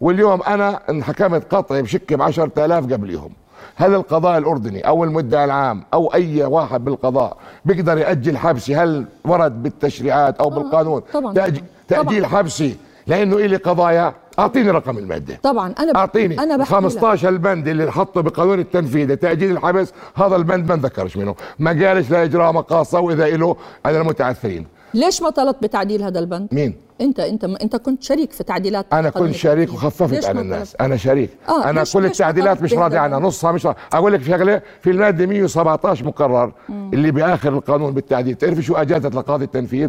واليوم 0.00 0.42
أنا 0.42 0.80
انحكمت 0.90 1.54
قطعي 1.54 1.82
بشك 1.82 2.14
ب 2.14 2.22
10000 2.22 2.92
قبليهم. 2.92 3.30
هل 3.76 3.94
القضاء 3.94 4.38
الأردني 4.38 4.80
أو 4.88 5.04
المدعي 5.04 5.44
العام 5.44 5.82
أو 5.94 6.14
أي 6.14 6.44
واحد 6.44 6.84
بالقضاء 6.84 7.36
بيقدر 7.64 7.98
يأجل 7.98 8.36
حبسي؟ 8.38 8.76
هل 8.76 9.04
ورد 9.24 9.62
بالتشريعات 9.62 10.40
أو 10.40 10.50
بالقانون؟ 10.50 11.02
طبعاً. 11.12 11.34
تأج- 11.34 11.60
تأجيل 11.88 12.26
حبسي 12.26 12.76
لأنه 13.06 13.36
إلي 13.36 13.56
قضايا؟ 13.56 14.14
أعطيني 14.38 14.70
رقم 14.70 14.98
المادة. 14.98 15.38
طبعا 15.42 15.74
أنا 15.78 15.92
ب... 15.92 15.96
أعطيني 15.96 16.38
أنا 16.38 16.56
بحكي 16.56 16.70
لك. 16.74 16.80
15 16.80 17.28
البند 17.28 17.68
اللي 17.68 17.92
حطه 17.92 18.20
بقانون 18.20 18.58
التنفيذ 18.60 19.16
تاجيل 19.16 19.50
الحبس 19.50 19.92
هذا 20.14 20.36
البند 20.36 20.68
ما 20.72 20.76
ذكرش 20.76 21.16
منه. 21.16 21.34
ما 21.58 21.70
قالش 21.70 22.10
لا 22.10 22.24
إجراء 22.24 22.52
مقاصة 22.52 23.00
وإذا 23.00 23.26
له 23.28 23.56
على 23.84 24.00
المتعثرين. 24.00 24.66
ليش 24.94 25.22
ما 25.22 25.30
طلبت 25.30 25.62
بتعديل 25.62 26.02
هذا 26.02 26.18
البند؟ 26.18 26.48
مين؟ 26.52 26.74
انت 27.00 27.20
انت 27.20 27.44
انت 27.44 27.76
كنت 27.76 28.02
شريك 28.02 28.32
في 28.32 28.44
تعديلات 28.44 28.86
أنا 28.92 29.10
كنت 29.10 29.34
شريك. 29.34 29.72
وخففت 29.72 30.30
ما 30.30 30.40
الناس؟ 30.40 30.76
أنا 30.80 30.96
شريك. 30.96 31.30
آه، 31.48 31.70
أنا 31.70 31.84
كل 31.92 32.04
التعديلات 32.04 32.62
مش 32.62 32.74
راضي 32.74 32.96
عنها؟ 32.98 33.18
نصها 33.18 33.52
مش 33.52 33.66
راضي. 33.66 33.78
أقول 33.92 34.12
لك 34.12 34.22
شغلة 34.22 34.62
في 34.82 34.90
الماده 34.90 35.26
117 35.26 36.04
مقرر. 36.06 36.52
اللي 36.68 37.10
بآخر 37.10 37.52
القانون 37.52 37.94
بالتعديل. 37.94 38.34
تعرف 38.34 38.60
شو 38.60 38.74
أجازت 38.74 39.14
لقاضي 39.14 39.44
التنفيذ؟ 39.44 39.88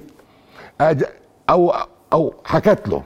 أج... 0.81 1.03
أو 1.49 1.73
أو 2.13 2.33
حكت 2.45 2.87
له 2.87 3.03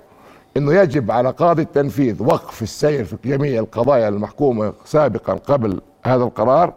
إنه 0.58 0.74
يجب 0.74 1.12
على 1.12 1.30
قاضي 1.30 1.62
التنفيذ 1.62 2.24
وقف 2.24 2.62
السير 2.64 3.06
في 3.06 3.18
جميع 3.26 3.60
القضايا 3.60 4.08
المحكومة 4.08 4.74
سابقا 4.86 5.34
قبل 5.34 5.82
هذا 6.06 6.24
القرار 6.24 6.74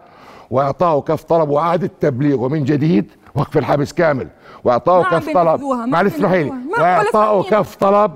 وأعطاه 0.51 1.01
كف 1.01 1.23
طلب 1.23 1.49
واعاده 1.49 1.91
تبليغه 2.01 2.49
من 2.49 2.65
جديد 2.65 3.11
وقف 3.39 3.59
الحبس 3.59 3.93
كامل. 3.93 4.29
عم 4.67 4.79
كف 5.03 5.33
طلب. 5.35 5.61
معلش 5.87 6.15
اسمحي 6.15 6.53
وأعطاه. 6.79 7.43
كف 7.43 7.77
طلب. 7.77 8.13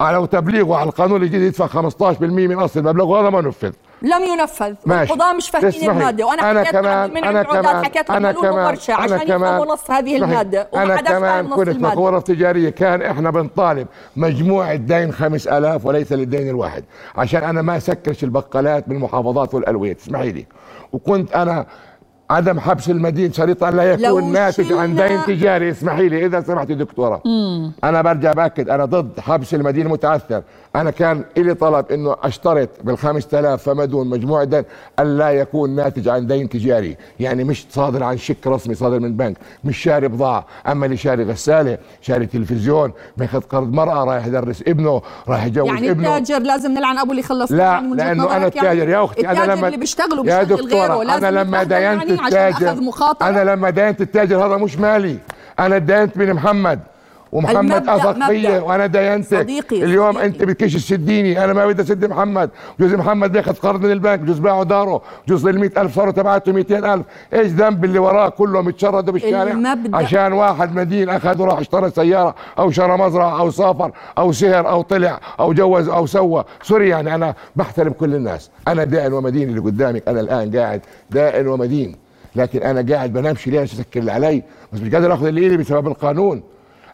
على 0.00 0.26
تبليغه 0.26 0.76
على 0.76 0.88
القانون 0.88 1.22
الجديد 1.22 1.42
يدفع 1.42 1.66
15% 1.66 2.22
من 2.48 2.58
أصل 2.58 2.80
المبلغ 2.80 3.04
وهذا 3.04 3.30
ما 3.30 3.40
نفذ. 3.40 3.72
لم 4.02 4.22
ينفذ. 4.22 4.74
ماشي. 4.86 5.12
القضاة 5.12 5.32
مش 5.32 5.50
فاهمين. 5.50 5.90
المادة. 5.90 6.26
وأنا 6.26 6.50
أنا 6.50 6.60
حكيت 6.60 6.74
مع 6.74 6.80
كمان- 6.80 7.10
من 7.10 7.24
أنا 7.24 7.42
كمان- 7.42 7.84
حكيت 7.84 8.10
أنا 8.10 8.32
كمان- 8.32 8.54
أنا 8.54 8.68
عشان 8.68 9.18
كمان- 9.18 9.60
نص 9.60 9.90
هذه. 9.90 10.16
المادة. 10.16 10.68
أنا 10.74 10.96
كمان 10.96 11.48
كنت 11.48 11.68
بغرف 11.76 12.22
تجارية. 12.22 12.70
كان 12.70 13.02
إحنا 13.02 13.30
بنطالب 13.30 13.86
مجموع 14.16 14.72
الدين 14.72 15.12
5000 15.12 15.86
وليس 15.86 16.12
للدين 16.12 16.48
الواحد. 16.48 16.84
عشان 17.16 17.42
أنا 17.44 17.62
ما 17.62 17.76
أسكرش 17.76 18.24
البقالات 18.24 18.88
بالمحافظات 18.88 19.54
والألوية 19.54 19.92
تسمحي 19.92 20.32
لي. 20.32 20.46
وكنت 20.92 21.32
أنا 21.32 21.66
عدم 22.30 22.60
حبس 22.60 22.90
المدين 22.90 23.32
شريطا 23.32 23.70
لا 23.70 23.82
يكون 23.82 24.32
ناتج 24.32 24.72
عن 24.72 24.94
دين 24.94 25.22
تجاري. 25.26 25.70
اسمحي 25.70 26.08
لي 26.08 26.26
إذا 26.26 26.40
سمحتي 26.40 26.74
دكتورة. 26.74 27.22
أنا 27.84 28.02
برجع 28.02 28.32
بأكد 28.32 28.68
أنا 28.68 28.84
ضد 28.84 29.20
حبس 29.20 29.54
المدين 29.54 29.86
المتعثر 29.86 30.42
أنا 30.76 30.90
كان 30.90 31.24
لي 31.36 31.54
طلب 31.54 31.92
إنه 31.92 32.16
أشترط 32.22 32.68
بال 32.84 32.98
5000 32.98 33.62
فما 33.62 33.84
دون 33.84 34.06
مجموع 34.10 34.44
دين 34.44 34.64
الا 35.00 35.30
يكون 35.30 35.70
ناتج 35.70 36.08
عن 36.08 36.26
دين 36.26 36.48
تجاري. 36.48 36.96
يعني 37.20 37.44
مش 37.44 37.66
صادر 37.70 38.02
عن 38.02 38.16
شيك 38.16 38.46
رسمي 38.46 38.74
صادر 38.74 39.00
من 39.00 39.16
بنك. 39.16 39.36
مش 39.64 39.78
شاري 39.78 40.08
بضاعة. 40.08 40.46
أما 40.66 40.86
اللي 40.86 40.96
شاري 40.96 41.24
غسالة 41.24 41.78
شاري 42.00 42.26
تلفزيون 42.26 42.92
ماخذ 43.16 43.40
قرض 43.40 43.72
مرأة 43.72 44.04
رايح 44.04 44.26
يدرس 44.26 44.62
ابنه 44.66 45.02
رايح 45.28 45.44
يجوز 45.46 45.66
يعني 45.66 45.90
ابنه. 45.90 46.16
التاجر 46.16 46.42
لازم 46.42 46.70
نلعن 46.72 46.98
أبو 46.98 47.10
اللي 47.10 47.22
خلص 47.22 47.52
لا 47.52 47.64
يعني 47.64 47.94
لأنه 47.94 48.24
أنا 48.24 48.32
يعني 48.32 48.46
التاجر. 48.46 48.88
يا 48.88 49.04
أختي 49.04 49.30
أنا 49.30 49.52
لما 49.52 49.66
اللي 49.66 49.78
بيشتغل 49.78 50.12
يا 50.12 50.18
وبيشغل 50.18 50.44
غيره 50.44 50.62
دكتوره 50.62 51.02
لازم 51.02 51.26
أنا 51.26 51.40
لما 51.40 51.62
داينت 51.62 52.02
يعني 52.02 52.19
عشان 52.20 52.38
التاجر 52.38 52.72
أخذ 52.72 52.82
مخاطرة. 52.82 53.28
أنا 53.28 53.50
لما 53.50 53.70
داينت 53.70 54.00
التاجر 54.00 54.46
هذا 54.46 54.56
مش 54.56 54.78
مالي. 54.78 55.16
أنا 55.58 55.78
داينت 55.78 56.16
من 56.16 56.32
محمد. 56.32 56.80
ومحمد 57.32 57.88
أثق. 57.88 58.26
فيا 58.26 58.60
وأنا 58.60 58.86
داينتك. 58.86 59.40
صديقي، 59.40 59.84
اليوم 59.84 60.12
صديقي. 60.12 60.26
أنت 60.26 60.42
بدكش 60.42 60.74
تسديني 60.74 61.44
أنا 61.44 61.52
ما 61.52 61.66
بدي 61.66 61.82
اسد 61.82 62.04
محمد. 62.04 62.50
جوز 62.80 62.94
محمد 62.94 63.32
بياخذ 63.32 63.54
قرض 63.54 63.84
من 63.84 63.92
البنك. 63.92 64.18
جوز 64.18 64.38
باعوا 64.38 64.64
داره. 64.64 65.02
جوز 65.28 65.46
ال 65.46 65.60
100000 65.60 65.94
صاروا 65.94 66.12
تبعته 66.12 66.52
200000 66.52 67.04
إيش 67.34 67.46
ذنب 67.46 67.84
اللي 67.84 67.98
وراه 67.98 68.28
كلهم 68.28 68.68
يتشردوا 68.68 69.12
بالشارع 69.12 69.52
المبدأ. 69.52 69.96
عشان 69.96 70.32
واحد 70.32 70.74
مدين 70.74 71.08
اخذ 71.08 71.42
وراح 71.42 71.58
اشترى 71.58 71.90
سيارة 71.90 72.34
أو 72.58 72.70
شرى 72.70 72.96
مزرعة 72.96 73.40
أو 73.40 73.50
سافر 73.50 73.92
أو 74.18 74.32
سهر 74.32 74.68
أو 74.68 74.82
طلع 74.82 75.20
أو 75.40 75.52
جوز 75.52 75.88
أو 75.88 76.06
سوى. 76.06 76.44
سوري 76.62 76.88
يعني 76.88 77.14
أنا 77.14 77.34
بحترم 77.56 77.92
كل 77.92 78.14
الناس. 78.14 78.50
أنا 78.68 78.84
دائن 78.84 79.12
ومدين 79.12 79.48
اللي 79.48 79.60
قدامك 79.60 80.02
أنا 80.08 80.20
الآن 80.20 80.56
قاعد 80.56 80.80
دائن 81.10 81.46
ومدين. 81.48 82.09
لكن 82.36 82.62
أنا 82.62 82.94
قاعد 82.94 83.12
بنامش 83.12 83.48
ليه؟ 83.48 83.60
عشان 83.60 83.78
اسكر 83.80 84.00
اللي 84.00 84.12
علي. 84.12 84.42
بس 84.72 84.80
مش 84.80 84.94
قادر 84.94 85.14
آخذ 85.14 85.26
اللي 85.26 85.56
بسبب 85.56 85.86
القانون. 85.86 86.42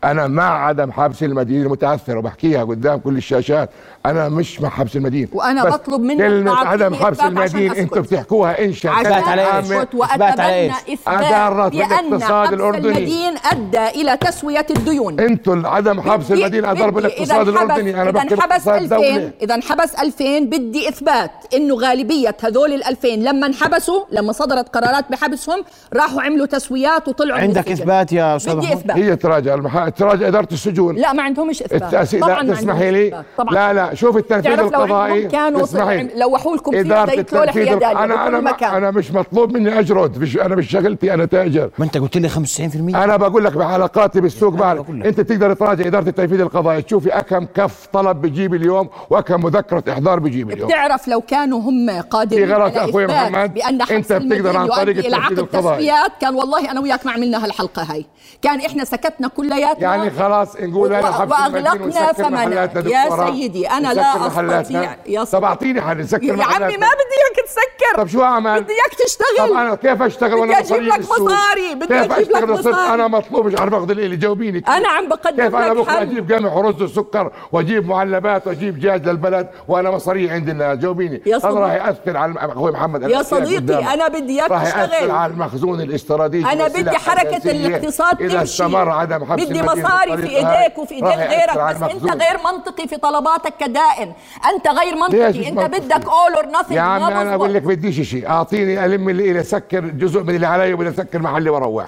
أنا 0.05 0.27
مع 0.27 0.67
عدم 0.67 0.93
حبس 0.93 1.23
المدين 1.23 1.63
المتاثر 1.63 2.19
وبحكيها 2.19 2.65
قدام 2.65 2.99
كل 2.99 3.17
الشاشات. 3.17 3.71
أنا 4.07 4.29
مش 4.29 4.61
مع 4.61 4.69
حبس 4.69 4.97
المدين 4.97 5.29
وأنا 5.33 5.65
بس 5.65 5.75
بطلب 5.75 6.01
منك 6.01 6.19
كلمة 6.19 6.57
عدم 6.57 6.95
حبس 6.95 7.21
إثبات 7.21 7.39
عشان 7.39 7.59
المدين 7.59 7.71
أسكت. 7.71 7.81
أنتم 7.83 8.01
بتحكوها 8.01 8.65
انشاء 8.65 8.93
عشان 8.93 9.13
على 9.13 9.57
إيش؟ 9.57 9.73
أثبت 9.73 9.95
إثبات 9.95 10.41
على 10.41 10.73
أدارت 11.07 11.73
بأن 11.73 11.89
بالاقتصاد 11.89 12.47
حبس 12.47 12.53
الأردني. 12.53 12.99
المدين 12.99 13.35
أدى 13.53 14.01
إلى 14.01 14.17
تسوية 14.17 14.67
الديون. 14.77 15.21
أنتم 15.21 15.67
عدم 15.67 16.01
حبس 16.01 16.33
المدينة 16.33 16.71
اضرب 16.71 16.95
بدي 16.95 17.07
الاقتصاد 17.07 17.49
الأردني. 17.49 18.03
أنا 18.03 18.11
بحكي 18.11 18.35
انحبس 18.35 18.69
اقتصاد 18.69 18.83
2000 18.83 18.97
دوله 18.97 19.33
إذا 19.43 19.55
انحبس 19.55 19.95
2000 19.95 20.39
بدي 20.41 20.89
إثبات 20.89 21.31
إنه 21.55 21.75
غالبية 21.75 22.37
هذول 22.45 22.73
ال 22.73 22.85
2000 22.85 23.09
لما 23.09 23.47
انحبسوا 23.47 24.01
لما 24.11 24.33
صدرت 24.33 24.77
قرارات 24.77 25.11
بحبسهم 25.11 25.65
راحوا 25.95 26.23
عملوا 26.23 26.47
تسويات 26.47 27.09
وطلعوا 27.09 27.41
عندك. 27.41 27.71
إثبات 27.71 28.13
يا 28.13 28.37
أستاذ 28.37 28.55
بدي 28.55 28.73
إثبات. 28.73 28.97
هي 28.97 29.17
تراجع 29.17 29.55
المحا... 29.55 29.86
تراجع 29.89 30.29
إدارة 30.29 30.49
السجون. 30.53 30.97
لا 30.97 31.13
ما 31.13 31.23
عندهمش 31.23 31.63
إثبات. 31.63 32.15
طبعا 32.21 32.43
لا 32.43 32.43
ما 32.43 32.55
تسمحي 32.55 32.91
لي؟ 32.91 33.09
إثبات. 33.09 33.25
طبعا. 33.39 33.55
لا 33.55 33.73
لا 33.73 33.95
شوف 33.95 34.17
التنفيذ 34.17 34.59
القضائي. 34.59 35.27
كانوا 35.27 35.63
تسمحي. 35.63 36.09
لوحوا 36.15 36.57
لكم 36.57 36.71
فيه 36.71 36.81
إدارة 36.81 37.17
زي 37.17 37.23
تلولح 37.23 37.57
التنفيذ 37.57 37.85
أنا 37.85 38.29
أنا 38.29 38.41
مكان. 38.41 38.75
أنا 38.75 38.91
مش 38.91 39.11
مطلوب 39.11 39.53
مني 39.53 39.79
اجرد 39.79 40.19
مش 40.19 40.37
أنا 40.37 40.57
مش 40.57 40.71
شغلتي 40.71 41.15
أنا 41.15 41.25
تأجر. 41.25 41.71
ما 41.79 41.85
أنت 41.85 41.99
قلت 41.99 42.17
لي 42.17 42.29
95% 42.29 42.97
أنا 42.97 43.17
بقول 43.17 43.45
لك 43.45 43.53
بعلاقاتي 43.53 44.21
بالسوق 44.21 44.55
بعرف. 44.55 44.91
أنت 44.91 45.21
تقدر 45.21 45.55
تراجع 45.55 45.87
إدارة 45.87 46.09
التنفيذ 46.09 46.41
القضائي. 46.41 46.83
تشوفي 46.83 47.09
أكم 47.09 47.47
كف 47.55 47.87
طلب 47.93 48.21
بيجيب 48.23 48.55
اليوم 48.55 48.89
وأكم 49.11 49.45
مذكرة 49.45 49.85
إحضار 49.93 50.19
بيجيب 50.19 50.51
اليوم. 50.51 50.69
بتعرف 50.69 51.09
لو 51.09 51.21
كانوا 51.21 51.61
هم 51.61 51.87
في 51.87 52.09
قادرين 52.11 52.53
غلط 52.53 52.77
على 52.77 52.91
أخوي 52.91 53.05
إثبات 53.05 53.31
محمد، 53.31 53.55
بأن 53.55 53.83
حبس 53.83 53.93
أنت 53.93 54.13
بتقدر 54.13 54.57
عن 54.57 54.67
طريق 54.67 54.97
التنفيذ 54.97 55.39
القضائي. 55.39 55.93
كان 56.21 56.35
والله 56.35 56.71
أنا 56.71 56.81
وياك 56.81 57.07
ما 57.07 57.13
عملنا 57.13 57.45
هالحلقة 57.45 57.83
هاي. 57.83 58.07
كان 58.43 58.61
إحنا 58.61 58.85
سكتنا 58.85 59.29
كلياتنا 59.77 59.97
يعني 59.97 60.11
خلاص 60.11 60.57
نقول 60.61 60.93
أنا 60.93 61.09
وأغلقنا 61.19 62.13
ثمنها 62.13 62.47
محلاتنا 62.47 62.91
يا. 62.91 63.27
سيدي 63.27 63.71
أنا 63.71 63.95
لا 63.95 64.17
محلاتنا. 64.17 64.61
استطيع 64.61 64.97
يا 65.07 65.25
طب 65.25 65.45
أعطيني 65.45 65.81
حل 65.81 65.99
نسكر 65.99 66.23
يا 66.25 66.33
عمي 66.33 66.43
محلاتنا. 66.43 66.69
ما 66.69 66.87
بدي 66.93 67.17
إياك 67.27 67.47
تسكر 67.47 68.03
طب 68.03 68.09
شو 68.09 68.23
أعمل؟ 68.23 68.63
بدي 68.63 68.73
إياك 68.73 68.95
تشتغل 68.95 69.51
طب 69.51 69.57
أنا 69.57 69.75
كيف 69.75 70.03
أشتغل 70.03 70.31
بدي 70.31 70.41
وأنا 70.41 70.59
أجيب 70.59 70.73
مصاري 70.73 70.87
لك؟ 70.87 71.01
مصاري، 71.01 71.75
بدي 71.75 71.95
أجيب 71.95 72.31
لك 72.31 72.49
مصاري. 72.49 72.95
أنا 72.95 73.09
مطلوب 73.09 73.47
مش 73.47 73.61
عارف 73.61 73.75
أخذ 73.75 73.91
اللي 73.91 74.17
جاوبيني 74.17 74.65
أنا 74.69 74.89
عم 74.89 75.09
بقدم 75.09 75.45
كيف 75.45 75.55
أنا 75.55 75.75
بكرة 75.75 76.03
أجيب 76.03 76.33
قمح 76.33 76.57
ورز 76.57 76.83
وسكر 76.83 77.33
وأجيب 77.53 77.89
معلبات 77.89 78.47
وأجيب 78.47 78.79
دجاج 78.79 79.09
للبلد 79.09 79.49
وأنا 79.69 79.91
مصاري 79.91 80.31
عند 80.31 80.49
الناس 80.49 80.79
جاوبيني 80.79 81.23
يا 81.27 81.39
صديقي. 81.39 81.61
راح 81.61 81.73
يأثر 81.73 82.17
على 82.17 82.35
أخوي 82.37 82.73
محمد 82.73 83.03
يا 83.03 83.23
صديقي. 83.23 83.95
أنا 83.95 84.09
بدي 84.09 84.41
إياك 84.41 84.51
راح 84.51 84.63
يأثر 84.63 84.87
تشتغل 84.87 85.11
على 85.11 85.33
المخزون 85.33 85.81
الاستراتيجي 85.81 86.53
أنا 86.53 86.69
بدي 86.69 86.99
حركة 86.99 87.51
الاقتصاد 87.51 88.23
إذا 88.23 88.39
تمشي 88.39 88.43
استمر 88.43 88.91
عدم 88.91 89.25
حبس 89.25 89.45
بدي 89.45 89.63
المدينة 89.73 89.89
مصاري 89.89 90.17
في 90.17 90.37
إيديك 90.37 90.79
وفي 90.79 90.95
ايدين 90.95 91.11
يأثر 91.11 91.29
غيرك 91.29 91.59
بس 91.77 91.83
أنت 91.83 91.93
المخزون. 91.93 92.23
غير 92.23 92.39
منطقي 92.45 92.89
في 92.89 92.97
طلباتك 92.97 93.55
كدائن. 93.61 94.13
أنت 94.55 94.69
غير 94.69 94.95
منطقي. 94.97 95.49
أنت؟ 95.49 95.59
بدك 95.59 96.05
اول 96.09 96.35
اور 96.35 96.45
nothing 96.45 96.73
يا 96.73 96.81
عمي 96.81 97.05
ما 97.15 97.23
أنا 97.23 97.35
أقول. 97.35 97.55
لك 97.55 97.63
بديش 97.63 98.01
شيء. 98.11 98.29
أعطيني 98.29 98.85
ألم 98.85 99.09
اللي 99.09 99.31
الي 99.31 99.41
اسكر 99.41 99.81
جزء 99.81 100.23
من 100.23 100.35
اللي 100.35 100.47
علي 100.47 100.73
وبدي 100.73 100.89
أسكر 100.89 101.19
محلي 101.19 101.51
وأروح 101.51 101.87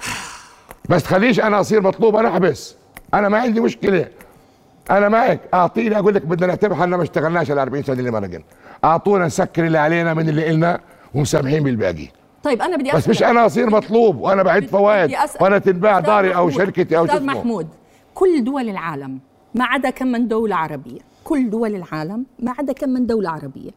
بس 0.89 1.03
تخليش 1.03 1.39
أنا 1.39 1.59
أصير 1.59 1.81
مطلوب 1.81 2.15
أنا 2.15 2.29
أحبس. 2.29 2.75
أنا 3.13 3.29
ما 3.29 3.37
عندي 3.39 3.59
مشكلة. 3.59 4.07
أنا 4.91 5.09
معك. 5.09 5.39
أعطيني 5.53 5.99
أقول 5.99 6.15
لك 6.15 6.25
بدنا 6.25 6.47
نعتبر 6.47 6.75
حالنا 6.75 6.97
ما 6.97 7.03
اشتغلناش 7.03 7.51
ال 7.51 7.59
40 7.59 7.83
سنة 7.83 7.99
اللي 7.99 8.11
مرقنا 8.11 8.41
أعطونا 8.83 9.25
نسكر 9.25 9.65
اللي 9.65 9.77
علينا 9.77 10.13
من 10.13 10.29
اللي 10.29 10.49
إلنا 10.49 10.79
ومسامحين 11.13 11.63
بالباقي. 11.63 12.07
طيب 12.43 12.61
أنا 12.61 12.77
بدي 12.77 12.91
بس 12.91 13.09
مش. 13.09 13.23
أنا 13.23 13.45
أصير 13.45 13.69
مطلوب 13.69 14.17
وأنا 14.21 14.43
بعد 14.43 14.65
فوائد 14.65 15.15
وأنا 15.41 15.57
تنباع 15.57 15.99
داري 15.99 16.35
أو 16.35 16.49
شركتي 16.49 16.97
أو 16.97 17.05
شو 17.07 17.11
أستاذ 17.13 17.25
محمود 17.25 17.67
كل 18.15 18.43
دول 18.43 18.69
العالم 18.69 19.19
ما 19.55 19.65
عدا 19.65 19.89
كم 19.89 20.07
من 20.07 20.27
دولة 20.27 20.55
عربية 20.55 20.99
كل 21.23 21.49
دول 21.49 21.75
العالم 21.75 22.25
ما 22.39 22.53
عدا 22.59 22.73
كم 22.73 22.89
من 22.89 23.05
دولة 23.05 23.29
عربية. 23.29 23.71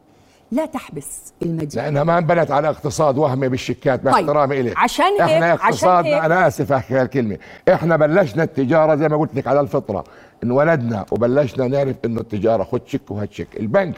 لا 0.52 0.66
تحبس 0.66 1.32
المدينة 1.42 1.82
لأنها 1.84 2.04
ما 2.04 2.18
انبنت 2.18 2.50
على 2.50 2.68
اقتصاد 2.68 3.18
وهمي 3.18 3.48
بالشيكات 3.48 4.04
مع 4.04 4.12
طيب، 4.12 4.28
احترامي 4.28 4.60
الك 4.60 4.76
عشان 4.78 5.04
هيك- 5.06 5.20
إحنا 5.20 5.46
عشان 5.46 5.66
اقتصادنا 5.66 6.16
هيك- 6.16 6.24
أنا 6.24 6.46
آسف 6.46 6.72
أحكي 6.72 6.94
هالكلمة. 6.94 7.38
إحنا 7.72 7.96
بلشنا 7.96 8.42
التجارة 8.42 8.94
زي 8.94 9.08
ما 9.08 9.16
قلت 9.16 9.34
لك 9.34 9.46
على 9.46 9.60
الفطرة. 9.60 10.04
انولدنا 10.44 11.06
وبلشنا 11.10 11.68
نعرف 11.68 11.96
إنه 12.04 12.20
التجارة 12.20 12.64
خد 12.64 12.80
شيك 12.86 13.10
وهات 13.10 13.32
شيك. 13.32 13.48
البنك 13.60 13.94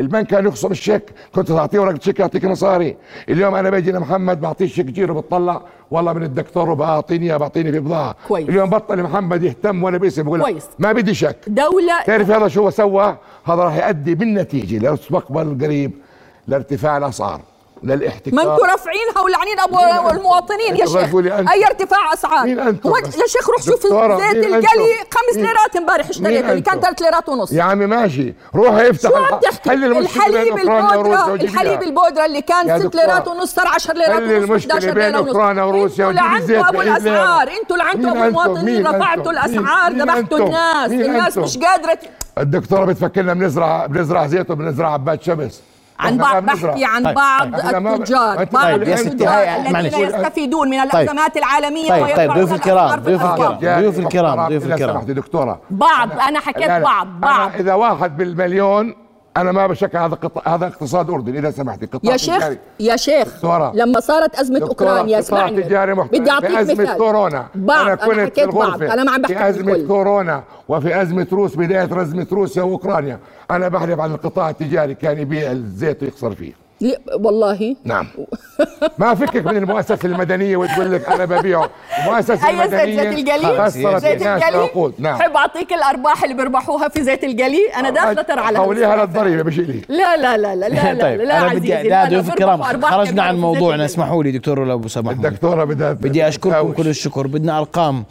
البنك 0.00 0.26
كان 0.26 0.46
يخصم 0.46 0.70
الشيك. 0.70 1.02
كنت 1.34 1.48
تعطيه 1.48 1.80
ورقة 1.80 2.00
شيك 2.00 2.20
يعطيك 2.20 2.44
مصاري. 2.44 2.96
اليوم 3.28 3.54
أنا 3.54 3.70
بيجي 3.70 3.92
لمحمد 3.92 4.40
بعطيه 4.40 4.66
شيك 4.66 4.86
جيرو 4.86 5.20
بتطلع 5.20 5.62
والله 5.90 6.12
من 6.12 6.22
الدكتور 6.22 6.70
وبعطيني 6.70 7.38
بعطيني 7.38 7.72
في 7.72 7.80
بضاعة. 7.80 8.16
كويس. 8.28 8.48
اليوم 8.48 8.70
بطل 8.70 9.02
محمد 9.02 9.42
يهتم 9.42 9.82
ولا 9.82 9.98
باسم 9.98 10.22
بقول 10.22 10.40
لك 10.40 10.46
كويس. 10.46 10.66
ما 10.78 10.92
بدي 10.92 11.14
شك. 11.14 11.36
دولة 11.46 12.02
تعرف 12.06 12.30
هذا 12.30 12.48
شو 12.48 12.70
سوى؟ 12.70 13.16
هذا 13.44 13.62
راح 13.62 13.86
يؤدي 13.86 14.14
بالنتيجه 14.14 14.78
للمستقبل 14.78 15.42
القريب 15.42 15.92
لارتفاع 16.48 16.96
الأسعار. 16.96 17.40
للاحتكار 17.82 18.34
ما 18.34 18.42
أنتم 18.42 18.64
رافعينها 18.70 19.20
ولعنين 19.24 19.60
ابو 19.60 20.10
المواطنين 20.10 20.76
يا 20.76 20.86
شيخ. 20.86 21.14
أي 21.52 21.66
ارتفاع 21.66 22.12
أسعار 22.12 22.44
مين 22.46 22.56
بس؟ 22.84 23.16
يا 23.18 23.26
شيخ 23.26 23.50
روح 23.50 23.62
شوف 23.62 23.82
زيت 23.82 24.44
القلي؟ 24.46 24.94
خمس 25.10 25.36
ليرات 25.36 25.76
امبارح 25.76 26.08
اشتريته 26.08 26.50
اللي 26.50 26.60
كان؟ 26.60 26.80
ثلاث 26.80 27.02
ليرات 27.02 27.28
ونص 27.28 27.52
يا 27.52 27.62
عمي 27.62 27.86
ماشي 27.86 28.34
روح 28.54 28.74
افتح 28.74 29.10
شو 29.10 29.16
عم 29.16 29.40
تحكي 29.40 29.72
الحليب 29.72 30.58
أوكرانيا 30.58 31.24
وجيب 31.24 31.48
الحليب 31.48 31.80
لها. 31.80 31.88
البودرة 31.88 32.24
اللي 32.24 32.42
كان 32.42 32.80
ست 32.80 32.94
ليرات 32.94 33.28
ونص 33.28 33.54
صار 33.54 33.68
10 33.68 33.94
ليرات 33.94 34.22
ونص 34.22 34.30
المشكلة 34.30 34.74
11 34.74 34.94
بين 34.94 35.02
ليرة 35.04 35.18
ونص 35.18 35.28
أوكرانيا 35.28 35.62
وروسيا 35.62 36.10
أنتوا 36.10 36.22
لعنتوا 36.22 36.68
ابو. 36.68 36.80
الأسعار 36.82 37.48
أنتوا 37.62 37.76
لعنتوا 37.76 38.10
ابو؟ 38.10 38.22
المواطنين 38.24 38.86
رفعتوا؟ 38.86 39.32
الأسعار 39.32 39.92
ذبحتوا؟ 39.92 40.38
الناس 40.38 40.90
الناس؟ 40.90 41.38
مش 41.38 41.58
قادرة 41.58 41.98
الدكتورة 42.38 42.84
بتفكرنا 42.84 43.34
بنزرع 43.34 43.86
بنزرع 43.86 44.26
زيت 44.26 44.50
وبنزرع 44.50 44.92
عباد 44.92 45.22
شمس 45.22 45.62
عن 46.00 46.20
إحنا 46.20 46.40
بعض. 46.40 46.44
بحكي 46.44 46.84
عن 46.84 47.04
طيب، 47.04 47.14
بعض 47.14 47.54
التجار 47.54 48.44
بعض 48.44 48.64
طيب، 48.64 48.82
يا 48.82 48.96
ستي، 48.96 49.08
التجار 49.08 49.28
هاي- 49.28 49.72
معلش. 49.72 49.94
الذين 49.94 50.08
يستفيدون 50.08 50.70
من 50.70 50.88
طيب. 50.88 51.08
الأزمات 51.08 51.36
العالمية 51.36 51.88
طيب، 51.88 52.16
طيب، 52.16 52.32
ضيوف 52.32 52.52
الكرام، 52.52 53.00
ضيوف. 53.00 53.24
الكرام. 53.24 53.58
ضيوف 53.58 53.98
الكرام، 53.98 54.48
ضيوف 54.48 54.66
الكرام. 54.66 55.04
دكتوره 55.04 55.60
بعض 55.70 56.08
أنا 56.28 56.40
حكيت. 56.40 56.70
بعض 56.70 57.06
بعض 57.20 57.50
إذا 57.58 57.74
واحد 57.74 58.16
بالمليون 58.16 59.05
أنا 59.36 59.52
ما 59.52 59.66
بشك 59.66 59.96
هذا 59.96 60.14
قطع 60.14 60.54
هذا 60.54 60.66
اقتصاد 60.66 61.10
أردني 61.10 61.38
إذا 61.38 61.50
سمحتي. 61.50 61.86
قطاع 61.86 62.12
يا 62.12 62.16
شيخ 62.16 62.36
تجاري. 62.36 62.58
يا 62.80 62.96
شيخ 62.96 63.34
دكتورة. 63.34 63.72
لما 63.74 64.00
صارت 64.00 64.34
أزمة 64.34 64.58
دكتورة، 64.58 64.90
أوكرانيا 64.90 65.18
قطاع 65.18 65.38
اسمعني. 65.38 65.62
تجاري 65.62 65.94
محترم 65.94 66.20
بدي 66.20 66.30
أعطيك 66.30 66.50
مثال. 66.50 66.98
كورونا. 66.98 67.46
بعض 67.54 67.86
أنا, 67.86 68.24
كنت 68.24 68.40
في 68.40 68.46
بعض 68.46 68.56
الغرفة. 68.56 68.94
أنا 68.94 69.04
ما 69.04 69.10
عم 69.12 69.22
بحكي 69.22 69.34
في 69.34 69.48
أزمة 69.48 69.72
الكل. 69.72 69.86
كورونا 69.88 70.42
وفي 70.68 71.02
أزمة 71.02 71.26
روس 71.32 71.56
بداية 71.56 72.02
أزمة 72.02 72.26
روسيا 72.32 72.62
وأوكرانيا. 72.62 73.18
أنا 73.50 73.68
بحلف 73.68 74.00
عن 74.00 74.10
القطاع 74.14 74.50
التجاري 74.50 74.94
كان 74.94 75.18
يبيع 75.18 75.50
الزيت 75.50 76.02
ويخسر 76.02 76.34
فيه. 76.34 76.65
والله. 77.14 77.76
نعم. 77.84 78.06
ما 78.98 79.14
فكك 79.14 79.46
من 79.46 79.56
المؤسسة 79.56 79.98
المدنية 80.04 80.56
وتقول 80.56 80.92
لك 80.92 81.08
أنا 81.08 81.24
ببيعه؟ 81.24 81.70
المؤسسة 81.98 82.34
هي 82.48 82.68
زيت 82.68 82.72
المدنية 82.72 83.10
زيت 83.10 83.28
القلي 83.28 83.64
خسرت 83.64 84.02
زيت 84.02 84.20
الناس 84.22 84.42
القلي 84.42 84.58
العقود 84.58 84.94
نعم. 84.98 85.16
حب 85.22 85.36
أعطيك 85.36 85.72
الأرباح 85.72 86.22
اللي 86.22 86.34
بيربحوها 86.34 86.88
في 86.88 87.02
زيت 87.02 87.24
القلي 87.24 87.68
أنا 87.76 87.90
داخلة 87.90 88.22
ترى 88.22 88.40
على 88.40 88.58
حوليها 88.58 88.92
هالسالفة. 88.92 89.04
للضريبة 89.04 89.42
بشيلي 89.42 89.80
لا 89.88 90.16
لا 90.16 90.36
لا 90.36 90.54
لا 90.56 90.68
لا 90.68 90.94
طيب 91.02 91.20
لا, 91.20 91.24
لا 91.24 91.38
أنا 91.38 91.50
عزيزي 91.50 91.76
بدي 91.76 91.88
لا 91.88 92.04
ضيوف 92.08 92.28
الكرام 92.30 92.62
خرجنا 92.62 93.22
عن 93.22 93.38
موضوعنا. 93.38 93.84
اسمحوا 93.84 94.24
لي 94.24 94.30
دكتور 94.32 94.60
ولا 94.60 94.72
ابو 94.72 94.88
سامح 94.88 95.10
محمود. 95.10 95.26
الدكتورة 95.26 95.64
بدها 95.64 95.92
بدي 95.92 96.28
أشكركم. 96.28 96.72
كل 96.72 96.88
الشكر 96.88 97.26
بدنا 97.26 97.58
أرقام. 97.58 98.04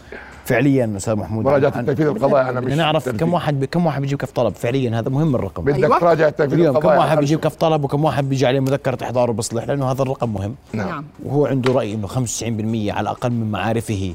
فعليا 0.45 0.93
أستاذ 0.97 1.15
محمود. 1.15 1.45
مراجعة 1.45 1.71
عن- 1.75 1.79
التنفيذ 1.79 2.05
القضائي 2.07 2.49
أنا 2.49 2.59
مش 2.59 2.73
نعرف. 2.73 3.09
كم 3.09 3.33
واحد 3.33 3.65
كم 3.65 3.85
واحد 3.85 4.01
بيجيب 4.01 4.17
كف 4.17 4.31
طلب؟ 4.31 4.53
فعليا 4.55 4.99
هذا 4.99 5.09
مهم 5.09 5.35
الرقم. 5.35 5.63
بدك 5.63 5.83
أيوة. 5.83 5.99
تراجع 5.99 6.27
التنفيذ 6.27 6.59
اليوم 6.59 6.79
كم 6.79 6.87
واحد 6.87 7.17
بيجيب 7.17 7.39
كف 7.39 7.55
طلب 7.55 7.83
وكم 7.83 8.03
واحد 8.03 8.29
بيجي 8.29 8.45
عليه 8.47 8.59
مذكرة 8.59 8.97
إحضار 9.03 9.29
وبصلح؟ 9.29 9.63
لأنه 9.63 9.91
هذا 9.91 10.01
الرقم 10.01 10.33
مهم. 10.33 10.55
نعم. 10.73 11.05
وهو 11.25 11.45
عنده 11.45 11.73
رأي 11.73 11.93
إنه 11.93 12.07
95% 12.07 12.91
على 12.91 13.01
الأقل 13.01 13.29
من 13.31 13.51
معارفه. 13.51 14.13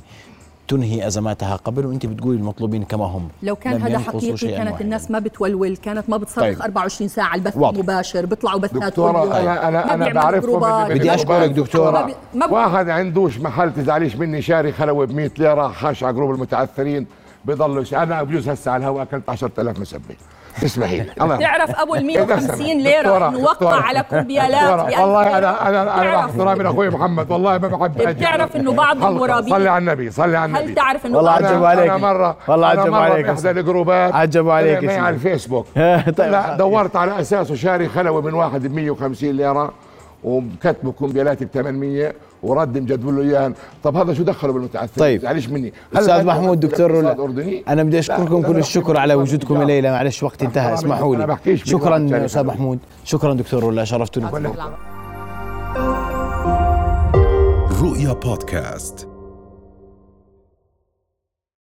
تنهي 0.71 1.07
أزماتها 1.07 1.57
قبل 1.57 1.87
وأنت 1.87 2.07
بتقولي 2.07 2.39
المطلوبين 2.39 2.85
كما 2.85 3.05
هم 3.05 3.29
لو 3.43 3.57
كان 3.57 3.83
هذا 3.83 3.99
حقيقي 3.99 4.37
كانت 4.57 4.71
واحداً. 4.71 4.85
الناس 4.85 5.11
ما 5.11 5.19
بتولول 5.19 5.77
كانت 5.77 6.11
ما 6.11 6.17
بتصرخ 6.17 6.45
طيب. 6.45 6.63
24 6.63 7.09
ساعة 7.09 7.35
البث 7.35 7.57
واضح. 7.57 7.77
المباشر 7.79 8.27
بيطلعوا 8.27 8.61
بثات 8.61 8.83
دكتورة 8.83 9.25
يوم. 9.25 9.33
أنا 9.33 9.69
أنا 9.69 9.87
ما 9.87 9.95
أنا 9.95 10.05
بيعملوا 10.05 10.23
بعرفهم 10.23 10.51
جروبات. 10.51 10.87
اللي 10.91 10.99
بدي 10.99 11.11
ما 12.35 12.47
بي- 12.47 12.53
واحد 12.55 12.89
عندوش 12.89 13.39
محل 13.41 13.73
تزعليش 13.75 14.17
مني 14.17 14.43
شاري 14.43 14.73
خلوي 14.73 15.07
ب 15.07 15.13
100 15.13 15.31
ليرة 15.39 15.69
خاش 15.69 16.05
على 16.05 16.15
جروب 16.15 16.31
المتعثرين 16.31 17.07
بضلوا 17.45 17.85
أنا 17.93 18.23
بجوز 18.23 18.49
هسه 18.49 18.71
على 18.71 18.81
الهواء 18.81 19.03
أكلت 19.03 19.29
10000 19.29 19.81
مسبه 19.81 20.15
اسمحي 20.65 20.97
لي 21.01 21.11
الله 21.21 21.37
تعرف 21.37 21.81
أبو 21.81 21.95
ال 21.95 22.11
إذا 22.11 22.25
150 22.25 22.57
سمحت. 22.57 22.61
ليرة 22.71 23.03
دكتورة، 23.03 23.29
إنه 23.29 23.39
وقع 23.39 23.53
دكتورة. 23.53 23.75
على 23.83 24.05
كمبيالات 24.11 24.63
دكتورة، 24.63 24.83
بألف 24.83 24.99
والله. 25.01 25.39
أنا 25.39 25.69
أنا 25.69 26.01
أنا 26.03 26.21
احترامي 26.21 26.63
لاخوي 26.65 26.91
محمد 26.91 27.31
والله 27.31 27.59
ما 27.59 27.69
بحب 27.69 28.01
أجي. 28.01 28.13
بتعرف 28.21 28.57
إنه 28.57 28.73
بعض. 28.73 29.05
المرابين- 29.05 29.51
صلي 29.55 29.69
على 29.69 29.79
النبي 29.79 30.11
صلي 30.11 30.37
على 30.39 30.49
النبي 30.53 30.65
هل 30.71 30.75
تعرف 30.75 31.07
إنه 31.07 31.17
والله 31.17 31.31
عجبوا 31.33 31.69
عليك. 31.69 31.91
أنا 31.91 31.97
مرة 31.99 32.37
والله 32.49 32.67
عجبوا 32.67 32.97
عليك 32.97 33.27
يا 33.27 33.33
بإحدى 33.33 33.51
الجروبات 33.51 34.15
عجبوا 34.15 34.53
عليك. 34.53 34.91
على 34.91 35.15
الفيسبوك 35.15 35.67
طيب. 36.19 36.33
لا 36.33 36.57
دورت 36.57 36.97
على 36.97 37.21
أساسه 37.21 37.55
شاري 37.55 37.89
خلوي 37.89 38.23
من 38.23 38.35
واحد 38.35 38.67
ب 38.67 38.75
150 38.75 39.31
ليرة 39.33 39.71
وكتبوا 40.25 40.93
كمبيالات 40.93 41.43
ب 41.43 41.49
800 41.55 42.13
ورد 42.43 42.79
مجدول 42.79 43.17
له 43.17 43.23
اياها 43.23 43.53
طب 43.83 43.97
هذا 43.97 44.15
شو 44.15 44.23
دخله 44.23 44.53
بالمتعثرين 44.53 44.99
طيب. 44.99 45.25
معلش 45.25 45.49
مني 45.49 45.73
أستاذ 45.95 46.25
محمود 46.25 46.61
دكتور 46.61 47.11
أردني؟ 47.11 47.65
أنا 47.69 47.83
بدي 47.83 47.99
أشكركم 47.99 48.43
كل 48.43 48.59
الشكر 48.59 48.97
على 48.97 49.15
وجودكم. 49.15 49.63
الليلة 49.63 49.91
معلش 49.91 50.23
وقت 50.23 50.43
انتهى 50.43 50.75
اسمحوا 50.75 51.17
لي 51.17 51.57
شكرا 51.57 52.25
أستاذ. 52.25 52.43
محمود 52.43 52.79
شكرا 53.05 53.35
دكتور 53.35 53.63
رولا 53.63 53.85
شرفتونا 53.85 54.37
العفو. 54.39 54.71
رؤيا 57.83 58.13
بودكاست 58.13 59.10